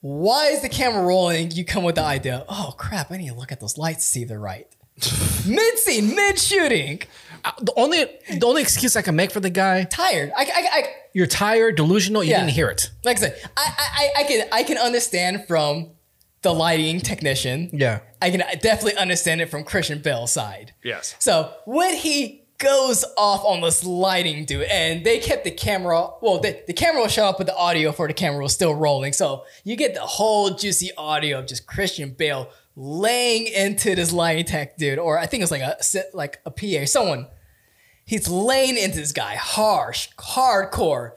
Why 0.00 0.46
is 0.48 0.62
the 0.62 0.68
camera 0.68 1.02
rolling? 1.04 1.50
You 1.50 1.64
come 1.64 1.82
with 1.82 1.96
the 1.96 2.02
idea, 2.04 2.44
oh 2.48 2.74
crap, 2.78 3.10
I 3.10 3.16
need 3.16 3.28
to 3.28 3.34
look 3.34 3.50
at 3.52 3.60
those 3.60 3.76
lights 3.78 4.04
to 4.04 4.10
see 4.12 4.24
they're 4.24 4.38
right. 4.40 4.66
mid 5.46 5.78
scene, 5.78 6.14
mid 6.14 6.38
shooting, 6.38 7.02
Uh, 7.44 7.52
The 7.60 7.72
only 7.76 8.04
the 8.38 8.46
only 8.46 8.62
excuse 8.62 8.96
I 8.96 9.02
can 9.02 9.14
make 9.16 9.30
for 9.30 9.40
the 9.40 9.50
guy, 9.50 9.84
tired. 9.84 10.32
I, 10.36 10.42
I, 10.42 10.68
I, 10.78 10.84
you're 11.12 11.26
tired, 11.28 11.76
delusional. 11.76 12.22
You 12.24 12.30
Yeah. 12.30 12.40
didn't 12.40 12.52
hear 12.52 12.68
it. 12.68 12.90
like 13.04 13.16
I 13.18 13.20
said, 13.20 13.40
I, 13.56 13.72
I, 14.16 14.20
I 14.20 14.24
can, 14.24 14.48
I 14.52 14.62
can 14.64 14.78
understand 14.78 15.46
from 15.46 15.90
the 16.42 16.52
lighting 16.52 17.00
technician. 17.00 17.70
Yeah. 17.72 18.00
I 18.22 18.30
can 18.30 18.40
definitely 18.60 18.96
understand 18.96 19.40
it 19.40 19.50
from 19.50 19.62
Christian 19.64 20.00
Bale's 20.00 20.32
side. 20.32 20.74
Yes. 20.84 21.14
So 21.20 21.52
when 21.64 21.94
he 21.94 22.42
goes 22.58 23.04
off 23.16 23.44
on 23.44 23.60
this 23.60 23.84
lighting 23.84 24.44
dude, 24.44 24.64
and 24.64 25.04
they 25.04 25.18
kept 25.18 25.44
the 25.44 25.50
camera, 25.50 26.10
well, 26.20 26.40
the, 26.40 26.60
the 26.66 26.72
camera 26.72 27.00
will 27.00 27.08
shut 27.08 27.24
off, 27.24 27.38
but 27.38 27.46
the 27.46 27.56
audio 27.56 27.92
for 27.92 28.06
the 28.08 28.14
camera 28.14 28.42
was 28.42 28.52
still 28.52 28.74
rolling. 28.74 29.12
So 29.12 29.44
you 29.64 29.76
get 29.76 29.94
the 29.94 30.00
whole 30.00 30.50
juicy 30.50 30.90
audio 30.96 31.38
of 31.38 31.46
just 31.46 31.66
Christian 31.66 32.10
Bale 32.10 32.50
laying 32.76 33.46
into 33.46 33.94
this 33.94 34.12
lighting 34.12 34.44
tech 34.44 34.76
dude, 34.76 34.98
or 34.98 35.18
I 35.18 35.26
think 35.26 35.42
it's 35.42 35.52
like 35.52 35.62
a 35.62 35.76
like 36.12 36.40
a 36.44 36.50
PA, 36.50 36.86
someone. 36.86 37.26
He's 38.04 38.28
laying 38.28 38.78
into 38.78 38.96
this 38.96 39.12
guy, 39.12 39.34
harsh, 39.34 40.08
hardcore, 40.16 41.12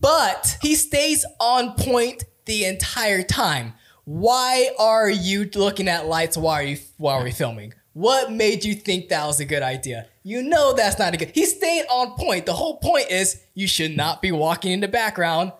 but 0.00 0.56
he 0.62 0.74
stays 0.74 1.24
on 1.38 1.74
point 1.74 2.24
the 2.46 2.64
entire 2.64 3.22
time. 3.22 3.74
Why 4.04 4.70
are 4.78 5.10
you 5.10 5.48
looking 5.54 5.88
at 5.88 6.06
lights 6.06 6.36
Why 6.36 6.60
are 6.60 6.64
you 6.64 6.78
while 6.96 7.22
we're 7.22 7.32
filming? 7.32 7.74
What 7.94 8.32
made 8.32 8.64
you 8.64 8.74
think 8.74 9.08
that 9.08 9.24
was 9.26 9.40
a 9.40 9.44
good 9.44 9.62
idea? 9.62 10.06
You 10.24 10.42
know 10.42 10.74
that's 10.74 10.98
not 10.98 11.14
a 11.14 11.16
good. 11.16 11.30
He 11.32 11.46
stayed 11.46 11.86
on 11.88 12.16
point. 12.16 12.44
The 12.44 12.52
whole 12.52 12.78
point 12.78 13.10
is 13.10 13.40
you 13.54 13.66
should 13.66 13.96
not 13.96 14.20
be 14.20 14.32
walking 14.32 14.72
in 14.72 14.80
the 14.80 14.88
background 14.88 15.52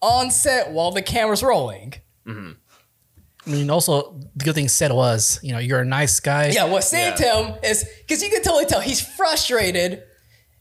on 0.00 0.30
set 0.30 0.70
while 0.70 0.92
the 0.92 1.02
camera's 1.02 1.42
rolling. 1.42 1.94
I 3.46 3.50
mean, 3.50 3.70
also 3.70 4.14
the 4.36 4.44
good 4.44 4.54
thing 4.54 4.68
said 4.68 4.92
was, 4.92 5.40
you 5.42 5.52
know, 5.52 5.58
you're 5.58 5.80
a 5.80 5.84
nice 5.84 6.20
guy. 6.20 6.50
Yeah, 6.50 6.64
what 6.64 6.84
saved 6.84 7.18
him 7.18 7.54
is 7.64 7.84
because 7.98 8.22
you 8.22 8.30
can 8.30 8.42
totally 8.42 8.66
tell 8.66 8.80
he's 8.80 9.00
frustrated 9.00 10.04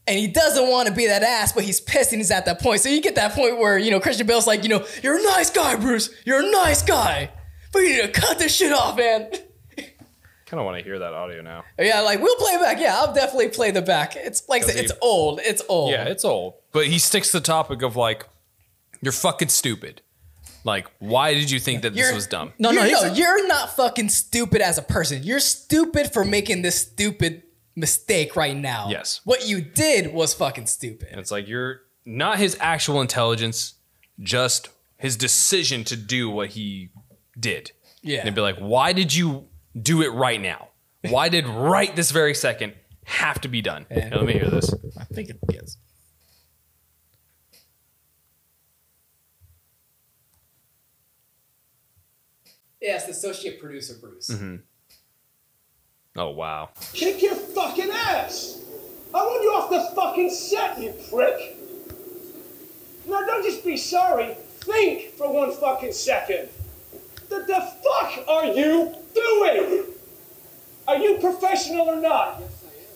and 0.07 0.17
he 0.17 0.27
doesn't 0.27 0.67
want 0.67 0.87
to 0.87 0.93
be 0.93 1.05
that 1.07 1.21
ass, 1.21 1.51
but 1.51 1.63
he's 1.63 1.79
pissed 1.79 2.11
and 2.11 2.19
he's 2.19 2.31
at 2.31 2.45
that 2.45 2.59
point. 2.61 2.81
So 2.81 2.89
you 2.89 3.01
get 3.01 3.15
that 3.15 3.33
point 3.33 3.59
where, 3.59 3.77
you 3.77 3.91
know, 3.91 3.99
Christian 3.99 4.25
Bale's 4.25 4.47
like, 4.47 4.63
you 4.63 4.69
know, 4.69 4.83
you're 5.03 5.19
a 5.19 5.23
nice 5.23 5.51
guy, 5.51 5.75
Bruce. 5.75 6.09
You're 6.25 6.39
a 6.39 6.51
nice 6.51 6.81
guy. 6.81 7.29
But 7.71 7.79
you 7.79 7.89
need 7.89 8.13
to 8.13 8.19
cut 8.19 8.39
this 8.39 8.55
shit 8.55 8.73
off, 8.73 8.97
man. 8.97 9.29
Kind 10.49 10.59
of 10.59 10.65
want 10.65 10.77
to 10.79 10.83
hear 10.83 10.97
that 10.99 11.13
audio 11.13 11.41
now. 11.41 11.63
Oh, 11.77 11.83
yeah, 11.83 12.01
like 12.01 12.19
we'll 12.21 12.35
play 12.37 12.57
back. 12.57 12.79
Yeah, 12.79 12.95
I'll 12.97 13.13
definitely 13.13 13.49
play 13.49 13.69
the 13.71 13.81
back. 13.83 14.15
It's 14.15 14.47
like 14.49 14.63
I 14.63 14.67
Does 14.67 14.75
it's 14.77 14.91
he- 14.91 14.97
old. 15.01 15.39
It's 15.43 15.61
old. 15.69 15.91
Yeah, 15.91 16.05
it's 16.05 16.25
old. 16.25 16.55
But 16.71 16.87
he 16.87 16.97
sticks 16.97 17.31
to 17.31 17.39
the 17.39 17.45
topic 17.45 17.81
of 17.83 17.95
like, 17.95 18.25
you're 19.01 19.11
fucking 19.11 19.49
stupid. 19.49 20.01
Like, 20.65 20.87
why 20.99 21.33
did 21.35 21.49
you 21.51 21.59
think 21.59 21.83
that 21.83 21.91
this 21.93 21.99
You're- 22.01 22.15
was 22.15 22.27
dumb? 22.27 22.53
No, 22.59 22.71
no, 22.71 22.81
you're, 22.81 22.85
he's- 22.87 23.03
no, 23.03 23.13
you're 23.13 23.47
not 23.47 23.75
fucking 23.75 24.09
stupid 24.09 24.61
as 24.61 24.77
a 24.77 24.81
person. 24.81 25.23
You're 25.23 25.39
stupid 25.39 26.11
for 26.11 26.25
making 26.25 26.63
this 26.63 26.81
stupid 26.81 27.43
mistake 27.75 28.35
right 28.35 28.57
now. 28.57 28.87
Yes. 28.89 29.21
What 29.23 29.47
you 29.47 29.61
did 29.61 30.13
was 30.13 30.33
fucking 30.33 30.65
stupid. 30.65 31.07
And 31.11 31.19
it's 31.19 31.31
like 31.31 31.47
you're 31.47 31.81
not 32.05 32.39
his 32.39 32.57
actual 32.59 32.99
intelligence, 33.01 33.75
just 34.19 34.67
his 34.97 35.15
decision 35.15 35.83
to 35.85 35.95
do 35.95 36.29
what 36.29 36.49
he 36.49 36.89
did. 37.39 37.71
Yeah. 38.01 38.17
And 38.19 38.27
it'd 38.27 38.35
be 38.35 38.41
like, 38.41 38.57
why 38.57 38.91
did 38.93 39.15
you 39.15 39.47
do 39.81 40.01
it 40.01 40.09
right 40.09 40.41
now? 40.41 40.69
Why 41.07 41.29
did 41.29 41.47
right 41.47 41.95
this 41.95 42.11
very 42.11 42.33
second 42.33 42.73
have 43.05 43.39
to 43.41 43.47
be 43.47 43.61
done? 43.61 43.85
Here, 43.91 44.09
let 44.11 44.25
me 44.25 44.33
hear 44.33 44.49
this. 44.49 44.73
I 44.99 45.03
think 45.05 45.29
it 45.29 45.37
is. 45.49 45.77
Yes, 52.81 53.05
the 53.05 53.11
associate 53.11 53.59
producer, 53.59 53.95
Bruce. 53.99 54.29
Mm-hmm. 54.29 54.55
Oh 56.17 56.29
wow. 56.29 56.69
Kick 56.93 57.21
your 57.21 57.35
fucking 57.35 57.89
ass! 57.91 58.61
I 59.13 59.17
want 59.17 59.43
you 59.43 59.49
off 59.51 59.69
the 59.69 59.95
fucking 59.95 60.29
set, 60.29 60.79
you 60.79 60.93
prick! 61.09 61.57
Now 63.07 63.21
don't 63.25 63.43
just 63.43 63.65
be 63.65 63.77
sorry, 63.77 64.35
think 64.59 65.13
for 65.13 65.31
one 65.31 65.51
fucking 65.53 65.93
second. 65.93 66.49
The, 67.29 67.39
the 67.39 67.73
fuck 67.83 68.27
are 68.27 68.45
you 68.45 68.93
doing? 69.13 69.83
Are 70.87 70.97
you 70.97 71.17
professional 71.19 71.89
or 71.89 72.01
not? 72.01 72.41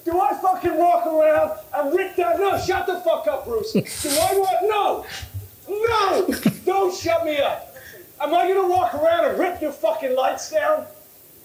Do 0.05 0.19
I 0.19 0.33
fucking 0.33 0.75
walk 0.77 1.05
around 1.05 1.59
and 1.75 1.95
rip 1.95 2.15
that? 2.17 2.39
No, 2.39 2.57
shut 2.59 2.87
the 2.87 2.95
fuck 3.01 3.27
up, 3.27 3.45
Bruce. 3.45 3.71
Do 3.73 3.81
I 4.09 4.33
want? 4.35 4.57
No! 4.63 5.05
No! 5.69 6.51
Don't 6.65 6.93
shut 6.93 7.23
me 7.25 7.37
up! 7.37 7.73
Am 8.19 8.33
I 8.33 8.47
gonna 8.51 8.67
walk 8.67 8.93
around 8.95 9.25
and 9.29 9.39
rip 9.39 9.61
your 9.61 9.71
fucking 9.71 10.15
lights 10.15 10.49
down 10.51 10.85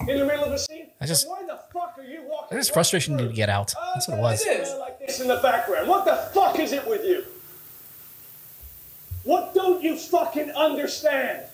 in 0.00 0.18
the 0.18 0.24
middle 0.24 0.44
of 0.44 0.52
a 0.52 0.58
scene? 0.58 0.86
I 1.00 1.06
just- 1.06 1.28
why 1.28 1.42
the 1.46 1.58
fuck 1.72 1.94
are 1.98 2.02
you 2.04 2.22
walking? 2.22 2.56
Right 2.56 2.66
frustration 2.66 3.16
needed 3.16 3.28
to 3.30 3.34
get 3.34 3.48
out. 3.48 3.74
Uh, 3.76 3.92
That's 3.94 4.08
what 4.08 4.18
it 4.18 4.22
was. 4.22 4.46
It 4.46 4.60
is. 4.60 4.74
Like 4.78 4.98
this 4.98 5.20
in 5.20 5.28
the 5.28 5.36
background. 5.36 5.88
What 5.88 6.04
the 6.04 6.16
fuck 6.34 6.58
is 6.58 6.72
it 6.72 6.86
with 6.88 7.04
you? 7.04 7.24
What 9.24 9.54
don't 9.54 9.82
you 9.82 9.96
fucking 9.96 10.50
understand? 10.52 11.44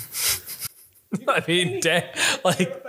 I 1.28 1.42
mean, 1.46 1.80
da- 1.80 2.10
like, 2.44 2.84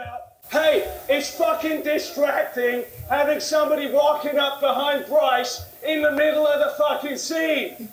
hey, 0.52 1.00
it's 1.10 1.36
fucking 1.38 1.84
distracting 1.84 2.86
having 3.10 3.40
somebody 3.40 3.92
walking 3.92 4.40
up 4.40 4.62
behind 4.62 5.06
Bryce 5.08 5.66
in 5.86 6.02
the 6.02 6.12
middle 6.12 6.48
of 6.48 6.60
the 6.60 6.74
fucking 6.78 7.18
scene. 7.18 7.90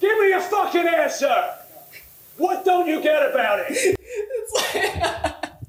Give 0.00 0.18
me 0.18 0.32
a 0.32 0.40
fucking 0.40 0.86
answer. 0.86 1.54
What 2.36 2.64
don't 2.64 2.86
you 2.86 3.02
get 3.02 3.30
about 3.30 3.64
it? 3.68 3.96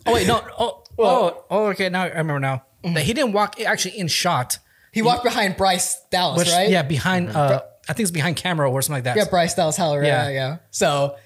Oh 0.07 0.13
wait, 0.13 0.27
no. 0.27 0.41
Oh, 0.59 0.83
oh, 0.99 1.45
oh. 1.49 1.65
Okay, 1.67 1.89
now 1.89 2.03
I 2.03 2.07
remember 2.09 2.39
now. 2.39 2.63
That 2.83 3.03
he 3.03 3.13
didn't 3.13 3.33
walk 3.33 3.59
actually 3.59 3.97
in 3.97 4.07
shot. 4.07 4.59
He 4.91 5.01
walked 5.01 5.23
behind 5.23 5.57
Bryce 5.57 5.99
Dallas, 6.11 6.37
Which, 6.37 6.49
right? 6.49 6.69
Yeah, 6.69 6.83
behind. 6.83 7.29
Uh, 7.29 7.61
I 7.89 7.93
think 7.93 8.01
it's 8.05 8.11
behind 8.11 8.35
camera 8.35 8.69
or 8.69 8.81
something 8.81 8.97
like 8.97 9.03
that. 9.05 9.17
Yeah, 9.17 9.29
Bryce 9.29 9.55
Dallas 9.55 9.77
Howell, 9.77 9.97
right? 9.99 10.07
Yeah. 10.07 10.27
Yeah. 10.29 10.33
yeah. 10.33 10.57
So, 10.71 11.17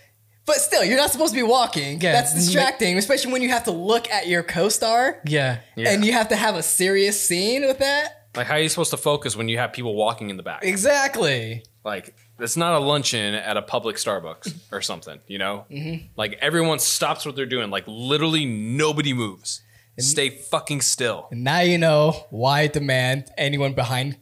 but 0.50 0.58
still, 0.58 0.84
you're 0.84 0.98
not 0.98 1.12
supposed 1.12 1.32
to 1.34 1.40
be 1.40 1.44
walking. 1.44 2.02
Yeah. 2.02 2.12
That's 2.14 2.34
distracting, 2.34 2.98
especially 2.98 3.32
when 3.32 3.42
you 3.44 3.50
have 3.50 3.66
to 3.66 3.72
look 3.72 4.10
at 4.10 4.28
your 4.28 4.42
co-star 4.44 5.22
Yeah. 5.26 5.60
and 5.78 6.04
you 6.04 6.12
have 6.14 6.30
to 6.30 6.36
have 6.36 6.56
a 6.56 6.64
serious 6.64 7.22
scene 7.22 7.62
with 7.66 7.78
that. 7.80 8.26
like 8.36 8.48
how 8.48 8.56
are 8.56 8.60
you 8.60 8.70
supposed 8.70 8.92
to 8.92 8.98
focus 8.98 9.36
when 9.36 9.48
you 9.50 9.58
have 9.60 9.72
people 9.74 9.94
walking 9.96 10.30
in 10.32 10.38
the 10.38 10.44
back? 10.44 10.64
Exactly. 10.64 11.64
Like, 11.84 12.16
it's 12.40 12.58
not 12.58 12.74
a 12.74 12.80
luncheon 12.80 13.36
at 13.36 13.58
a 13.58 13.62
public 13.62 13.96
Starbucks 13.98 14.54
or 14.72 14.82
something, 14.82 15.20
you 15.28 15.38
know? 15.38 15.66
Mm-hmm. 15.72 16.08
Like, 16.16 16.38
everyone 16.42 16.80
stops 16.80 17.26
what 17.26 17.36
they're 17.36 17.46
doing. 17.46 17.70
Like, 17.70 17.84
literally 17.88 18.46
nobody 18.46 19.14
moves. 19.14 19.62
And 19.98 20.06
Stay 20.06 20.30
fucking 20.30 20.82
still. 20.82 21.28
And 21.32 21.44
now 21.44 21.60
you 21.62 21.78
know 21.78 22.26
why 22.32 22.62
I 22.62 22.68
demand 22.68 23.30
anyone 23.38 23.74
behind 23.74 24.18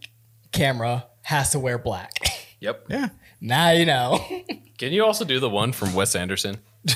camera 0.51 1.05
has 1.23 1.51
to 1.51 1.59
wear 1.59 1.77
black. 1.77 2.11
Yep. 2.59 2.85
Yeah. 2.89 3.09
now 3.39 3.69
you 3.69 3.85
know. 3.85 4.25
Can 4.77 4.93
you 4.93 5.03
also 5.05 5.25
do 5.25 5.39
the 5.39 5.49
one 5.49 5.71
from 5.71 5.93
Wes 5.93 6.15
Anderson? 6.15 6.57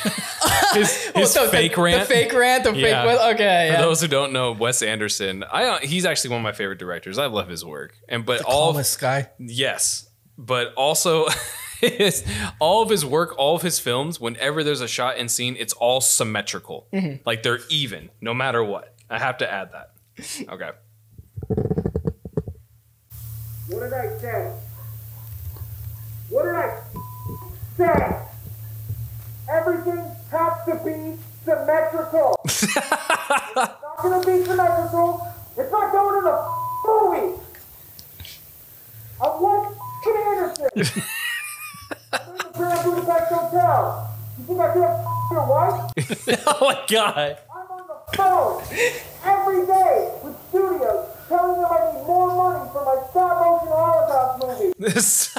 his 0.74 0.94
his 1.16 1.32
So 1.32 1.46
the- 1.46 1.52
fake 1.52 1.76
rant. 1.78 2.08
The 2.08 2.14
fake 2.14 2.34
rant. 2.34 2.64
The 2.64 2.74
Yeah. 2.76 3.04
fake. 3.06 3.20
Okay. 3.36 3.68
For 3.70 3.74
Yeah. 3.74 3.82
those 3.82 4.02
who 4.02 4.08
don't 4.08 4.32
know, 4.34 4.52
Wes 4.52 4.82
Anderson, 4.84 5.44
I 5.52 5.66
uh, 5.66 5.80
he's 5.80 6.06
actually 6.06 6.30
one 6.32 6.40
of 6.40 6.44
my 6.44 6.52
favorite 6.52 6.80
directors. 6.80 7.18
I 7.18 7.26
love 7.26 7.50
his 7.50 7.66
work, 7.66 7.96
and 8.08 8.26
but 8.26 8.42
all 8.44 8.72
Calmest 8.72 9.00
guy. 9.00 9.30
yes, 9.40 10.10
but 10.38 10.74
also 10.76 11.26
his, 11.82 12.24
all 12.60 12.84
of 12.84 12.90
his 12.90 13.04
work, 13.04 13.34
all 13.38 13.56
of 13.56 13.64
his 13.64 13.80
films. 13.80 14.20
Whenever 14.22 14.64
there's 14.64 14.82
a 14.82 14.88
shot 14.88 15.16
and 15.18 15.30
scene, 15.32 15.56
it's 15.60 15.74
all 15.74 16.00
symmetrical, 16.02 16.88
like 17.26 17.42
they're 17.44 17.60
even, 17.70 18.12
no 18.22 18.34
matter 18.36 18.64
what. 18.64 18.94
I 19.10 19.18
have 19.20 19.40
to 19.40 19.52
add 19.52 19.72
that. 19.74 19.92
Okay. 20.50 20.70
What 23.68 23.80
did 23.82 23.94
I 23.94 24.18
say? 24.20 24.54
What 26.30 26.44
did 26.44 26.56
I 26.56 26.80
say? 27.82 28.18
Everything 29.50 30.04
has 30.32 30.54
to 30.66 30.76
be 30.86 31.18
symmetrical. 31.44 32.40
it's 32.46 32.76
not 32.78 33.98
gonna 34.02 34.20
be 34.20 34.46
symmetrical. 34.46 35.28
It's 35.58 35.72
not 35.72 35.92
going 35.92 36.18
in 36.18 36.24
the 36.24 36.36
movie. 36.86 37.42
I'm 39.22 39.42
like 39.42 39.78
Anderson. 40.08 40.70
I'm 42.14 42.30
in 42.30 42.38
the 42.38 42.52
Grand 42.54 42.84
Budapest 42.84 43.32
Hotel. 43.32 44.16
You 44.38 44.46
think 44.46 44.60
I 44.60 44.74
can't 44.74 45.12
your 45.32 45.48
wife? 45.48 45.92
oh 46.48 46.58
my 46.62 46.86
god. 46.88 47.38
I'm 47.50 47.72
on 47.72 47.88
the 47.88 48.18
phone 48.18 48.62
every 49.24 49.66
day 49.66 50.12
with 50.24 50.36
studios 50.50 51.08
telling 51.28 51.62
them 51.62 51.72
I 51.72 51.94
need 51.94 52.06
more 52.06 52.28
money 52.36 52.70
for 52.74 52.84
my 52.86 53.10
stop 53.10 53.40
motion 53.40 53.68
Holocaust 53.72 54.62
movie. 54.62 54.74
This 54.78 55.31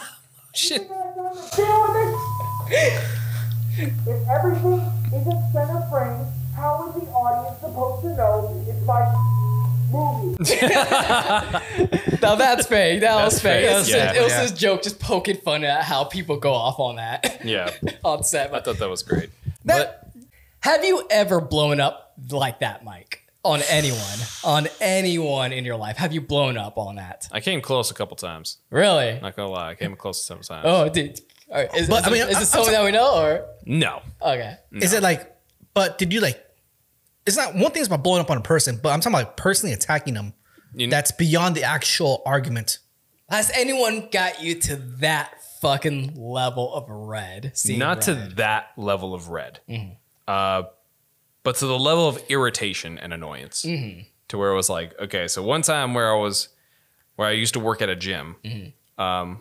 Now 12.22 12.36
that's 12.36 12.66
fake. 12.66 13.01
That 13.01 13.16
was 13.24 13.40
fake. 13.40 13.64
fake, 13.64 13.70
It 13.70 13.74
was, 13.74 13.90
yeah, 13.90 14.12
it 14.14 14.22
was 14.22 14.32
yeah. 14.32 14.43
his 14.43 14.53
joke, 14.53 14.82
just 14.82 15.01
poking 15.01 15.36
fun 15.36 15.64
at 15.64 15.82
how 15.82 16.05
people 16.05 16.36
go 16.36 16.53
off 16.53 16.78
on 16.78 16.97
that 16.97 17.40
Yeah, 17.45 17.70
on 18.05 18.22
set. 18.24 18.55
I 18.55 18.61
thought 18.61 18.78
that 18.78 18.88
was 18.88 19.03
great. 19.03 19.30
that, 19.64 20.09
have 20.61 20.84
you 20.84 21.05
ever 21.11 21.40
blown 21.40 21.80
up 21.80 22.14
like 22.30 22.61
that, 22.61 22.84
Mike? 22.84 23.18
On 23.45 23.61
anyone, 23.68 23.99
on 24.45 24.68
anyone 24.80 25.53
in 25.53 25.64
your 25.64 25.74
life, 25.76 25.97
have 25.97 26.12
you 26.12 26.20
blown 26.20 26.57
up 26.57 26.78
on 26.78 26.95
that? 26.95 27.26
I 27.32 27.40
came 27.40 27.61
close 27.61 27.90
a 27.90 27.95
couple 27.95 28.16
times. 28.16 28.59
Really? 28.70 29.18
Not 29.20 29.34
gonna 29.34 29.49
lie, 29.51 29.70
I 29.70 29.74
came 29.74 29.97
close 29.97 30.24
several 30.24 30.45
times. 30.45 30.62
Oh, 30.64 30.88
dude. 30.88 31.20
All 31.51 31.57
right, 31.57 31.74
Is, 31.74 31.88
But, 31.88 32.03
is, 32.03 32.07
I 32.07 32.11
mean, 32.11 32.22
it, 32.22 32.30
is 32.30 32.36
I- 32.36 32.43
it 32.43 32.47
someone 32.47 32.70
that 32.72 32.84
we 32.84 32.93
know 32.93 33.14
or 33.20 33.47
No, 33.66 34.01
okay? 34.22 34.59
Is 34.72 34.93
it 34.93 35.03
like? 35.03 35.28
But 35.74 35.99
did 35.99 36.12
you 36.12 36.20
like? 36.20 36.41
It's 37.26 37.36
not 37.36 37.54
one 37.54 37.70
thing 37.72 37.82
is 37.82 37.86
about 37.88 38.02
blowing 38.02 38.20
up 38.20 38.30
on 38.30 38.36
a 38.38 38.42
person, 38.42 38.78
but 38.82 38.90
I'm 38.90 39.00
talking 39.00 39.18
about 39.18 39.36
personally 39.36 39.72
attacking 39.72 40.14
them. 40.14 40.34
You- 40.74 40.88
That's 40.88 41.12
beyond 41.12 41.54
the 41.54 41.62
actual 41.64 42.22
argument. 42.26 42.78
Has 43.28 43.50
anyone 43.54 44.08
got 44.10 44.42
you 44.42 44.54
to 44.62 44.76
that 45.00 45.42
fucking 45.60 46.14
level 46.16 46.74
of 46.74 46.88
red? 46.88 47.52
Seeing 47.54 47.78
not 47.78 48.02
to 48.02 48.14
that 48.36 48.72
level 48.76 49.14
of 49.14 49.28
red, 49.28 49.60
Mm-hmm. 49.68 49.92
uh, 50.28 50.64
but 51.42 51.56
to 51.56 51.66
the 51.66 51.78
level 51.78 52.08
of 52.08 52.22
irritation 52.28 52.98
and 52.98 53.12
annoyance. 53.12 53.64
Mm-hmm. 53.64 54.02
To 54.28 54.38
where 54.38 54.50
it 54.50 54.54
was 54.54 54.70
like, 54.70 54.98
okay, 54.98 55.28
so 55.28 55.42
one 55.42 55.60
time 55.62 55.92
where 55.94 56.10
I 56.12 56.16
was, 56.18 56.48
where 57.16 57.28
I 57.28 57.32
used 57.32 57.52
to 57.54 57.60
work 57.60 57.80
at 57.82 57.88
a 57.88 57.96
gym, 57.96 58.36
Mm-hmm. 58.44 59.02
um, 59.02 59.40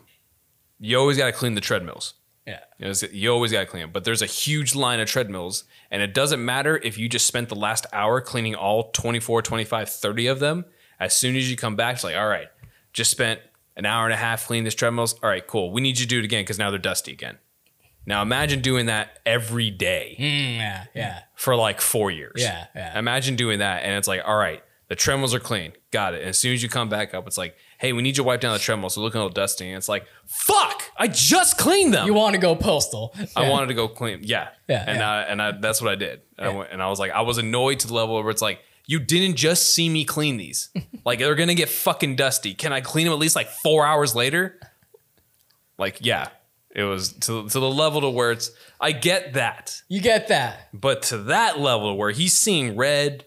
you 0.79 0.97
always 0.97 1.17
got 1.17 1.27
to 1.27 1.31
clean 1.31 1.55
the 1.55 1.61
treadmills. 1.61 2.13
Yeah. 2.47 2.59
You, 2.79 2.87
know, 2.87 2.93
you 3.11 3.31
always 3.31 3.51
got 3.51 3.59
to 3.61 3.65
clean 3.65 3.81
them. 3.81 3.91
But 3.91 4.03
there's 4.03 4.21
a 4.21 4.25
huge 4.27 4.73
line 4.75 4.99
of 4.99 5.07
treadmills, 5.07 5.63
and 5.91 6.01
it 6.01 6.13
doesn't 6.13 6.43
matter 6.43 6.77
if 6.83 6.97
you 6.97 7.07
just 7.07 7.27
spent 7.27 7.49
the 7.49 7.55
last 7.55 7.85
hour 7.93 8.19
cleaning 8.21 8.55
all 8.55 8.89
24, 8.91 9.41
25, 9.41 9.89
30 9.89 10.27
of 10.27 10.39
them. 10.39 10.65
As 10.99 11.15
soon 11.15 11.35
as 11.35 11.49
you 11.49 11.57
come 11.57 11.75
back, 11.75 11.95
it's 11.95 12.03
like, 12.03 12.15
all 12.15 12.27
right, 12.27 12.47
just 12.93 13.11
spent 13.11 13.39
an 13.75 13.85
hour 13.85 14.05
and 14.05 14.13
a 14.13 14.17
half 14.17 14.47
cleaning 14.47 14.63
these 14.65 14.75
treadmills. 14.75 15.13
All 15.23 15.29
right, 15.29 15.45
cool. 15.45 15.71
We 15.71 15.81
need 15.81 15.99
you 15.99 16.05
to 16.05 16.09
do 16.09 16.19
it 16.19 16.25
again 16.25 16.43
because 16.43 16.59
now 16.59 16.69
they're 16.69 16.79
dusty 16.79 17.11
again. 17.11 17.37
Now 18.05 18.23
imagine 18.23 18.61
doing 18.61 18.87
that 18.87 19.19
every 19.27 19.69
day 19.69 20.15
Mm, 20.19 20.57
yeah, 20.57 20.85
yeah. 20.95 21.19
for 21.35 21.55
like 21.55 21.79
four 21.79 22.09
years. 22.09 22.33
Yeah, 22.37 22.65
yeah. 22.75 22.97
Imagine 22.97 23.35
doing 23.35 23.59
that, 23.59 23.83
and 23.83 23.93
it's 23.95 24.07
like, 24.07 24.21
all 24.25 24.35
right, 24.35 24.63
the 24.87 24.95
treadmills 24.95 25.35
are 25.35 25.39
clean. 25.39 25.73
Got 25.91 26.15
it. 26.15 26.21
And 26.21 26.29
as 26.29 26.37
soon 26.39 26.53
as 26.53 26.63
you 26.63 26.69
come 26.69 26.89
back 26.89 27.13
up, 27.13 27.27
it's 27.27 27.37
like, 27.37 27.55
hey, 27.81 27.93
we 27.93 28.03
need 28.03 28.09
you 28.09 28.13
to 28.17 28.23
wipe 28.23 28.39
down 28.39 28.53
the 28.53 28.59
treadmills. 28.59 28.93
So 28.93 29.01
looking 29.01 29.17
a 29.17 29.23
little 29.23 29.33
dusty. 29.33 29.67
And 29.67 29.75
it's 29.75 29.89
like, 29.89 30.05
fuck, 30.27 30.83
I 30.97 31.07
just 31.07 31.57
cleaned 31.57 31.95
them. 31.95 32.05
You 32.05 32.13
want 32.13 32.35
to 32.35 32.39
go 32.39 32.55
postal? 32.55 33.11
I 33.35 33.49
wanted 33.49 33.67
to 33.67 33.73
go 33.73 33.87
clean. 33.87 34.19
Yeah. 34.21 34.49
Yeah, 34.69 34.85
And 34.87 34.99
yeah. 34.99 35.11
I, 35.11 35.21
and 35.23 35.41
I, 35.41 35.51
that's 35.53 35.81
what 35.81 35.89
I 35.91 35.95
did. 35.95 36.21
And, 36.37 36.47
I 36.47 36.49
went, 36.53 36.71
and 36.71 36.79
I 36.79 36.89
was 36.89 36.99
like, 36.99 37.09
I 37.09 37.21
was 37.21 37.39
annoyed 37.39 37.79
to 37.79 37.87
the 37.87 37.95
level 37.95 38.21
where 38.21 38.29
it's 38.29 38.41
like, 38.41 38.59
you 38.85 38.99
didn't 38.99 39.35
just 39.35 39.73
see 39.73 39.89
me 39.89 40.05
clean 40.05 40.37
these. 40.37 40.69
like 41.05 41.17
they're 41.17 41.33
gonna 41.33 41.55
get 41.55 41.69
fucking 41.69 42.17
dusty. 42.17 42.53
Can 42.53 42.71
I 42.71 42.81
clean 42.81 43.05
them 43.05 43.13
at 43.13 43.19
least 43.19 43.35
like 43.35 43.49
four 43.49 43.83
hours 43.83 44.13
later? 44.13 44.59
Like, 45.79 45.97
yeah. 46.01 46.27
It 46.69 46.83
was 46.83 47.13
to, 47.13 47.49
to 47.49 47.59
the 47.59 47.69
level 47.69 48.01
to 48.01 48.09
where 48.11 48.31
it's 48.31 48.51
I 48.79 48.91
get 48.91 49.33
that. 49.33 49.81
You 49.89 50.01
get 50.01 50.27
that? 50.27 50.69
But 50.71 51.01
to 51.03 51.17
that 51.17 51.59
level 51.59 51.97
where 51.97 52.11
he's 52.11 52.33
seeing 52.33 52.75
red, 52.77 53.25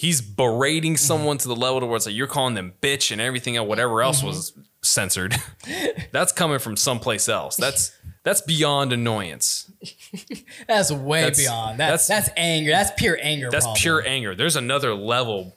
he's 0.00 0.22
berating 0.22 0.94
mm-hmm. 0.94 0.98
someone 0.98 1.36
to 1.36 1.46
the 1.46 1.54
level 1.54 1.78
to 1.78 1.84
where 1.84 1.96
it's 1.96 2.06
like 2.06 2.14
you're 2.14 2.26
calling 2.26 2.54
them 2.54 2.72
bitch 2.80 3.12
and 3.12 3.20
everything 3.20 3.58
else, 3.58 3.68
whatever 3.68 4.00
else 4.00 4.20
mm-hmm. 4.20 4.28
was 4.28 4.54
censored. 4.82 5.36
that's 6.10 6.32
coming 6.32 6.58
from 6.58 6.74
someplace 6.74 7.28
else. 7.28 7.56
That's 7.56 7.94
that's 8.24 8.40
beyond 8.40 8.94
annoyance. 8.94 9.70
That's 10.66 10.92
way 10.92 11.20
That's- 11.22 11.38
beyond. 11.38 11.80
That's, 11.80 12.06
that's- 12.06 12.26
that's 12.26 12.38
anger. 12.38 12.70
That's 12.70 12.90
pure 12.98 13.18
anger. 13.20 13.48
That's 13.50 13.64
problem. 13.64 13.80
pure 13.80 14.06
anger. 14.06 14.34
There's 14.34 14.56
another 14.56 14.94
level 14.94 15.56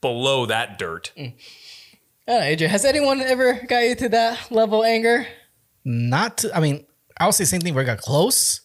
below 0.00 0.46
that 0.46 0.78
dirt. 0.78 1.12
Mm. 1.16 1.34
I 2.28 2.32
don't 2.32 2.40
know, 2.40 2.46
Adrian, 2.46 2.70
has 2.70 2.84
anyone 2.84 3.20
ever 3.20 3.60
got 3.68 3.80
you 3.80 3.94
to 3.94 4.08
that 4.10 4.50
level 4.50 4.82
of 4.82 4.86
anger? 4.86 5.26
Not 5.84 6.38
to, 6.38 6.56
I 6.56 6.60
mean, 6.60 6.86
I 7.18 7.26
would 7.26 7.34
say 7.34 7.44
the 7.44 7.48
same 7.48 7.60
thing 7.60 7.74
where 7.74 7.84
I 7.84 7.86
got 7.86 7.98
close, 7.98 8.62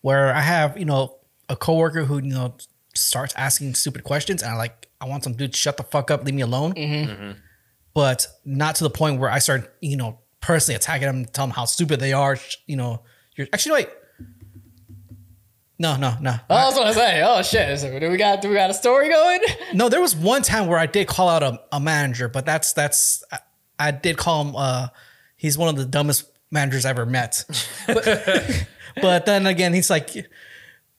where 0.00 0.32
I 0.32 0.40
have, 0.40 0.78
you 0.78 0.84
know, 0.84 1.18
a 1.48 1.56
coworker 1.56 2.04
who, 2.04 2.16
you 2.18 2.34
know, 2.34 2.56
starts 2.94 3.34
asking 3.36 3.74
stupid 3.74 4.04
questions 4.04 4.42
and 4.42 4.52
I 4.52 4.56
like, 4.56 4.88
I 5.00 5.06
want 5.06 5.24
some 5.24 5.34
dude 5.34 5.52
to 5.52 5.58
shut 5.58 5.76
the 5.76 5.82
fuck 5.82 6.10
up, 6.10 6.24
leave 6.24 6.34
me 6.34 6.42
alone. 6.42 6.74
Mm-hmm. 6.74 7.32
But 7.92 8.26
not 8.44 8.76
to 8.76 8.84
the 8.84 8.90
point 8.90 9.20
where 9.20 9.30
I 9.30 9.38
start, 9.38 9.76
you 9.80 9.96
know, 9.96 10.18
personally 10.40 10.76
attacking 10.76 11.06
them, 11.06 11.24
tell 11.26 11.46
them 11.46 11.54
how 11.54 11.64
stupid 11.64 12.00
they 12.00 12.12
are. 12.12 12.36
You 12.66 12.76
know, 12.76 13.02
you're 13.36 13.46
actually 13.52 13.72
wait. 13.72 13.88
No, 15.78 15.96
no, 15.96 16.16
no. 16.20 16.34
Oh, 16.48 16.54
I 16.54 16.64
was 16.66 16.74
gonna 16.74 16.94
say, 16.94 17.22
oh 17.24 17.42
shit! 17.42 17.78
So 17.80 17.98
do 17.98 18.08
we 18.10 18.16
got 18.16 18.40
do 18.40 18.48
we 18.48 18.54
got 18.54 18.70
a 18.70 18.74
story 18.74 19.08
going? 19.08 19.40
No, 19.74 19.88
there 19.88 20.00
was 20.00 20.14
one 20.14 20.42
time 20.42 20.68
where 20.68 20.78
I 20.78 20.86
did 20.86 21.08
call 21.08 21.28
out 21.28 21.42
a, 21.42 21.60
a 21.72 21.80
manager, 21.80 22.28
but 22.28 22.46
that's 22.46 22.72
that's 22.72 23.24
I, 23.32 23.38
I 23.78 23.90
did 23.90 24.16
call 24.16 24.44
him. 24.44 24.54
Uh, 24.56 24.88
he's 25.36 25.58
one 25.58 25.68
of 25.68 25.76
the 25.76 25.84
dumbest 25.84 26.30
managers 26.50 26.84
I 26.84 26.90
ever 26.90 27.06
met. 27.06 27.44
But, 27.86 28.04
but 29.02 29.26
then 29.26 29.46
again, 29.46 29.74
he's 29.74 29.90
like, 29.90 30.10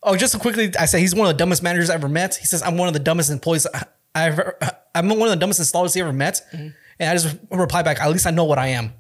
oh, 0.06 0.16
just 0.16 0.40
quickly, 0.40 0.72
I 0.80 0.86
said 0.86 1.00
he's 1.00 1.14
one 1.14 1.28
of 1.28 1.34
the 1.34 1.38
dumbest 1.38 1.64
managers 1.64 1.90
I 1.90 1.96
ever 1.96 2.08
met. 2.08 2.36
He 2.36 2.46
says 2.46 2.62
I'm 2.62 2.78
one 2.78 2.88
of 2.88 2.94
the 2.94 3.00
dumbest 3.00 3.30
employees 3.32 3.68
I- 3.74 3.84
I've 4.14 4.40
ever. 4.40 4.58
Uh, 4.62 4.70
I'm 4.94 5.10
one 5.10 5.24
of 5.24 5.30
the 5.30 5.36
dumbest 5.36 5.60
installers 5.60 5.94
he 5.94 6.02
ever 6.02 6.14
met, 6.14 6.42
mm-hmm. 6.54 6.70
and 7.00 7.10
I 7.10 7.14
just 7.14 7.38
reply 7.52 7.82
back. 7.82 8.00
At 8.00 8.10
least 8.10 8.26
I 8.26 8.32
know 8.32 8.46
what 8.46 8.58
I 8.58 8.68
am, 8.68 8.94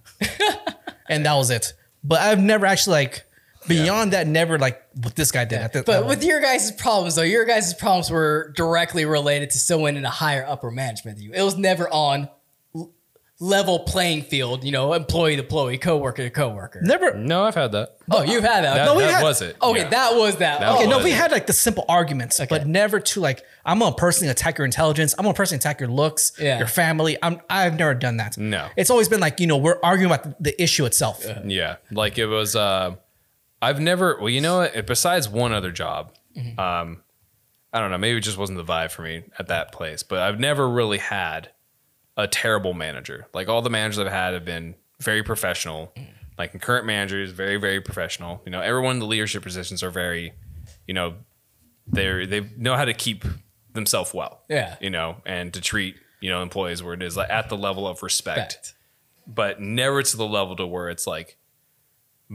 and 1.10 1.26
that 1.26 1.34
was 1.36 1.50
it. 1.50 1.74
But 2.04 2.20
I've 2.20 2.40
never 2.40 2.66
actually 2.66 2.94
like 2.96 3.26
beyond 3.68 4.14
that. 4.14 4.28
Never 4.28 4.60
like 4.60 4.82
what 5.02 5.16
this 5.16 5.32
guy 5.32 5.46
did. 5.46 5.60
At 5.60 5.74
the, 5.74 5.84
But 5.84 6.04
uh, 6.04 6.08
with 6.08 6.24
your 6.24 6.42
guys' 6.42 6.72
problems 6.72 7.16
though, 7.16 7.22
your 7.22 7.46
guys' 7.46 7.74
problems 7.74 8.12
were 8.12 8.52
directly 8.56 9.06
related 9.06 9.52
to 9.52 9.58
someone 9.58 9.96
in 9.96 10.04
a 10.04 10.10
higher 10.10 10.46
upper 10.46 10.70
management 10.70 11.18
than 11.18 11.26
you. 11.26 11.32
It 11.34 11.44
was 11.44 11.58
never 11.58 11.90
on 11.90 12.30
level 13.40 13.80
playing 13.80 14.22
field. 14.24 14.64
You 14.64 14.72
know, 14.72 14.94
employee 14.94 15.36
to 15.36 15.42
employee, 15.42 15.78
coworker 15.78 16.24
to 16.24 16.30
coworker. 16.30 16.80
never. 16.82 17.14
No, 17.16 17.44
I've 17.44 17.56
had 17.56 17.72
that. 17.74 17.98
Oh, 18.10 18.22
you've 18.22 18.44
had 18.44 18.64
that. 18.64 18.76
That, 18.76 18.86
No, 18.86 18.96
we 18.96 19.04
that 19.04 19.16
had- 19.16 19.24
was 19.24 19.42
it. 19.42 19.58
okay, 19.62 19.80
Yeah. 19.82 19.90
that 19.90 20.16
was 20.16 20.38
that. 20.38 20.60
That 20.62 20.70
okay, 20.76 20.80
Okay, 20.84 20.90
no, 20.90 21.04
we 21.04 21.12
it. 21.12 21.18
had 21.18 21.32
like 21.32 21.48
the 21.48 21.54
simple 21.54 21.84
arguments, 21.90 22.40
but 22.50 22.66
never 22.68 23.00
to 23.00 23.20
like 23.20 23.44
I'm 23.66 23.80
gonna 23.80 23.96
personally 23.96 24.32
attack 24.32 24.58
your 24.58 24.66
intelligence. 24.66 25.14
I'm 25.18 25.24
gonna 25.26 25.34
personally 25.34 25.60
attack 25.60 25.80
your 25.80 25.90
looks, 25.90 26.32
Yeah. 26.40 26.60
your 26.60 26.68
family. 26.68 27.18
I'm 27.22 27.42
I've 27.50 27.78
never 27.78 27.94
done 27.94 28.18
that. 28.18 28.38
No. 28.38 28.68
it's 28.78 28.90
always 28.90 29.10
been 29.10 29.20
like 29.20 29.40
you 29.40 29.48
know 29.48 29.58
we're 29.58 29.80
arguing 29.84 30.12
about 30.12 30.24
the, 30.24 30.52
the 30.52 30.62
issue 30.64 30.86
itself. 30.86 31.26
Yeah, 31.46 31.76
like 31.92 32.18
it 32.18 32.28
was. 32.28 32.56
Uh, 32.56 32.96
I've 33.62 33.80
never. 33.80 34.18
Well, 34.20 34.30
you 34.30 34.42
know? 34.42 34.70
Besides 34.86 35.28
one 35.28 35.52
other 35.52 35.72
job, 35.72 36.14
um, 36.58 37.02
I 37.74 37.80
don't 37.80 37.90
know. 37.90 37.98
Maybe 37.98 38.18
it 38.18 38.22
just 38.22 38.38
wasn't 38.38 38.58
the 38.60 38.64
vibe 38.66 38.92
for 38.92 39.02
me 39.02 39.24
at 39.40 39.48
that 39.48 39.72
place. 39.72 40.04
But 40.04 40.20
I've 40.20 40.40
never 40.40 40.70
really 40.70 41.00
had 41.00 41.50
a 42.18 42.28
terrible 42.28 42.74
manager. 42.74 43.28
Like 43.34 43.50
all 43.50 43.62
the 43.62 43.70
managers 43.70 44.00
I've 44.00 44.12
had 44.12 44.34
have 44.34 44.46
been 44.46 44.76
very 45.00 45.24
professional. 45.24 45.94
Like 46.38 46.60
current 46.62 46.86
managers, 46.86 47.32
very 47.32 47.58
very 47.58 47.82
professional. 47.82 48.42
You 48.46 48.52
know, 48.52 48.62
everyone 48.62 48.96
in 48.96 49.00
the 49.00 49.06
leadership 49.06 49.44
positions 49.44 49.84
are 49.84 49.90
very, 49.90 50.34
you 50.88 50.94
know, 50.94 51.16
they 51.88 52.26
they 52.26 52.42
know 52.58 52.76
how 52.76 52.86
to 52.86 52.94
keep 52.94 53.24
themselves 53.74 54.14
well. 54.14 54.42
Yeah. 54.50 54.76
you 54.82 54.90
know, 54.90 55.18
and 55.26 55.54
to 55.54 55.62
treat 55.62 55.96
you 56.22 56.30
know 56.30 56.42
employees 56.42 56.82
where 56.82 56.94
it 56.94 57.04
is 57.04 57.16
like 57.16 57.30
at 57.30 57.50
the 57.50 57.58
level 57.58 57.88
of 57.88 58.02
respect 58.02 58.56
Respect. 58.56 58.74
but 59.28 59.62
never 59.62 60.02
to 60.02 60.18
the 60.18 60.26
level 60.26 60.56
to 60.56 60.66
where 60.66 60.90
it's 60.90 61.06
like 61.06 61.38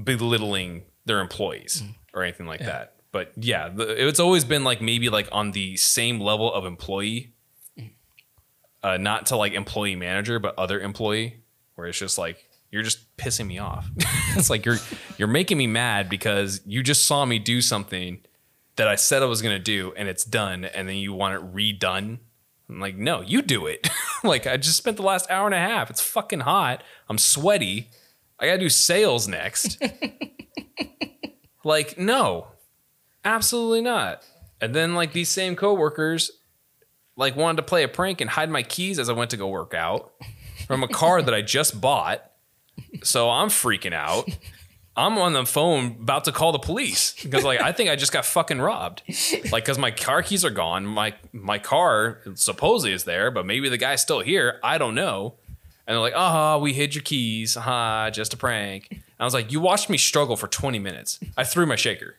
belittling 0.04 0.84
their 1.04 1.20
employees 1.20 1.82
mm. 1.84 1.94
or 2.14 2.22
anything 2.22 2.46
like 2.46 2.60
that. 2.60 2.94
But 3.12 3.32
yeah, 3.36 3.68
the, 3.68 4.06
it's 4.06 4.20
always 4.20 4.44
been 4.44 4.62
like 4.62 4.80
maybe 4.80 5.08
like 5.08 5.28
on 5.32 5.50
the 5.50 5.76
same 5.76 6.20
level 6.20 6.52
of 6.52 6.64
employee, 6.64 7.32
uh, 8.82 8.96
not 8.96 9.26
to 9.26 9.36
like 9.36 9.52
employee 9.52 9.96
manager, 9.96 10.38
but 10.38 10.58
other 10.58 10.80
employee, 10.80 11.42
where 11.74 11.86
it's 11.86 11.98
just 11.98 12.18
like 12.18 12.48
you're 12.70 12.82
just 12.82 13.16
pissing 13.16 13.46
me 13.46 13.58
off. 13.58 13.90
it's 14.36 14.50
like 14.50 14.64
you're 14.64 14.78
you're 15.18 15.28
making 15.28 15.58
me 15.58 15.66
mad 15.66 16.08
because 16.08 16.60
you 16.64 16.82
just 16.82 17.04
saw 17.04 17.24
me 17.24 17.38
do 17.38 17.60
something 17.60 18.20
that 18.76 18.88
I 18.88 18.94
said 18.94 19.22
I 19.22 19.26
was 19.26 19.42
gonna 19.42 19.58
do 19.58 19.92
and 19.96 20.08
it's 20.08 20.24
done, 20.24 20.64
and 20.64 20.88
then 20.88 20.96
you 20.96 21.12
want 21.12 21.34
it 21.34 21.54
redone. 21.54 22.18
I'm 22.68 22.78
like, 22.78 22.96
no, 22.96 23.20
you 23.20 23.42
do 23.42 23.66
it. 23.66 23.88
like 24.24 24.46
I 24.46 24.56
just 24.56 24.76
spent 24.76 24.96
the 24.96 25.02
last 25.02 25.30
hour 25.30 25.46
and 25.46 25.54
a 25.54 25.58
half. 25.58 25.90
It's 25.90 26.00
fucking 26.00 26.40
hot. 26.40 26.82
I'm 27.08 27.18
sweaty. 27.18 27.90
I 28.38 28.46
gotta 28.46 28.58
do 28.58 28.68
sales 28.68 29.28
next. 29.28 29.82
like, 31.64 31.98
no, 31.98 32.48
absolutely 33.24 33.82
not. 33.82 34.24
And 34.60 34.74
then 34.74 34.94
like 34.94 35.12
these 35.12 35.28
same 35.28 35.56
coworkers 35.56 36.30
like 37.20 37.36
wanted 37.36 37.56
to 37.58 37.62
play 37.62 37.84
a 37.84 37.88
prank 37.88 38.20
and 38.20 38.30
hide 38.30 38.50
my 38.50 38.62
keys 38.62 38.98
as 38.98 39.08
I 39.08 39.12
went 39.12 39.30
to 39.30 39.36
go 39.36 39.46
work 39.46 39.74
out 39.74 40.12
from 40.66 40.82
a 40.82 40.88
car 40.88 41.22
that 41.22 41.34
I 41.34 41.42
just 41.42 41.80
bought. 41.80 42.28
So 43.04 43.30
I'm 43.30 43.48
freaking 43.48 43.92
out. 43.92 44.28
I'm 44.96 45.16
on 45.18 45.34
the 45.34 45.46
phone 45.46 45.98
about 46.00 46.24
to 46.24 46.32
call 46.32 46.50
the 46.52 46.58
police 46.58 47.14
because 47.22 47.44
like 47.44 47.60
I 47.60 47.72
think 47.72 47.90
I 47.90 47.96
just 47.96 48.12
got 48.12 48.24
fucking 48.24 48.60
robbed. 48.60 49.02
Like 49.52 49.64
cuz 49.66 49.78
my 49.78 49.90
car 49.90 50.22
keys 50.22 50.44
are 50.44 50.50
gone. 50.50 50.86
My 50.86 51.14
my 51.32 51.58
car 51.58 52.20
supposedly 52.34 52.92
is 52.92 53.04
there, 53.04 53.30
but 53.30 53.46
maybe 53.46 53.68
the 53.68 53.78
guy's 53.78 54.00
still 54.02 54.20
here. 54.20 54.58
I 54.62 54.78
don't 54.78 54.94
know. 54.94 55.34
And 55.86 55.94
they're 55.94 56.00
like, 56.00 56.14
"Ah, 56.16 56.58
we 56.58 56.72
hid 56.72 56.94
your 56.94 57.02
keys. 57.02 57.54
Ha, 57.54 58.10
just 58.10 58.32
a 58.34 58.36
prank." 58.36 58.88
And 58.90 59.02
I 59.18 59.24
was 59.24 59.34
like, 59.34 59.52
"You 59.52 59.60
watched 59.60 59.90
me 59.90 59.98
struggle 59.98 60.36
for 60.36 60.46
20 60.48 60.78
minutes. 60.78 61.18
I 61.36 61.44
threw 61.44 61.66
my 61.66 61.76
shaker. 61.76 62.16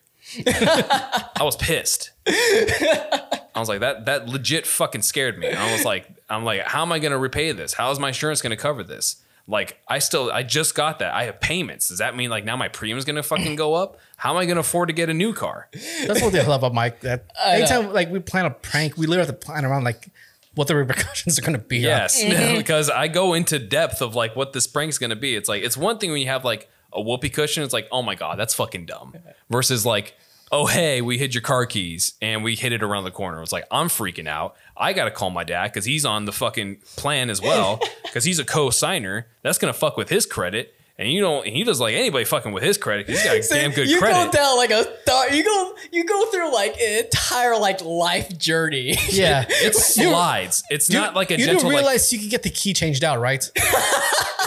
I 0.47 1.41
was 1.41 1.55
pissed. 1.55 2.11
I 2.27 3.59
was 3.59 3.69
like, 3.69 3.81
that 3.81 4.05
that 4.05 4.27
legit 4.29 4.65
fucking 4.65 5.01
scared 5.01 5.37
me. 5.37 5.49
I 5.51 5.71
was 5.73 5.83
like, 5.85 6.07
I'm 6.29 6.43
like, 6.45 6.61
how 6.61 6.81
am 6.83 6.91
I 6.91 6.99
gonna 6.99 7.17
repay 7.17 7.51
this? 7.51 7.73
How 7.73 7.91
is 7.91 7.99
my 7.99 8.09
insurance 8.09 8.41
gonna 8.41 8.57
cover 8.57 8.83
this? 8.83 9.17
Like, 9.47 9.79
I 9.87 9.99
still, 9.99 10.31
I 10.31 10.43
just 10.43 10.75
got 10.75 10.99
that. 10.99 11.13
I 11.13 11.23
have 11.25 11.41
payments. 11.41 11.89
Does 11.89 11.97
that 11.97 12.15
mean 12.15 12.29
like 12.29 12.45
now 12.45 12.55
my 12.55 12.69
premium's 12.69 13.05
gonna 13.05 13.23
fucking 13.23 13.55
go 13.55 13.73
up? 13.73 13.97
How 14.17 14.31
am 14.31 14.37
I 14.37 14.45
gonna 14.45 14.61
afford 14.61 14.87
to 14.89 14.93
get 14.93 15.09
a 15.09 15.13
new 15.13 15.33
car? 15.33 15.67
That's 16.07 16.21
what 16.21 16.31
they 16.31 16.39
love 16.45 16.61
about 16.61 16.73
Mike. 16.73 17.01
That 17.01 17.25
anytime 17.43 17.91
like 17.91 18.09
we 18.09 18.19
plan 18.19 18.45
a 18.45 18.51
prank, 18.51 18.97
we 18.97 19.07
literally 19.07 19.27
have 19.27 19.39
to 19.39 19.45
plan 19.45 19.65
around 19.65 19.83
like 19.83 20.09
what 20.55 20.67
the 20.67 20.75
repercussions 20.75 21.39
are 21.39 21.41
going 21.41 21.53
to 21.53 21.59
be. 21.63 21.77
on- 21.77 21.83
Yes, 21.83 22.21
mm-hmm. 22.23 22.57
because 22.57 22.89
I 22.89 23.07
go 23.07 23.33
into 23.33 23.57
depth 23.57 24.01
of 24.01 24.15
like 24.15 24.35
what 24.35 24.53
this 24.53 24.67
prank's 24.67 24.97
gonna 24.97 25.15
be. 25.15 25.35
It's 25.35 25.49
like 25.49 25.63
it's 25.63 25.75
one 25.77 25.97
thing 25.97 26.11
when 26.11 26.21
you 26.21 26.27
have 26.27 26.45
like 26.45 26.69
a 26.93 27.01
whoopee 27.01 27.29
cushion. 27.29 27.63
It's 27.63 27.73
like, 27.73 27.87
oh 27.91 28.01
my 28.01 28.15
god, 28.15 28.37
that's 28.37 28.53
fucking 28.53 28.85
dumb. 28.85 29.15
Versus 29.49 29.85
like, 29.85 30.15
oh 30.51 30.65
hey, 30.65 31.01
we 31.01 31.17
hid 31.17 31.33
your 31.33 31.41
car 31.41 31.65
keys 31.65 32.13
and 32.21 32.43
we 32.43 32.55
hid 32.55 32.73
it 32.73 32.83
around 32.83 33.03
the 33.05 33.11
corner. 33.11 33.41
It's 33.41 33.51
like 33.51 33.65
I'm 33.71 33.87
freaking 33.87 34.27
out. 34.27 34.55
I 34.75 34.93
gotta 34.93 35.11
call 35.11 35.29
my 35.29 35.43
dad 35.43 35.67
because 35.67 35.85
he's 35.85 36.05
on 36.05 36.25
the 36.25 36.31
fucking 36.31 36.77
plan 36.95 37.29
as 37.29 37.41
well 37.41 37.79
because 38.03 38.23
he's 38.23 38.39
a 38.39 38.45
co-signer. 38.45 39.27
That's 39.41 39.57
gonna 39.57 39.73
fuck 39.73 39.97
with 39.97 40.09
his 40.09 40.25
credit. 40.25 40.75
And 41.01 41.11
you 41.11 41.19
don't. 41.19 41.45
He 41.47 41.63
doesn't 41.63 41.81
like 41.83 41.95
anybody 41.95 42.25
fucking 42.25 42.51
with 42.51 42.61
his 42.61 42.77
credit. 42.77 43.09
He's 43.09 43.23
got 43.23 43.35
a 43.37 43.41
So 43.51 43.55
damn 43.55 43.71
good 43.71 43.89
you 43.89 43.97
credit. 43.99 44.31
go 44.31 44.31
down 44.31 44.55
like 44.57 44.69
a 44.69 44.83
thought. 44.83 45.35
You 45.35 45.43
go 45.43 45.75
you 45.91 46.05
go 46.05 46.25
through 46.27 46.53
like 46.53 46.79
an 46.79 47.05
entire 47.05 47.57
like 47.57 47.81
life 47.83 48.37
journey. 48.37 48.95
Yeah. 49.09 49.45
it 49.49 49.75
slides. 49.75 50.63
It's 50.69 50.89
You- 50.89 50.99
not 50.99 51.15
like 51.15 51.31
a 51.31 51.39
you 51.39 51.45
gentle 51.45 51.61
didn't 51.63 51.73
like 51.73 51.81
realize 51.83 52.13
you 52.13 52.19
could 52.19 52.29
get 52.29 52.43
the 52.43 52.51
key 52.51 52.73
changed 52.73 53.03
out, 53.03 53.19
right? 53.19 53.43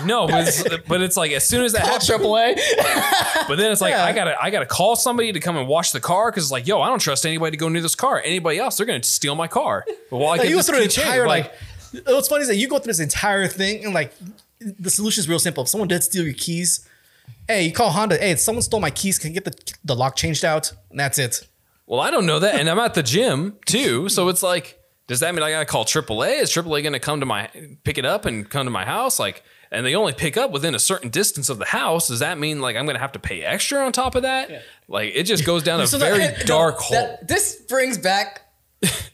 no, 0.04 0.26
but 0.28 0.46
it's, 0.48 0.62
but 0.86 1.00
it's 1.02 1.16
like 1.16 1.32
as 1.32 1.44
soon 1.44 1.64
as 1.64 1.72
that 1.72 1.82
Call 1.82 1.92
happens, 1.92 2.08
AAA. 2.10 3.48
But 3.48 3.56
then 3.56 3.72
it's 3.72 3.80
like 3.80 3.90
Yeah. 3.92 4.04
I 4.04 4.12
gotta 4.12 4.40
I 4.42 4.50
gotta 4.50 4.66
call 4.66 4.94
somebody 4.96 5.32
to 5.32 5.40
come 5.40 5.56
and 5.56 5.66
wash 5.66 5.90
the 5.90 6.00
car 6.00 6.30
because 6.30 6.50
like 6.52 6.66
yo 6.66 6.80
I 6.80 6.88
don't 6.88 7.00
trust 7.00 7.26
anybody 7.26 7.52
to 7.52 7.56
go 7.56 7.68
near 7.68 7.82
this 7.82 7.94
car. 7.96 8.22
Anybody 8.24 8.58
else 8.58 8.76
they're 8.76 8.86
gonna 8.86 9.02
steal 9.02 9.34
my 9.34 9.48
car. 9.48 9.84
But 10.10 10.16
while 10.18 10.28
I 10.28 10.30
Like, 10.32 10.42
get 10.42 10.48
you 10.50 10.54
go 10.54 10.58
this 10.58 10.66
through 10.68 10.76
the 10.78 10.82
key 10.84 10.88
changed, 10.90 11.08
entire 11.08 11.26
like. 11.26 11.52
What's 12.06 12.26
funny 12.26 12.42
is 12.42 12.48
that 12.48 12.56
you 12.56 12.66
go 12.68 12.78
through 12.78 12.90
this 12.92 12.98
entire 13.00 13.46
thing 13.46 13.84
and 13.84 13.94
like 13.94 14.12
the 14.60 14.90
solution 14.90 15.20
is 15.20 15.28
real 15.28 15.38
simple. 15.38 15.62
If 15.64 15.68
someone 15.68 15.88
did 15.88 16.02
steal 16.02 16.24
your 16.24 16.34
keys, 16.34 16.88
hey, 17.48 17.62
you 17.64 17.72
call 17.72 17.90
Honda. 17.90 18.16
Hey, 18.16 18.36
someone 18.36 18.62
stole 18.62 18.80
my 18.80 18.90
keys. 18.90 19.18
Can 19.18 19.30
you 19.34 19.40
get 19.40 19.44
the 19.44 19.74
the 19.84 19.94
lock 19.96 20.16
changed 20.16 20.44
out? 20.44 20.72
And 20.90 20.98
that's 21.00 21.18
it. 21.18 21.46
well 21.86 22.00
I 22.00 22.10
don't 22.10 22.26
know 22.26 22.38
that, 22.38 22.54
and 22.56 22.68
I'm 22.70 22.78
at 22.78 22.94
the 22.94 23.02
gym 23.02 23.56
too, 23.66 24.08
so 24.08 24.28
it's 24.28 24.42
like 24.42 24.80
does 25.06 25.20
that 25.20 25.34
mean 25.34 25.42
I 25.42 25.50
gotta 25.50 25.66
call 25.66 25.84
AAA? 25.84 26.40
Is 26.40 26.50
AAA 26.50 26.82
gonna 26.82 26.98
come 27.00 27.20
to 27.20 27.26
my 27.26 27.50
pick 27.84 27.98
it 27.98 28.06
up 28.06 28.24
and 28.24 28.48
come 28.48 28.66
to 28.66 28.70
my 28.70 28.84
house 28.84 29.18
like? 29.18 29.42
And 29.70 29.84
they 29.84 29.96
only 29.96 30.12
pick 30.12 30.36
up 30.36 30.52
within 30.52 30.76
a 30.76 30.78
certain 30.78 31.08
distance 31.10 31.48
of 31.48 31.58
the 31.58 31.64
house. 31.64 32.06
Does 32.06 32.20
that 32.20 32.38
mean 32.38 32.60
like 32.60 32.76
I'm 32.76 32.86
gonna 32.86 33.00
have 33.00 33.10
to 33.12 33.18
pay 33.18 33.42
extra 33.42 33.84
on 33.84 33.90
top 33.90 34.14
of 34.14 34.22
that? 34.22 34.62
Like 34.86 35.12
it 35.16 35.24
just 35.24 35.44
goes 35.44 35.64
down 35.64 35.80
a 35.80 35.86
So 35.88 35.98
that- 35.98 36.16
very 36.16 36.32
no, 36.38 36.44
dark 36.44 36.78
hole. 36.78 36.96
That- 36.96 37.26
this 37.26 37.56
brings 37.68 37.98
back 37.98 38.42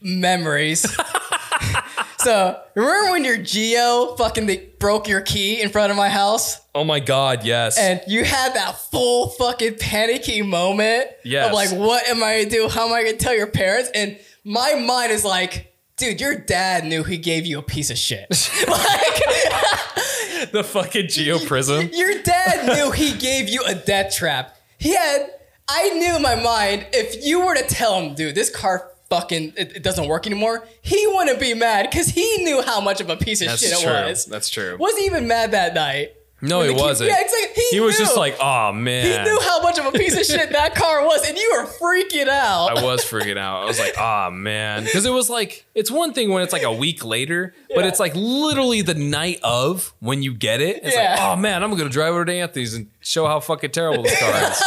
memories. 0.02 0.84
so 2.22 2.60
remember 2.74 3.12
when 3.12 3.24
your 3.24 3.36
Geo 3.36 4.14
fucking 4.16 4.46
they 4.46 4.70
broke 4.78 5.08
your 5.08 5.20
key 5.20 5.60
in 5.60 5.68
front 5.70 5.90
of 5.90 5.96
my 5.96 6.08
house? 6.08 6.60
oh 6.74 6.84
my 6.84 7.00
god, 7.00 7.44
yes. 7.44 7.78
And 7.78 8.00
you 8.06 8.24
had 8.24 8.54
that 8.54 8.78
full 8.78 9.28
fucking 9.30 9.76
panicky 9.78 10.42
moment 10.42 11.08
Yes. 11.24 11.48
of 11.48 11.52
like, 11.52 11.70
what 11.72 12.06
am 12.08 12.22
I 12.22 12.38
gonna 12.38 12.50
do? 12.50 12.68
How 12.68 12.86
am 12.86 12.92
I 12.92 13.02
gonna 13.04 13.16
tell 13.16 13.34
your 13.34 13.48
parents? 13.48 13.90
And 13.94 14.18
my 14.44 14.74
mind 14.74 15.12
is 15.12 15.24
like, 15.24 15.74
dude, 15.96 16.20
your 16.20 16.36
dad 16.36 16.84
knew 16.84 17.02
he 17.02 17.18
gave 17.18 17.44
you 17.46 17.58
a 17.58 17.62
piece 17.62 17.90
of 17.90 17.98
shit. 17.98 18.26
like, 18.68 19.20
the 20.52 20.64
fucking 20.64 21.08
Geo 21.08 21.38
Prizm. 21.38 21.94
your 21.96 22.22
dad 22.22 22.66
knew 22.76 22.90
he 22.92 23.12
gave 23.18 23.48
you 23.48 23.62
a 23.66 23.74
death 23.74 24.14
trap. 24.14 24.56
He 24.78 24.94
had, 24.94 25.30
I 25.68 25.90
knew 25.90 26.16
in 26.16 26.22
my 26.22 26.36
mind, 26.36 26.86
if 26.92 27.24
you 27.24 27.44
were 27.44 27.54
to 27.54 27.64
tell 27.66 28.00
him, 28.00 28.14
dude, 28.14 28.34
this 28.34 28.48
car 28.54 28.89
fucking, 29.10 29.52
it, 29.56 29.76
it 29.76 29.82
doesn't 29.82 30.06
work 30.08 30.26
anymore, 30.26 30.66
he 30.82 31.06
wouldn't 31.08 31.40
be 31.40 31.52
mad 31.52 31.88
because 31.90 32.08
he 32.08 32.44
knew 32.44 32.62
how 32.62 32.80
much 32.80 33.00
of 33.00 33.10
a 33.10 33.16
piece 33.16 33.40
of 33.42 33.48
That's 33.48 33.60
shit 33.62 33.72
it 33.82 33.86
was. 33.86 34.24
That's 34.24 34.48
true. 34.48 34.76
Was 34.78 34.96
he 34.96 35.04
even 35.06 35.26
mad 35.28 35.50
that 35.50 35.74
night? 35.74 36.14
No, 36.42 36.62
he 36.62 36.70
wasn't. 36.70 37.10
Yeah, 37.10 37.20
exactly. 37.20 37.62
He, 37.70 37.76
He 37.76 37.80
was 37.80 37.98
just 37.98 38.16
like, 38.16 38.34
oh 38.40 38.72
man. 38.72 39.04
He 39.04 39.30
knew 39.30 39.38
how 39.42 39.60
much 39.60 39.78
of 39.78 39.84
a 39.84 39.92
piece 39.92 40.18
of 40.18 40.24
shit 40.24 40.50
that 40.52 40.74
car 40.74 41.04
was, 41.04 41.28
and 41.28 41.36
you 41.36 41.52
were 41.58 41.66
freaking 41.66 42.28
out. 42.28 42.78
I 42.78 42.82
was 42.82 43.04
freaking 43.04 43.36
out. 43.36 43.62
I 43.62 43.64
was 43.66 43.78
like, 43.78 43.92
oh 43.98 44.30
man. 44.30 44.84
Because 44.84 45.04
it 45.04 45.12
was 45.12 45.28
like, 45.28 45.66
it's 45.74 45.90
one 45.90 46.14
thing 46.14 46.30
when 46.30 46.42
it's 46.42 46.54
like 46.54 46.62
a 46.62 46.72
week 46.72 47.04
later, 47.04 47.54
but 47.74 47.84
it's 47.84 48.00
like 48.00 48.14
literally 48.14 48.80
the 48.80 48.94
night 48.94 49.40
of 49.42 49.92
when 50.00 50.22
you 50.22 50.32
get 50.32 50.62
it. 50.62 50.80
It's 50.82 50.94
Yeah. 50.96 51.10
like, 51.10 51.20
oh, 51.20 51.36
man, 51.36 51.62
I'm 51.62 51.70
going 51.72 51.82
to 51.84 51.90
drive 51.90 52.14
over 52.14 52.24
to 52.24 52.32
Anthony's 52.32 52.72
and 52.72 52.86
show 53.00 53.26
how 53.26 53.40
fucking 53.40 53.72
terrible 53.72 54.02
this 54.04 54.18
car 54.18 54.50
is. 54.50 54.62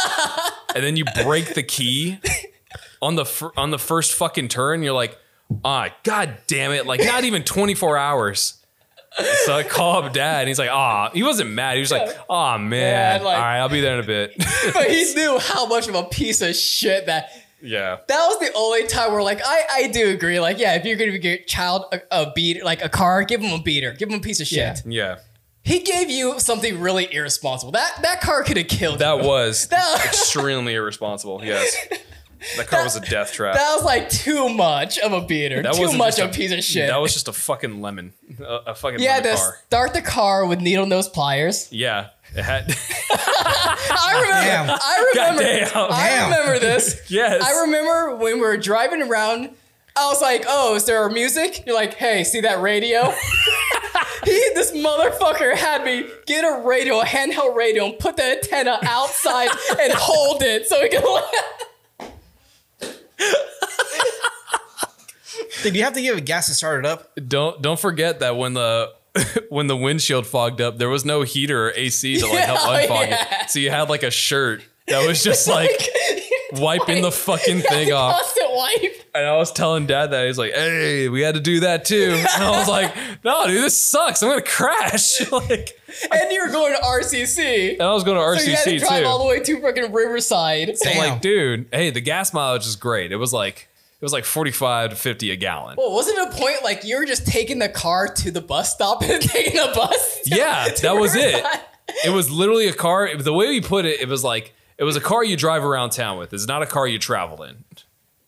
and 0.76 0.84
then 0.84 0.96
you 0.96 1.04
break 1.24 1.54
the 1.54 1.62
key 1.64 2.18
on 3.04 3.14
the 3.16 3.24
fir- 3.24 3.52
on 3.56 3.70
the 3.70 3.78
first 3.78 4.14
fucking 4.14 4.48
turn. 4.48 4.82
You're 4.82 4.92
like, 4.94 5.16
ah, 5.64 5.88
god 6.02 6.36
damn 6.46 6.72
it. 6.72 6.86
Like, 6.86 7.00
not 7.04 7.24
even 7.24 7.42
24 7.44 7.96
hours. 7.96 8.60
So 9.44 9.54
I 9.54 9.62
call 9.62 10.02
up 10.02 10.12
dad 10.12 10.40
and 10.40 10.48
he's 10.48 10.58
like, 10.58 10.70
ah, 10.70 11.10
he 11.14 11.22
wasn't 11.22 11.50
mad. 11.50 11.74
He 11.76 11.80
was 11.80 11.92
like, 11.92 12.08
oh, 12.28 12.58
man. 12.58 13.20
Yeah, 13.20 13.24
like- 13.24 13.36
All 13.36 13.40
right, 13.42 13.58
I'll 13.60 13.68
be 13.68 13.80
there 13.80 13.94
in 13.94 14.00
a 14.00 14.06
bit. 14.06 14.32
but 14.74 14.90
he 14.90 15.14
knew 15.14 15.38
how 15.38 15.66
much 15.66 15.86
of 15.86 15.94
a 15.94 16.02
piece 16.04 16.40
of 16.42 16.56
shit 16.56 17.06
that. 17.06 17.30
yeah. 17.62 17.98
That 18.08 18.26
was 18.26 18.40
the 18.40 18.52
only 18.56 18.88
time 18.88 19.12
where, 19.12 19.22
like, 19.22 19.40
I, 19.44 19.62
I 19.72 19.86
do 19.88 20.10
agree. 20.10 20.40
Like, 20.40 20.58
yeah, 20.58 20.74
if 20.74 20.84
you're 20.84 20.96
gonna 20.96 21.12
give 21.16 21.24
your 21.24 21.38
child 21.46 21.84
a, 21.92 22.00
a 22.10 22.32
beat, 22.34 22.64
like 22.64 22.84
a 22.84 22.88
car, 22.88 23.22
give 23.22 23.40
him 23.40 23.52
a 23.52 23.62
beater, 23.62 23.92
give 23.92 24.08
him 24.08 24.16
a 24.16 24.20
piece 24.22 24.40
of 24.40 24.48
shit. 24.48 24.82
Yeah. 24.84 25.14
Yeah. 25.14 25.16
He 25.62 25.78
gave 25.78 26.10
you 26.10 26.40
something 26.40 26.80
really 26.80 27.06
irresponsible. 27.14 27.70
That 27.72 28.00
that 28.02 28.20
car 28.20 28.42
could 28.42 28.56
have 28.56 28.66
killed. 28.68 28.98
That 28.98 29.22
you. 29.22 29.28
was 29.28 29.68
That- 29.68 30.02
extremely 30.06 30.74
irresponsible. 30.74 31.40
Yes. 31.44 31.76
That 32.56 32.66
car 32.68 32.84
was 32.84 32.96
a 32.96 33.00
death 33.00 33.32
trap. 33.32 33.54
That 33.54 33.74
was 33.74 33.84
like 33.84 34.08
too 34.08 34.48
much 34.48 34.98
of 34.98 35.12
a 35.12 35.20
beater. 35.20 35.62
That 35.62 35.74
too 35.74 35.80
wasn't 35.82 35.98
much 35.98 36.18
of 36.18 36.30
a 36.30 36.32
piece 36.32 36.52
of 36.52 36.62
shit. 36.62 36.88
That 36.88 37.00
was 37.00 37.12
just 37.12 37.28
a 37.28 37.32
fucking 37.32 37.80
lemon. 37.80 38.12
A, 38.38 38.44
a 38.66 38.74
fucking 38.74 39.00
yeah, 39.00 39.14
had 39.14 39.24
lemon 39.24 39.38
to 39.38 39.42
car. 39.42 39.58
start 39.66 39.94
the 39.94 40.02
car 40.02 40.46
with 40.46 40.60
needle 40.60 40.86
nose 40.86 41.08
pliers. 41.08 41.68
Yeah. 41.72 42.08
It 42.36 42.42
had 42.42 42.64
I 43.10 44.20
remember. 44.22 44.44
Damn. 44.44 44.70
I 44.70 45.12
remember. 45.14 45.42
Goddamn. 45.42 45.92
I 45.92 46.08
Damn. 46.08 46.30
remember 46.30 46.58
this. 46.58 47.00
Yes. 47.10 47.42
I 47.42 47.60
remember 47.62 48.16
when 48.16 48.34
we 48.36 48.40
were 48.40 48.56
driving 48.56 49.02
around. 49.02 49.50
I 49.96 50.08
was 50.08 50.20
like, 50.20 50.44
"Oh, 50.48 50.74
is 50.74 50.84
there 50.86 51.08
music?" 51.08 51.62
You're 51.66 51.76
like, 51.76 51.94
"Hey, 51.94 52.24
see 52.24 52.40
that 52.40 52.60
radio?" 52.60 53.12
he, 54.24 54.32
this 54.54 54.72
motherfucker, 54.72 55.54
had 55.54 55.84
me 55.84 56.08
get 56.26 56.44
a 56.44 56.66
radio, 56.66 57.00
a 57.00 57.04
handheld 57.04 57.54
radio, 57.54 57.84
and 57.86 57.98
put 57.98 58.16
the 58.16 58.24
antenna 58.24 58.78
outside 58.82 59.50
and 59.80 59.92
hold 59.92 60.42
it 60.42 60.66
so 60.66 60.82
he 60.82 60.88
could. 60.88 61.22
Did 65.62 65.74
you 65.76 65.82
have 65.84 65.94
to 65.94 66.02
give 66.02 66.16
it 66.18 66.24
gas 66.26 66.46
to 66.48 66.54
start 66.54 66.84
it 66.84 66.86
up? 66.88 67.10
don't 67.28 67.60
don't 67.62 67.78
forget 67.80 68.20
that 68.20 68.36
when 68.36 68.52
the 68.54 68.92
when 69.48 69.66
the 69.66 69.76
windshield 69.76 70.26
fogged 70.26 70.60
up, 70.60 70.78
there 70.78 70.88
was 70.88 71.04
no 71.04 71.22
heater 71.22 71.68
or 71.68 71.72
AC 71.74 72.18
to 72.18 72.26
like 72.26 72.44
help 72.44 72.60
Yeah, 72.66 72.86
unfog 72.86 73.08
yeah. 73.08 73.42
it. 73.44 73.50
So 73.50 73.58
you 73.60 73.70
had 73.70 73.88
like 73.88 74.02
a 74.02 74.10
shirt 74.10 74.62
that 74.88 75.06
was 75.06 75.22
just 75.22 75.48
like 75.48 75.70
wiping 76.58 77.02
the 77.02 77.12
fucking 77.12 77.60
thing 77.68 77.92
off. 77.92 78.20
Constant 78.20 78.50
wipe. 78.52 79.02
And 79.14 79.26
I 79.26 79.36
was 79.36 79.52
telling 79.52 79.86
dad 79.86 80.08
that 80.08 80.26
he's 80.26 80.38
like, 80.38 80.52
"Hey, 80.52 81.08
we 81.08 81.20
had 81.22 81.34
to 81.34 81.40
do 81.40 81.60
that 81.60 81.84
too." 81.84 82.14
And 82.16 82.26
I 82.42 82.58
was 82.58 82.68
like, 82.68 82.94
"No, 83.24 83.46
dude, 83.46 83.62
this 83.62 83.80
sucks. 83.80 84.22
I'm 84.22 84.28
gonna 84.30 84.42
crash." 84.42 85.30
like, 85.32 85.78
And 86.10 86.32
you 86.32 86.44
were 86.44 86.50
going 86.52 86.74
to 86.74 86.80
RCC. 86.82 87.74
and 87.74 87.82
I 87.82 87.92
was 87.92 88.02
going 88.04 88.16
to 88.16 88.22
RCC 88.22 88.38
So 88.38 88.50
you 88.50 88.56
had 88.56 88.64
to 88.64 88.70
RCC 88.70 88.78
drive 88.80 89.02
too. 89.02 89.08
all 89.08 89.18
the 89.22 89.28
way 89.28 89.40
to 89.40 89.60
fucking 89.60 89.92
Riverside. 89.92 90.68
I'm 90.70 90.76
Damn. 90.82 90.96
like, 90.98 91.20
dude, 91.20 91.66
hey, 91.72 91.90
the 91.90 92.00
gas 92.00 92.32
mileage 92.34 92.66
is 92.66 92.76
great. 92.76 93.12
It 93.12 93.16
was 93.16 93.32
like 93.32 93.68
it 94.00 94.04
was 94.04 94.12
like 94.12 94.24
45 94.24 94.90
to 94.90 94.96
50 94.96 95.30
a 95.30 95.36
gallon. 95.36 95.76
Well, 95.78 95.92
wasn't 95.92 96.18
it 96.18 96.34
a 96.34 96.36
point 96.36 96.62
like 96.64 96.84
you 96.84 96.98
were 96.98 97.06
just 97.06 97.26
taking 97.26 97.58
the 97.58 97.68
car 97.70 98.08
to 98.08 98.30
the 98.30 98.40
bus 98.42 98.74
stop 98.74 99.02
and 99.02 99.22
taking 99.22 99.54
the 99.54 99.72
bus? 99.74 100.20
to- 100.24 100.34
Yeah, 100.36 100.64
to 100.64 100.82
that 100.82 100.96
was 100.96 101.14
it. 101.14 101.34
Riverside? 101.36 101.60
It 102.04 102.10
was 102.10 102.30
literally 102.30 102.66
a 102.66 102.72
car. 102.72 103.14
The 103.16 103.32
way 103.32 103.48
we 103.48 103.60
put 103.60 103.84
it, 103.84 104.00
it 104.00 104.08
was 104.08 104.24
like 104.24 104.54
it 104.78 104.84
was 104.84 104.96
a 104.96 105.00
car 105.00 105.24
you 105.24 105.36
drive 105.36 105.64
around 105.64 105.90
town 105.90 106.18
with. 106.18 106.32
It's 106.32 106.46
not 106.46 106.62
a 106.62 106.66
car 106.66 106.86
you 106.86 106.98
travel 106.98 107.42
in, 107.42 107.64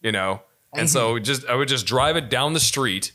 you 0.02 0.12
know. 0.12 0.42
And 0.74 0.88
so 0.90 1.14
mhm. 1.14 1.24
just 1.24 1.46
I 1.46 1.54
would 1.54 1.68
just 1.68 1.86
drive 1.86 2.16
it 2.16 2.28
down 2.28 2.52
the 2.52 2.60
street, 2.60 3.12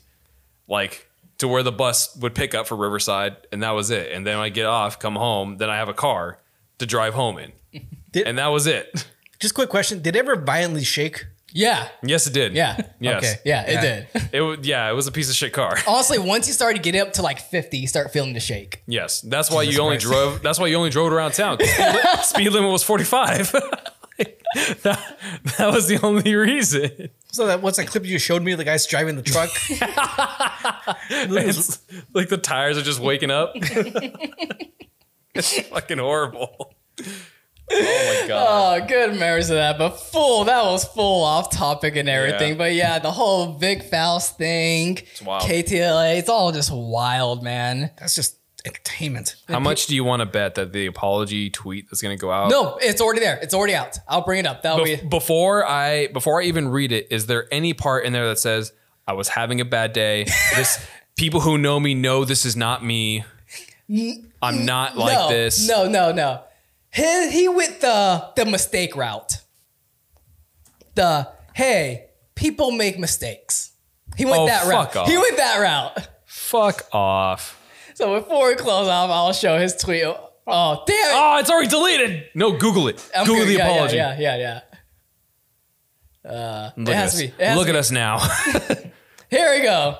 like 0.68 1.08
to 1.38 1.48
where 1.48 1.62
the 1.62 1.72
bus 1.72 2.16
would 2.16 2.34
pick 2.34 2.54
up 2.54 2.66
for 2.66 2.76
Riverside, 2.76 3.36
and 3.52 3.62
that 3.62 3.70
was 3.70 3.90
it. 3.90 4.12
And 4.12 4.26
then 4.26 4.38
I 4.38 4.48
get 4.48 4.66
off, 4.66 4.98
come 4.98 5.16
home, 5.16 5.58
then 5.58 5.70
I 5.70 5.76
have 5.76 5.88
a 5.88 5.94
car 5.94 6.38
to 6.78 6.86
drive 6.86 7.14
home 7.14 7.38
in, 7.38 7.52
Did- 8.10 8.26
and 8.26 8.38
that 8.38 8.48
was 8.48 8.66
it. 8.66 9.06
Just 9.38 9.54
quick 9.54 9.68
question: 9.68 10.00
Did 10.02 10.16
it 10.16 10.20
ever 10.20 10.36
violently 10.36 10.84
shake? 10.84 11.26
Yeah. 11.52 11.88
Yes, 12.02 12.26
it 12.26 12.32
did. 12.32 12.54
Yeah. 12.54 12.76
Yes. 13.00 13.24
Okay. 13.24 13.34
Yeah, 13.44 13.62
it 13.66 13.80
did. 13.80 14.06
It 14.32 14.40
was. 14.40 14.58
Yeah, 14.62 14.88
it 14.88 14.94
was 14.94 15.06
a 15.06 15.12
piece 15.12 15.28
of 15.28 15.34
shit 15.34 15.52
car. 15.52 15.76
Honestly, 15.86 16.18
once 16.18 16.46
you 16.46 16.52
started 16.54 16.82
getting 16.82 17.00
up 17.00 17.12
to 17.14 17.22
like 17.22 17.40
50, 17.40 17.76
you 17.78 17.86
start 17.88 18.12
feeling 18.12 18.32
the 18.32 18.40
shake. 18.40 18.82
Yes, 18.86 19.20
that's 19.20 19.50
why 19.50 19.64
Jesus 19.64 19.76
you 19.76 19.82
only 19.84 19.96
Christ. 19.96 20.06
drove. 20.06 20.42
That's 20.42 20.58
why 20.58 20.68
you 20.68 20.76
only 20.76 20.90
drove 20.90 21.12
around 21.12 21.32
town. 21.32 21.58
Speed, 21.60 21.78
li- 21.78 22.22
speed 22.22 22.50
limit 22.50 22.70
was 22.70 22.82
forty 22.82 23.04
five. 23.04 23.50
that, 24.82 25.16
that 25.58 25.72
was 25.72 25.88
the 25.88 25.98
only 26.02 26.34
reason. 26.34 27.08
So 27.32 27.46
that 27.46 27.60
what's 27.62 27.76
that 27.78 27.86
clip 27.88 28.04
you 28.06 28.18
showed 28.18 28.42
me? 28.42 28.54
The 28.54 28.64
guy's 28.64 28.86
driving 28.86 29.16
the 29.16 29.22
truck. 29.22 29.50
It's 31.10 31.80
like 32.14 32.28
the 32.28 32.38
tires 32.38 32.78
are 32.78 32.82
just 32.82 33.00
waking 33.00 33.30
up. 33.30 33.52
it's 35.34 35.60
fucking 35.68 35.98
horrible. 35.98 36.74
Oh 37.74 38.20
my 38.22 38.28
god. 38.28 38.82
Oh, 38.82 38.86
good 38.86 39.18
memories 39.18 39.50
of 39.50 39.56
that, 39.56 39.78
but 39.78 39.90
full. 39.90 40.44
That 40.44 40.64
was 40.64 40.84
full 40.84 41.24
off 41.24 41.50
topic 41.50 41.96
and 41.96 42.08
everything. 42.08 42.50
Yeah. 42.52 42.58
But 42.58 42.74
yeah, 42.74 42.98
the 42.98 43.10
whole 43.10 43.54
Vic 43.54 43.82
Faust 43.84 44.38
thing, 44.38 44.98
wild. 45.24 45.42
KTLA, 45.48 46.18
it's 46.18 46.28
all 46.28 46.52
just 46.52 46.70
wild, 46.72 47.42
man. 47.42 47.90
That's 47.98 48.14
just 48.14 48.38
entertainment. 48.64 49.34
How 49.48 49.58
much 49.60 49.86
do 49.86 49.94
you 49.94 50.04
want 50.04 50.20
to 50.20 50.26
bet 50.26 50.54
that 50.54 50.72
the 50.72 50.86
apology 50.86 51.50
tweet 51.50 51.88
that's 51.90 52.00
going 52.00 52.16
to 52.16 52.20
go 52.20 52.30
out? 52.30 52.48
No, 52.50 52.76
it's 52.80 53.00
already 53.00 53.20
there. 53.20 53.38
It's 53.42 53.54
already 53.54 53.74
out. 53.74 53.98
I'll 54.08 54.22
bring 54.22 54.38
it 54.40 54.46
up. 54.46 54.62
That'll 54.62 54.84
Bef- 54.84 55.02
be. 55.02 55.08
before 55.08 55.66
I 55.66 56.08
before 56.08 56.40
I 56.40 56.44
even 56.44 56.68
read 56.68 56.92
it, 56.92 57.08
is 57.10 57.26
there 57.26 57.46
any 57.52 57.74
part 57.74 58.04
in 58.04 58.12
there 58.12 58.28
that 58.28 58.38
says 58.38 58.72
I 59.06 59.14
was 59.14 59.28
having 59.28 59.60
a 59.60 59.64
bad 59.64 59.92
day? 59.92 60.26
This 60.56 60.84
people 61.16 61.40
who 61.40 61.58
know 61.58 61.80
me 61.80 61.94
know 61.94 62.24
this 62.24 62.44
is 62.46 62.56
not 62.56 62.84
me. 62.84 63.24
I'm 64.40 64.64
not 64.64 64.96
like 64.96 65.18
no, 65.18 65.28
this. 65.28 65.68
No, 65.68 65.88
no, 65.88 66.12
no. 66.12 66.42
He, 66.92 67.30
he 67.30 67.48
went 67.48 67.80
the 67.80 68.30
the 68.36 68.44
mistake 68.44 68.94
route. 68.96 69.38
The 70.94 71.28
hey, 71.54 72.10
people 72.34 72.70
make 72.72 72.98
mistakes. 72.98 73.72
He 74.16 74.24
went 74.24 74.38
Oh, 74.42 74.46
that 74.46 74.66
route. 74.66 74.92
fuck 74.92 74.96
off. 74.96 75.08
He 75.08 75.16
went 75.16 75.36
that 75.38 75.58
route. 75.58 76.08
Fuck 76.26 76.86
off. 76.92 77.58
So 77.94 78.20
before 78.20 78.48
we 78.48 78.56
close 78.56 78.88
off, 78.88 79.10
I'll 79.10 79.32
show 79.32 79.58
his 79.58 79.74
tweet. 79.76 80.04
Oh, 80.04 80.82
damn 80.86 80.96
it. 80.96 81.12
Oh, 81.14 81.36
it's 81.38 81.50
already 81.50 81.68
deleted. 81.68 82.24
No, 82.34 82.52
Google 82.58 82.88
it. 82.88 83.10
I'm 83.16 83.26
Google 83.26 83.44
good. 83.44 83.48
the 83.48 83.58
Yeah, 83.58 83.66
yeah, 83.68 83.72
apology. 83.74 83.96
Yeah, 83.96 84.18
yeah, 84.18 84.60
yeah. 86.24 86.30
Uh, 86.30 86.70
Look, 86.76 86.88
it 86.88 86.92
at 86.92 86.96
has 86.96 87.14
us. 87.14 87.20
to 87.20 87.26
be. 87.28 87.32
It 87.42 87.46
has 87.46 87.56
Look 87.56 87.66
to 87.66 87.70
at 87.70 87.76
us 87.76 87.90
now. 87.90 88.18
Here 89.30 89.50
we 89.54 89.62
go. 89.62 89.98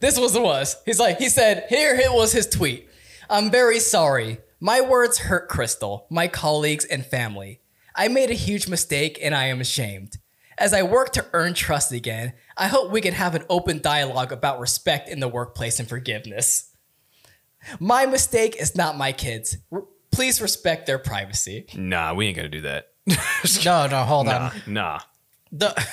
This 0.00 0.18
was 0.18 0.32
the 0.34 0.42
was. 0.42 0.76
He's 0.84 0.98
like, 1.00 1.18
he 1.18 1.28
said, 1.30 1.64
here 1.70 1.94
it 1.94 2.12
was 2.12 2.30
his 2.30 2.46
tweet. 2.46 2.86
I'm 3.30 3.50
very 3.50 3.80
sorry. 3.80 4.38
My 4.60 4.80
words 4.80 5.18
hurt 5.18 5.48
Crystal, 5.48 6.06
my 6.10 6.28
colleagues, 6.28 6.84
and 6.84 7.04
family. 7.04 7.60
I 7.94 8.08
made 8.08 8.30
a 8.30 8.34
huge 8.34 8.68
mistake 8.68 9.18
and 9.22 9.34
I 9.34 9.46
am 9.46 9.60
ashamed. 9.60 10.18
As 10.58 10.72
I 10.72 10.82
work 10.82 11.12
to 11.12 11.26
earn 11.34 11.52
trust 11.54 11.92
again, 11.92 12.32
I 12.56 12.68
hope 12.68 12.90
we 12.90 13.02
can 13.02 13.12
have 13.12 13.34
an 13.34 13.44
open 13.50 13.80
dialogue 13.82 14.32
about 14.32 14.58
respect 14.60 15.08
in 15.08 15.20
the 15.20 15.28
workplace 15.28 15.78
and 15.78 15.88
forgiveness. 15.88 16.70
My 17.80 18.06
mistake 18.06 18.56
is 18.58 18.74
not 18.76 18.96
my 18.96 19.12
kids. 19.12 19.58
R- 19.72 19.84
Please 20.12 20.40
respect 20.40 20.86
their 20.86 20.98
privacy. 20.98 21.66
nah, 21.76 22.14
we 22.14 22.26
ain't 22.28 22.36
gonna 22.36 22.48
do 22.48 22.62
that. 22.62 22.88
No, 23.64 23.86
no, 23.86 24.02
hold 24.04 24.26
nah, 24.26 24.50
on. 24.50 24.52
nah. 24.66 25.00
The, 25.52 25.86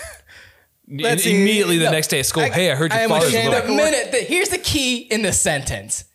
Let's 0.90 1.24
see. 1.24 1.32
immediately 1.42 1.78
the 1.78 1.86
No, 1.86 1.92
next 1.92 2.08
day 2.08 2.20
at 2.20 2.26
school. 2.26 2.44
I- 2.44 2.50
hey, 2.50 2.72
I 2.72 2.76
heard 2.76 2.92
I 2.92 2.96
your 2.96 3.04
am 3.04 3.10
father's 3.10 3.34
a 3.34 3.38
ashamed 3.38 3.54
little. 3.54 3.68
The 3.70 3.76
minute 3.76 4.12
that 4.14 4.22
here's 4.24 4.50
the 4.50 4.58
key 4.60 5.00
in 5.00 5.22
the 5.24 5.34
sentence. 5.34 6.06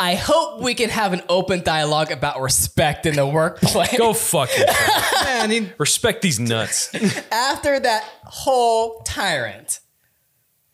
I 0.00 0.14
hope 0.14 0.60
we 0.62 0.74
can 0.74 0.90
have 0.90 1.12
an 1.12 1.22
open 1.28 1.62
dialogue 1.62 2.12
about 2.12 2.40
respect 2.40 3.04
in 3.04 3.16
the 3.16 3.26
workplace. 3.26 3.96
Go 3.98 4.12
fuck 4.12 4.48
yourself. 4.56 5.12
man, 5.24 5.50
he, 5.50 5.68
Respect 5.78 6.22
these 6.22 6.38
nuts 6.38 6.94
After 7.32 7.80
that 7.80 8.04
whole 8.24 9.00
tyrant. 9.04 9.80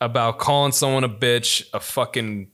about 0.01 0.39
calling 0.39 0.73
someone 0.73 1.05
a 1.05 1.09
bitch, 1.09 1.67
a 1.73 1.81
fucking 1.81 2.51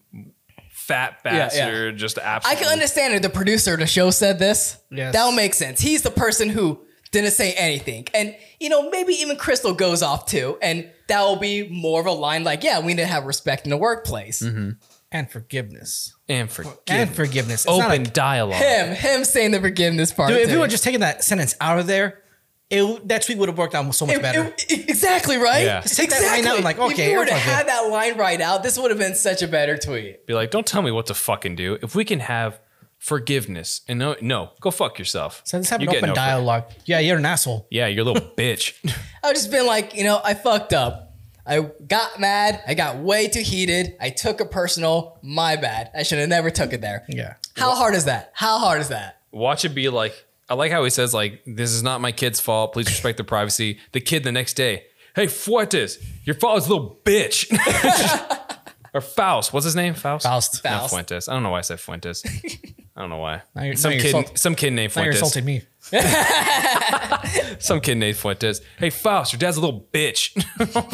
fat 0.71 1.18
Yeah, 1.25 1.33
yeah. 1.33 1.39
bastard, 1.49 1.97
just 1.97 2.18
absolutely. 2.18 2.25
I 2.25 2.35
absolutely. 2.37 2.64
can 2.64 2.73
understand 2.73 3.14
it. 3.14 3.23
The 3.23 3.31
producer 3.31 3.75
of 3.75 3.81
the 3.81 3.87
show 3.89 4.11
said 4.11 4.39
this. 4.39 4.79
Yes. 4.91 5.12
That'll 5.12 5.33
make 5.33 5.55
sense. 5.55 5.81
He's 5.81 6.03
the 6.03 6.11
person 6.11 6.49
who 6.49 6.81
didn't 7.11 7.33
say 7.33 7.53
anything. 7.55 8.07
And, 8.14 8.37
you 8.61 8.68
know, 8.68 8.89
maybe 8.91 9.14
even 9.14 9.37
Crystal 9.37 9.75
goes 9.75 10.03
off 10.03 10.27
too. 10.27 10.57
And 10.62 10.89
that 11.09 11.23
will 11.23 11.37
be 11.37 11.68
more 11.68 12.01
of 12.01 12.07
a 12.07 12.12
line 12.12 12.45
like, 12.45 12.62
yeah, 12.62 12.79
we 12.79 12.89
need 12.95 12.99
to 13.03 13.07
have 13.07 13.25
respect 13.25 13.64
in 13.64 13.71
the 13.71 13.77
workplace. 13.77 14.41
Mm-hmm. 14.41 14.71
And 15.13 15.31
forgiveness. 15.31 16.15
and 16.29 16.51
forgive. 16.51 16.79
And 16.89 17.11
forgiveness. 17.15 17.63
It's 17.65 17.67
not 17.79 17.87
Open 17.91 18.05
like- 18.05 18.13
dialogue. 18.13 18.63
Him, 18.63 18.95
him 18.95 19.25
saying 19.25 19.51
the 19.51 19.61
forgiveness 19.61 20.13
part. 20.13 20.31
Dude, 20.31 20.39
if 20.43 20.51
you 20.51 20.61
were 20.61 20.69
just 20.69 20.85
taking 20.85 21.01
that 21.01 21.25
sentence 21.25 21.55
out 21.61 21.79
of 21.79 21.87
there, 21.87 22.23
it, 22.71 23.09
that 23.09 23.23
tweet 23.23 23.37
would 23.39 23.49
have 23.49 23.59
worked 23.59 23.75
out 23.75 23.93
so 23.95 24.07
much 24.07 24.17
It- 24.17 24.23
better. 24.23 24.55
it- 24.57 24.89
exactly 24.89 25.37
right. 25.37 25.65
Yeah. 25.65 25.81
Just 25.81 25.97
take 25.97 26.11
that 26.11 26.23
line 26.23 26.47
out 26.47 26.55
and 26.57 26.65
like, 26.65 26.79
okay, 26.79 26.87
if 26.87 26.93
okay, 26.93 27.11
you 27.11 27.19
were 27.19 27.25
to 27.25 27.33
everyone's 27.33 27.57
have 27.57 27.67
that 27.67 27.81
line 27.91 28.17
right 28.17 28.41
out, 28.41 28.63
this 28.63 28.79
would 28.79 28.93
have 28.93 28.99
been 29.01 29.17
such 29.17 29.43
a 29.43 29.49
better 29.49 29.77
tweet. 29.77 30.25
Be 30.27 30.35
like, 30.35 30.53
don't 30.53 30.67
tell 30.67 30.81
me 30.83 30.93
what 30.93 31.07
to 31.07 31.15
fucking 31.15 31.57
do. 31.57 31.79
If 31.83 31.97
we 31.97 32.05
can 32.05 32.21
have 32.21 32.61
forgiveness 32.99 33.81
and 33.89 33.99
no, 33.99 34.15
no, 34.21 34.51
go 34.61 34.71
fuck 34.71 34.99
yourself. 34.99 35.43
so 35.45 35.57
let's 35.57 35.71
have 35.71 35.81
You 35.81 35.89
an 35.89 35.93
get 35.95 35.99
open 35.99 36.09
no 36.11 36.15
dialogue. 36.15 36.65
Yeah, 36.85 37.01
you're 37.01 37.17
an 37.17 37.27
asshole. 37.27 37.67
Yeah, 37.71 37.87
you're 37.89 38.03
a 38.03 38.13
little 38.13 38.29
bitch. 38.39 38.75
I've 39.25 39.35
just 39.35 39.51
been 39.51 39.67
like, 39.67 39.97
you 39.97 40.05
know, 40.05 40.21
I 40.23 40.35
fucked 40.35 40.73
up. 40.73 41.10
I 41.47 41.70
got 41.86 42.20
mad. 42.20 42.62
I 42.66 42.74
got 42.74 42.99
way 42.99 43.28
too 43.28 43.41
heated. 43.41 43.97
I 44.01 44.11
took 44.11 44.41
it 44.41 44.51
personal. 44.51 45.18
My 45.22 45.57
bad. 45.57 45.91
I 45.95 46.03
should 46.03 46.18
have 46.18 46.28
never 46.28 46.51
took 46.51 46.72
it 46.72 46.80
there. 46.80 47.05
Yeah. 47.09 47.34
How 47.57 47.74
hard 47.74 47.95
is 47.95 48.05
that? 48.05 48.30
How 48.34 48.59
hard 48.59 48.80
is 48.80 48.88
that? 48.88 49.20
Watch 49.32 49.64
it 49.64 49.70
be 49.70 49.88
like, 49.88 50.26
I 50.49 50.55
like 50.55 50.72
how 50.72 50.82
he 50.84 50.91
says, 50.91 51.14
like, 51.14 51.43
this 51.47 51.72
is 51.72 51.82
not 51.82 52.01
my 52.01 52.12
kid's 52.12 52.41
fault. 52.41 52.72
Please 52.72 52.86
respect 52.86 53.18
their 53.18 53.24
privacy. 53.24 53.78
The 53.93 54.01
kid 54.01 54.24
the 54.24 54.32
next 54.32 54.55
day, 54.55 54.84
hey, 55.14 55.26
Fuentes, 55.26 55.99
your 56.24 56.34
father's 56.34 56.66
a 56.66 56.70
little 56.74 57.01
bitch. 57.05 57.47
or 58.95 59.01
Faust. 59.01 59.53
What's 59.53 59.64
his 59.64 59.76
name? 59.76 59.95
Faust? 59.95 60.24
Faust. 60.24 60.64
Not 60.64 60.80
Faust. 60.80 60.91
Fuentes. 60.93 61.28
I 61.28 61.34
don't 61.34 61.43
know 61.43 61.51
why 61.51 61.59
I 61.59 61.62
said 61.62 61.80
Fuentes. 61.80 62.24
I 63.01 63.05
don't 63.05 63.11
know 63.11 63.17
why. 63.17 63.41
Now 63.55 63.63
you're- 63.63 63.77
some 63.77 63.93
now 63.93 63.95
you're 63.95 64.03
kid, 64.03 64.15
insult- 64.15 64.39
some 64.39 64.55
kid 64.55 64.73
named 64.75 64.95
Now 64.95 65.05
you're 65.05 65.15
Fuentes. 65.15 65.37
insulting 65.37 65.47
me. 65.47 65.63
Some 67.59 67.81
kid 67.81 67.95
named 67.97 68.17
Fuentes. 68.19 68.61
Hey, 68.79 68.91
Faust, 68.91 69.33
your 69.33 69.39
dad's 69.39 69.57
a 69.57 69.61
little 69.63 69.89
bitch. 69.93 70.37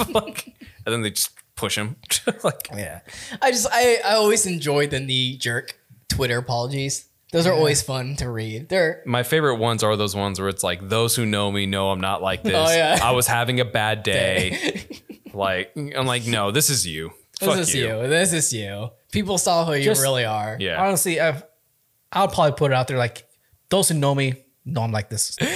Like, 0.15 0.47
and 0.87 0.93
then 0.93 1.03
they 1.03 1.11
just 1.11 1.31
push 1.57 1.77
him. 1.77 1.97
like, 2.45 2.69
Yeah. 2.75 3.01
I 3.43 3.51
just 3.51 3.67
I, 3.73 3.99
I 4.05 4.13
always 4.15 4.47
enjoy 4.47 4.87
the 4.87 5.01
knee 5.01 5.37
jerk 5.37 5.77
Twitter 6.09 6.39
apologies. 6.39 7.09
Those 7.33 7.49
are 7.49 7.53
always 7.53 7.83
fun 7.83 8.15
to 8.17 8.31
read. 8.31 8.69
They're 8.69 9.03
my 9.05 9.25
favorite 9.25 9.57
ones 9.57 9.83
are 9.83 9.97
those 9.97 10.15
ones 10.15 10.39
where 10.39 10.49
it's 10.49 10.63
like, 10.63 10.89
those 10.89 11.17
who 11.17 11.27
know 11.27 11.51
me 11.51 11.67
know 11.67 11.91
I'm 11.91 12.01
not 12.01 12.23
like 12.23 12.43
oh, 12.45 12.49
this. 12.49 12.71
Oh, 12.71 12.73
yeah. 12.73 13.01
I 13.03 13.11
was 13.11 13.27
having 13.27 13.59
a 13.59 13.65
bad 13.65 14.05
day. 14.05 14.87
like, 15.35 15.73
I'm 15.77 16.07
like, 16.07 16.25
no, 16.27 16.53
this 16.53 16.71
is 16.71 16.87
you. 16.87 17.11
this 17.41 17.49
Fuck 17.49 17.59
is 17.59 17.75
you. 17.75 17.89
you. 17.89 18.07
This 18.09 18.33
is 18.33 18.53
you. 18.53 18.91
People 19.11 19.39
saw 19.39 19.65
who 19.65 19.75
you 19.75 19.91
really 19.95 20.25
are. 20.25 20.57
Yeah. 20.61 20.81
Honestly, 20.83 21.21
I've, 21.21 21.43
I'll 22.13 22.29
probably 22.29 22.53
put 22.57 22.71
it 22.71 22.75
out 22.75 22.89
there 22.89 22.99
like 22.99 23.27
those 23.71 23.89
who 23.89 23.95
know 23.95 24.15
me 24.15 24.35
know 24.65 24.83
I'm 24.83 24.93
like 24.93 25.09
this. 25.09 25.37
All 25.41 25.47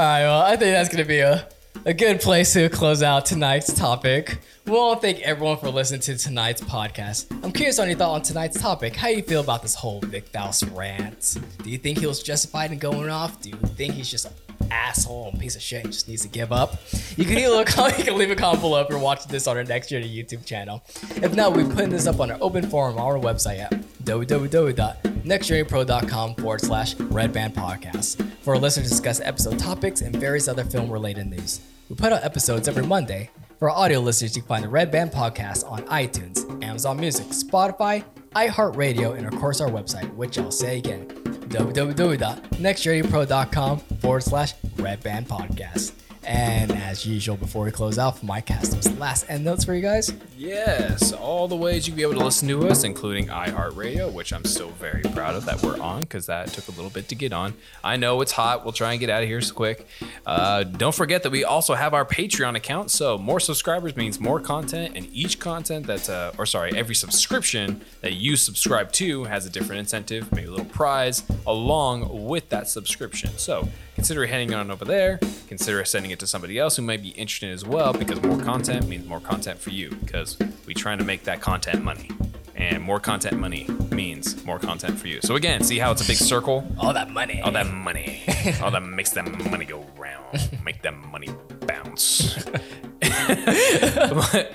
right, 0.00 0.22
well, 0.22 0.42
I 0.42 0.56
think 0.56 0.72
that's 0.72 0.88
to 0.94 1.04
be 1.04 1.18
a, 1.18 1.48
a 1.84 1.92
good 1.92 2.20
place 2.20 2.52
to 2.54 2.68
close 2.68 3.02
out 3.02 3.26
tonight's 3.26 3.72
topic. 3.72 4.38
We 4.64 4.72
want 4.72 5.00
to 5.00 5.06
thank 5.06 5.20
everyone 5.20 5.58
for 5.58 5.68
listening 5.68 6.00
to 6.02 6.16
tonight's 6.16 6.62
podcast. 6.62 7.30
I'm 7.44 7.52
curious 7.52 7.78
on 7.78 7.88
your 7.88 7.98
thought 7.98 8.12
on 8.12 8.22
tonight's 8.22 8.60
topic. 8.60 8.94
How 8.94 9.08
do 9.08 9.16
you 9.16 9.22
feel 9.22 9.40
about 9.40 9.62
this 9.62 9.74
whole 9.74 10.00
Vic 10.00 10.28
Faust 10.28 10.64
rant? 10.72 11.36
Do 11.62 11.70
you 11.70 11.78
think 11.78 11.98
he 11.98 12.06
was 12.06 12.22
justified 12.22 12.70
in 12.72 12.78
going 12.78 13.10
off? 13.10 13.40
Do 13.40 13.50
you 13.50 13.56
think 13.56 13.94
he's 13.94 14.10
just 14.10 14.28
asshole 14.70 15.30
and 15.30 15.40
piece 15.40 15.56
of 15.56 15.62
shit 15.62 15.84
and 15.84 15.92
just 15.92 16.08
needs 16.08 16.22
to 16.22 16.28
give 16.28 16.52
up? 16.52 16.76
You 17.16 17.24
can 17.24 17.38
a 17.38 17.64
comment, 17.72 17.98
you 17.98 18.04
can 18.04 18.16
leave 18.16 18.30
a 18.30 18.36
comment 18.36 18.60
below 18.60 18.80
if 18.80 18.88
you're 18.88 18.98
watching 18.98 19.30
this 19.30 19.46
on 19.46 19.56
our 19.56 19.64
Next 19.64 19.88
Journey 19.88 20.08
YouTube 20.08 20.44
channel. 20.44 20.82
If 21.16 21.34
not, 21.34 21.54
we're 21.54 21.68
putting 21.68 21.90
this 21.90 22.06
up 22.06 22.20
on 22.20 22.30
our 22.30 22.38
open 22.40 22.68
forum 22.68 22.98
on 22.98 23.02
our 23.02 23.18
website 23.18 23.60
at 23.60 23.72
www.nextjourneypro.com 24.04 26.34
forward 26.36 26.60
slash 26.60 26.94
Red 26.94 27.32
Band 27.32 27.54
Podcast 27.54 28.28
for 28.42 28.54
our 28.54 28.60
listeners 28.60 28.88
to 28.88 28.90
discuss 28.90 29.20
episode 29.20 29.58
topics 29.58 30.00
and 30.00 30.14
various 30.16 30.48
other 30.48 30.64
film 30.64 30.90
related 30.90 31.26
news. 31.26 31.60
We 31.88 31.96
put 31.96 32.12
out 32.12 32.24
episodes 32.24 32.68
every 32.68 32.86
Monday. 32.86 33.30
For 33.58 33.70
our 33.70 33.76
audio 33.76 34.00
listeners, 34.00 34.34
you 34.34 34.42
can 34.42 34.48
find 34.48 34.64
the 34.64 34.68
Red 34.68 34.90
Band 34.90 35.12
Podcast 35.12 35.70
on 35.70 35.82
iTunes, 35.84 36.62
Amazon 36.64 36.98
Music, 36.98 37.26
Spotify, 37.28 38.04
iHeartRadio, 38.34 39.16
and 39.16 39.26
of 39.26 39.38
course 39.38 39.60
our 39.60 39.68
website, 39.68 40.12
which 40.14 40.38
I'll 40.38 40.50
say 40.50 40.78
again 40.78 41.31
www.nextjourneypro.com 41.52 43.78
forward 43.78 44.22
slash 44.22 44.54
Red 44.76 45.02
Band 45.02 45.28
Podcast. 45.28 46.01
And 46.24 46.72
as 46.72 47.04
usual, 47.04 47.36
before 47.36 47.64
we 47.64 47.70
close 47.70 47.98
out, 47.98 48.22
my 48.22 48.40
cast 48.40 48.72
custom's 48.74 48.98
last 48.98 49.26
end 49.28 49.44
notes 49.44 49.64
for 49.64 49.74
you 49.74 49.82
guys. 49.82 50.12
Yes, 50.38 51.12
all 51.12 51.48
the 51.48 51.56
ways 51.56 51.86
you'd 51.88 51.96
be 51.96 52.02
able 52.02 52.14
to 52.14 52.24
listen 52.24 52.46
to 52.48 52.68
us, 52.68 52.84
including 52.84 53.26
iHeartRadio, 53.26 54.12
which 54.12 54.32
I'm 54.32 54.44
still 54.44 54.70
very 54.70 55.02
proud 55.02 55.34
of 55.34 55.44
that 55.46 55.62
we're 55.62 55.80
on 55.80 56.02
because 56.02 56.26
that 56.26 56.48
took 56.48 56.68
a 56.68 56.70
little 56.72 56.90
bit 56.90 57.08
to 57.08 57.14
get 57.14 57.32
on. 57.32 57.54
I 57.82 57.96
know 57.96 58.20
it's 58.20 58.32
hot. 58.32 58.64
We'll 58.64 58.72
try 58.72 58.92
and 58.92 59.00
get 59.00 59.10
out 59.10 59.22
of 59.22 59.28
here 59.28 59.40
so 59.40 59.52
quick. 59.52 59.86
Uh, 60.24 60.62
don't 60.62 60.94
forget 60.94 61.24
that 61.24 61.30
we 61.30 61.44
also 61.44 61.74
have 61.74 61.92
our 61.92 62.04
Patreon 62.04 62.56
account. 62.56 62.92
So 62.92 63.18
more 63.18 63.40
subscribers 63.40 63.96
means 63.96 64.20
more 64.20 64.38
content, 64.38 64.96
and 64.96 65.08
each 65.12 65.40
content 65.40 65.86
that's, 65.86 66.08
uh, 66.08 66.32
or 66.38 66.46
sorry, 66.46 66.72
every 66.76 66.94
subscription 66.94 67.80
that 68.00 68.12
you 68.12 68.36
subscribe 68.36 68.92
to 68.92 69.24
has 69.24 69.44
a 69.44 69.50
different 69.50 69.80
incentive, 69.80 70.30
maybe 70.32 70.46
a 70.46 70.50
little 70.50 70.66
prize 70.66 71.24
along 71.46 72.26
with 72.26 72.48
that 72.50 72.68
subscription. 72.68 73.30
So 73.38 73.68
consider 73.96 74.24
heading 74.26 74.54
on 74.54 74.70
over 74.70 74.84
there. 74.84 75.18
Consider 75.48 75.84
sending 75.84 76.11
it 76.12 76.20
to 76.20 76.26
somebody 76.26 76.58
else 76.58 76.76
who 76.76 76.82
might 76.82 77.02
be 77.02 77.10
interested 77.10 77.50
as 77.50 77.64
well, 77.64 77.92
because 77.92 78.22
more 78.22 78.40
content 78.40 78.86
means 78.86 79.06
more 79.06 79.20
content 79.20 79.58
for 79.58 79.70
you. 79.70 79.90
Because 79.90 80.38
we 80.66 80.74
trying 80.74 80.98
to 80.98 81.04
make 81.04 81.24
that 81.24 81.40
content 81.40 81.82
money, 81.82 82.10
and 82.54 82.82
more 82.82 83.00
content 83.00 83.38
money 83.38 83.66
means 83.90 84.44
more 84.44 84.58
content 84.58 84.98
for 84.98 85.08
you. 85.08 85.20
So 85.22 85.34
again, 85.34 85.64
see 85.64 85.78
how 85.78 85.90
it's 85.90 86.02
a 86.02 86.06
big 86.06 86.16
circle. 86.16 86.64
All 86.78 86.92
that 86.92 87.10
money. 87.10 87.40
All 87.40 87.52
that 87.52 87.66
money, 87.66 88.22
all 88.62 88.70
that 88.70 88.82
makes 88.82 89.10
that 89.12 89.24
money 89.50 89.64
go 89.64 89.84
make 90.64 90.82
that 90.82 90.94
money 90.94 91.28
bounce. 91.66 92.44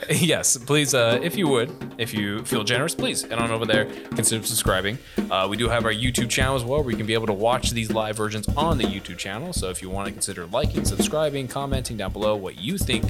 Yes, 0.10 0.58
please, 0.58 0.94
uh, 0.94 1.20
if 1.22 1.38
you 1.38 1.48
would, 1.48 1.72
if 1.98 2.14
you 2.14 2.44
feel 2.46 2.64
generous, 2.64 2.96
please 2.96 3.24
head 3.24 3.40
on 3.40 3.52
over 3.52 3.66
there, 3.66 3.86
consider 4.16 4.46
subscribing. 4.46 4.98
Uh, 5.30 5.48
we 5.50 5.58
do 5.58 5.70
have 5.70 5.86
our 5.86 5.92
YouTube 5.92 6.30
channel 6.30 6.56
as 6.56 6.64
well, 6.64 6.82
where 6.82 6.92
you 6.92 6.98
can 6.98 7.06
be 7.06 7.14
able 7.14 7.28
to 7.28 7.34
watch 7.34 7.72
these 7.72 7.92
live 7.92 8.16
versions 8.18 8.48
on 8.56 8.78
the 8.78 8.84
YouTube 8.84 9.18
channel. 9.18 9.54
So 9.54 9.70
if 9.70 9.82
you 9.82 9.90
want 9.90 10.08
to 10.08 10.12
consider 10.12 10.46
liking, 10.48 10.86
subscribing, 10.86 11.48
commenting 11.48 11.98
down 11.98 12.14
below 12.14 12.36
what 12.36 12.58
you 12.60 12.78
think 12.78 13.04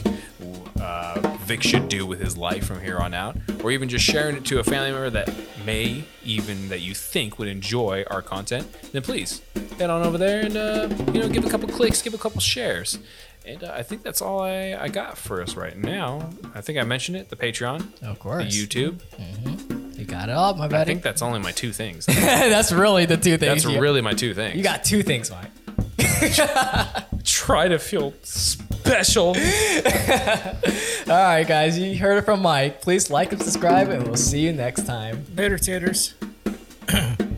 uh, 0.81 1.37
Vic 1.41 1.63
should 1.63 1.89
do 1.89 2.05
with 2.05 2.19
his 2.19 2.37
life 2.37 2.65
from 2.65 2.81
here 2.81 2.97
on 2.97 3.13
out, 3.13 3.37
or 3.63 3.71
even 3.71 3.89
just 3.89 4.05
sharing 4.05 4.35
it 4.35 4.45
to 4.45 4.59
a 4.59 4.63
family 4.63 4.91
member 4.91 5.09
that 5.09 5.29
may 5.65 6.03
even 6.23 6.69
that 6.69 6.81
you 6.81 6.93
think 6.93 7.39
would 7.39 7.47
enjoy 7.47 8.03
our 8.09 8.21
content, 8.21 8.67
then 8.91 9.01
please 9.01 9.41
head 9.77 9.89
on 9.89 10.01
over 10.03 10.17
there 10.17 10.43
and 10.43 10.57
uh, 10.57 10.89
you 11.13 11.21
know 11.21 11.29
give 11.29 11.45
a 11.45 11.49
couple 11.49 11.67
clicks, 11.69 12.01
give 12.01 12.13
a 12.13 12.17
couple. 12.17 12.41
And 13.45 13.63
uh, 13.63 13.71
I 13.73 13.81
think 13.83 14.03
that's 14.03 14.21
all 14.21 14.41
I, 14.41 14.75
I 14.79 14.87
got 14.89 15.17
for 15.17 15.41
us 15.41 15.55
right 15.55 15.77
now. 15.77 16.29
I 16.53 16.59
think 16.61 16.77
I 16.77 16.83
mentioned 16.83 17.15
it 17.17 17.29
the 17.29 17.35
Patreon, 17.37 18.03
Of 18.03 18.19
course. 18.19 18.43
the 18.43 18.49
YouTube. 18.67 18.99
You 19.97 20.03
got 20.05 20.27
it 20.29 20.33
all, 20.33 20.53
my 20.55 20.65
I 20.65 20.67
buddy. 20.67 20.85
think 20.91 21.01
that's 21.03 21.21
only 21.21 21.39
my 21.39 21.51
two 21.51 21.71
things. 21.71 22.05
That's 22.05 22.71
really 22.71 23.05
the 23.07 23.17
two 23.17 23.37
things. 23.37 23.63
That's 23.63 23.73
you, 23.73 23.81
really 23.81 24.01
my 24.01 24.13
two 24.13 24.33
things. 24.35 24.55
You 24.55 24.61
got 24.63 24.83
two 24.83 25.01
things, 25.01 25.31
Mike. 25.31 25.49
try 27.23 27.67
to 27.67 27.79
feel 27.79 28.13
special. 28.21 29.27
All 29.29 29.33
right, 31.07 31.45
guys, 31.47 31.79
you 31.79 31.97
heard 31.97 32.17
it 32.19 32.25
from 32.25 32.41
Mike. 32.43 32.81
Please 32.81 33.09
like 33.09 33.31
and 33.31 33.41
subscribe, 33.41 33.89
and 33.89 34.03
we'll 34.05 34.15
see 34.17 34.41
you 34.41 34.53
next 34.53 34.85
time. 34.85 35.25
Later, 35.35 35.57
taters. 35.57 36.13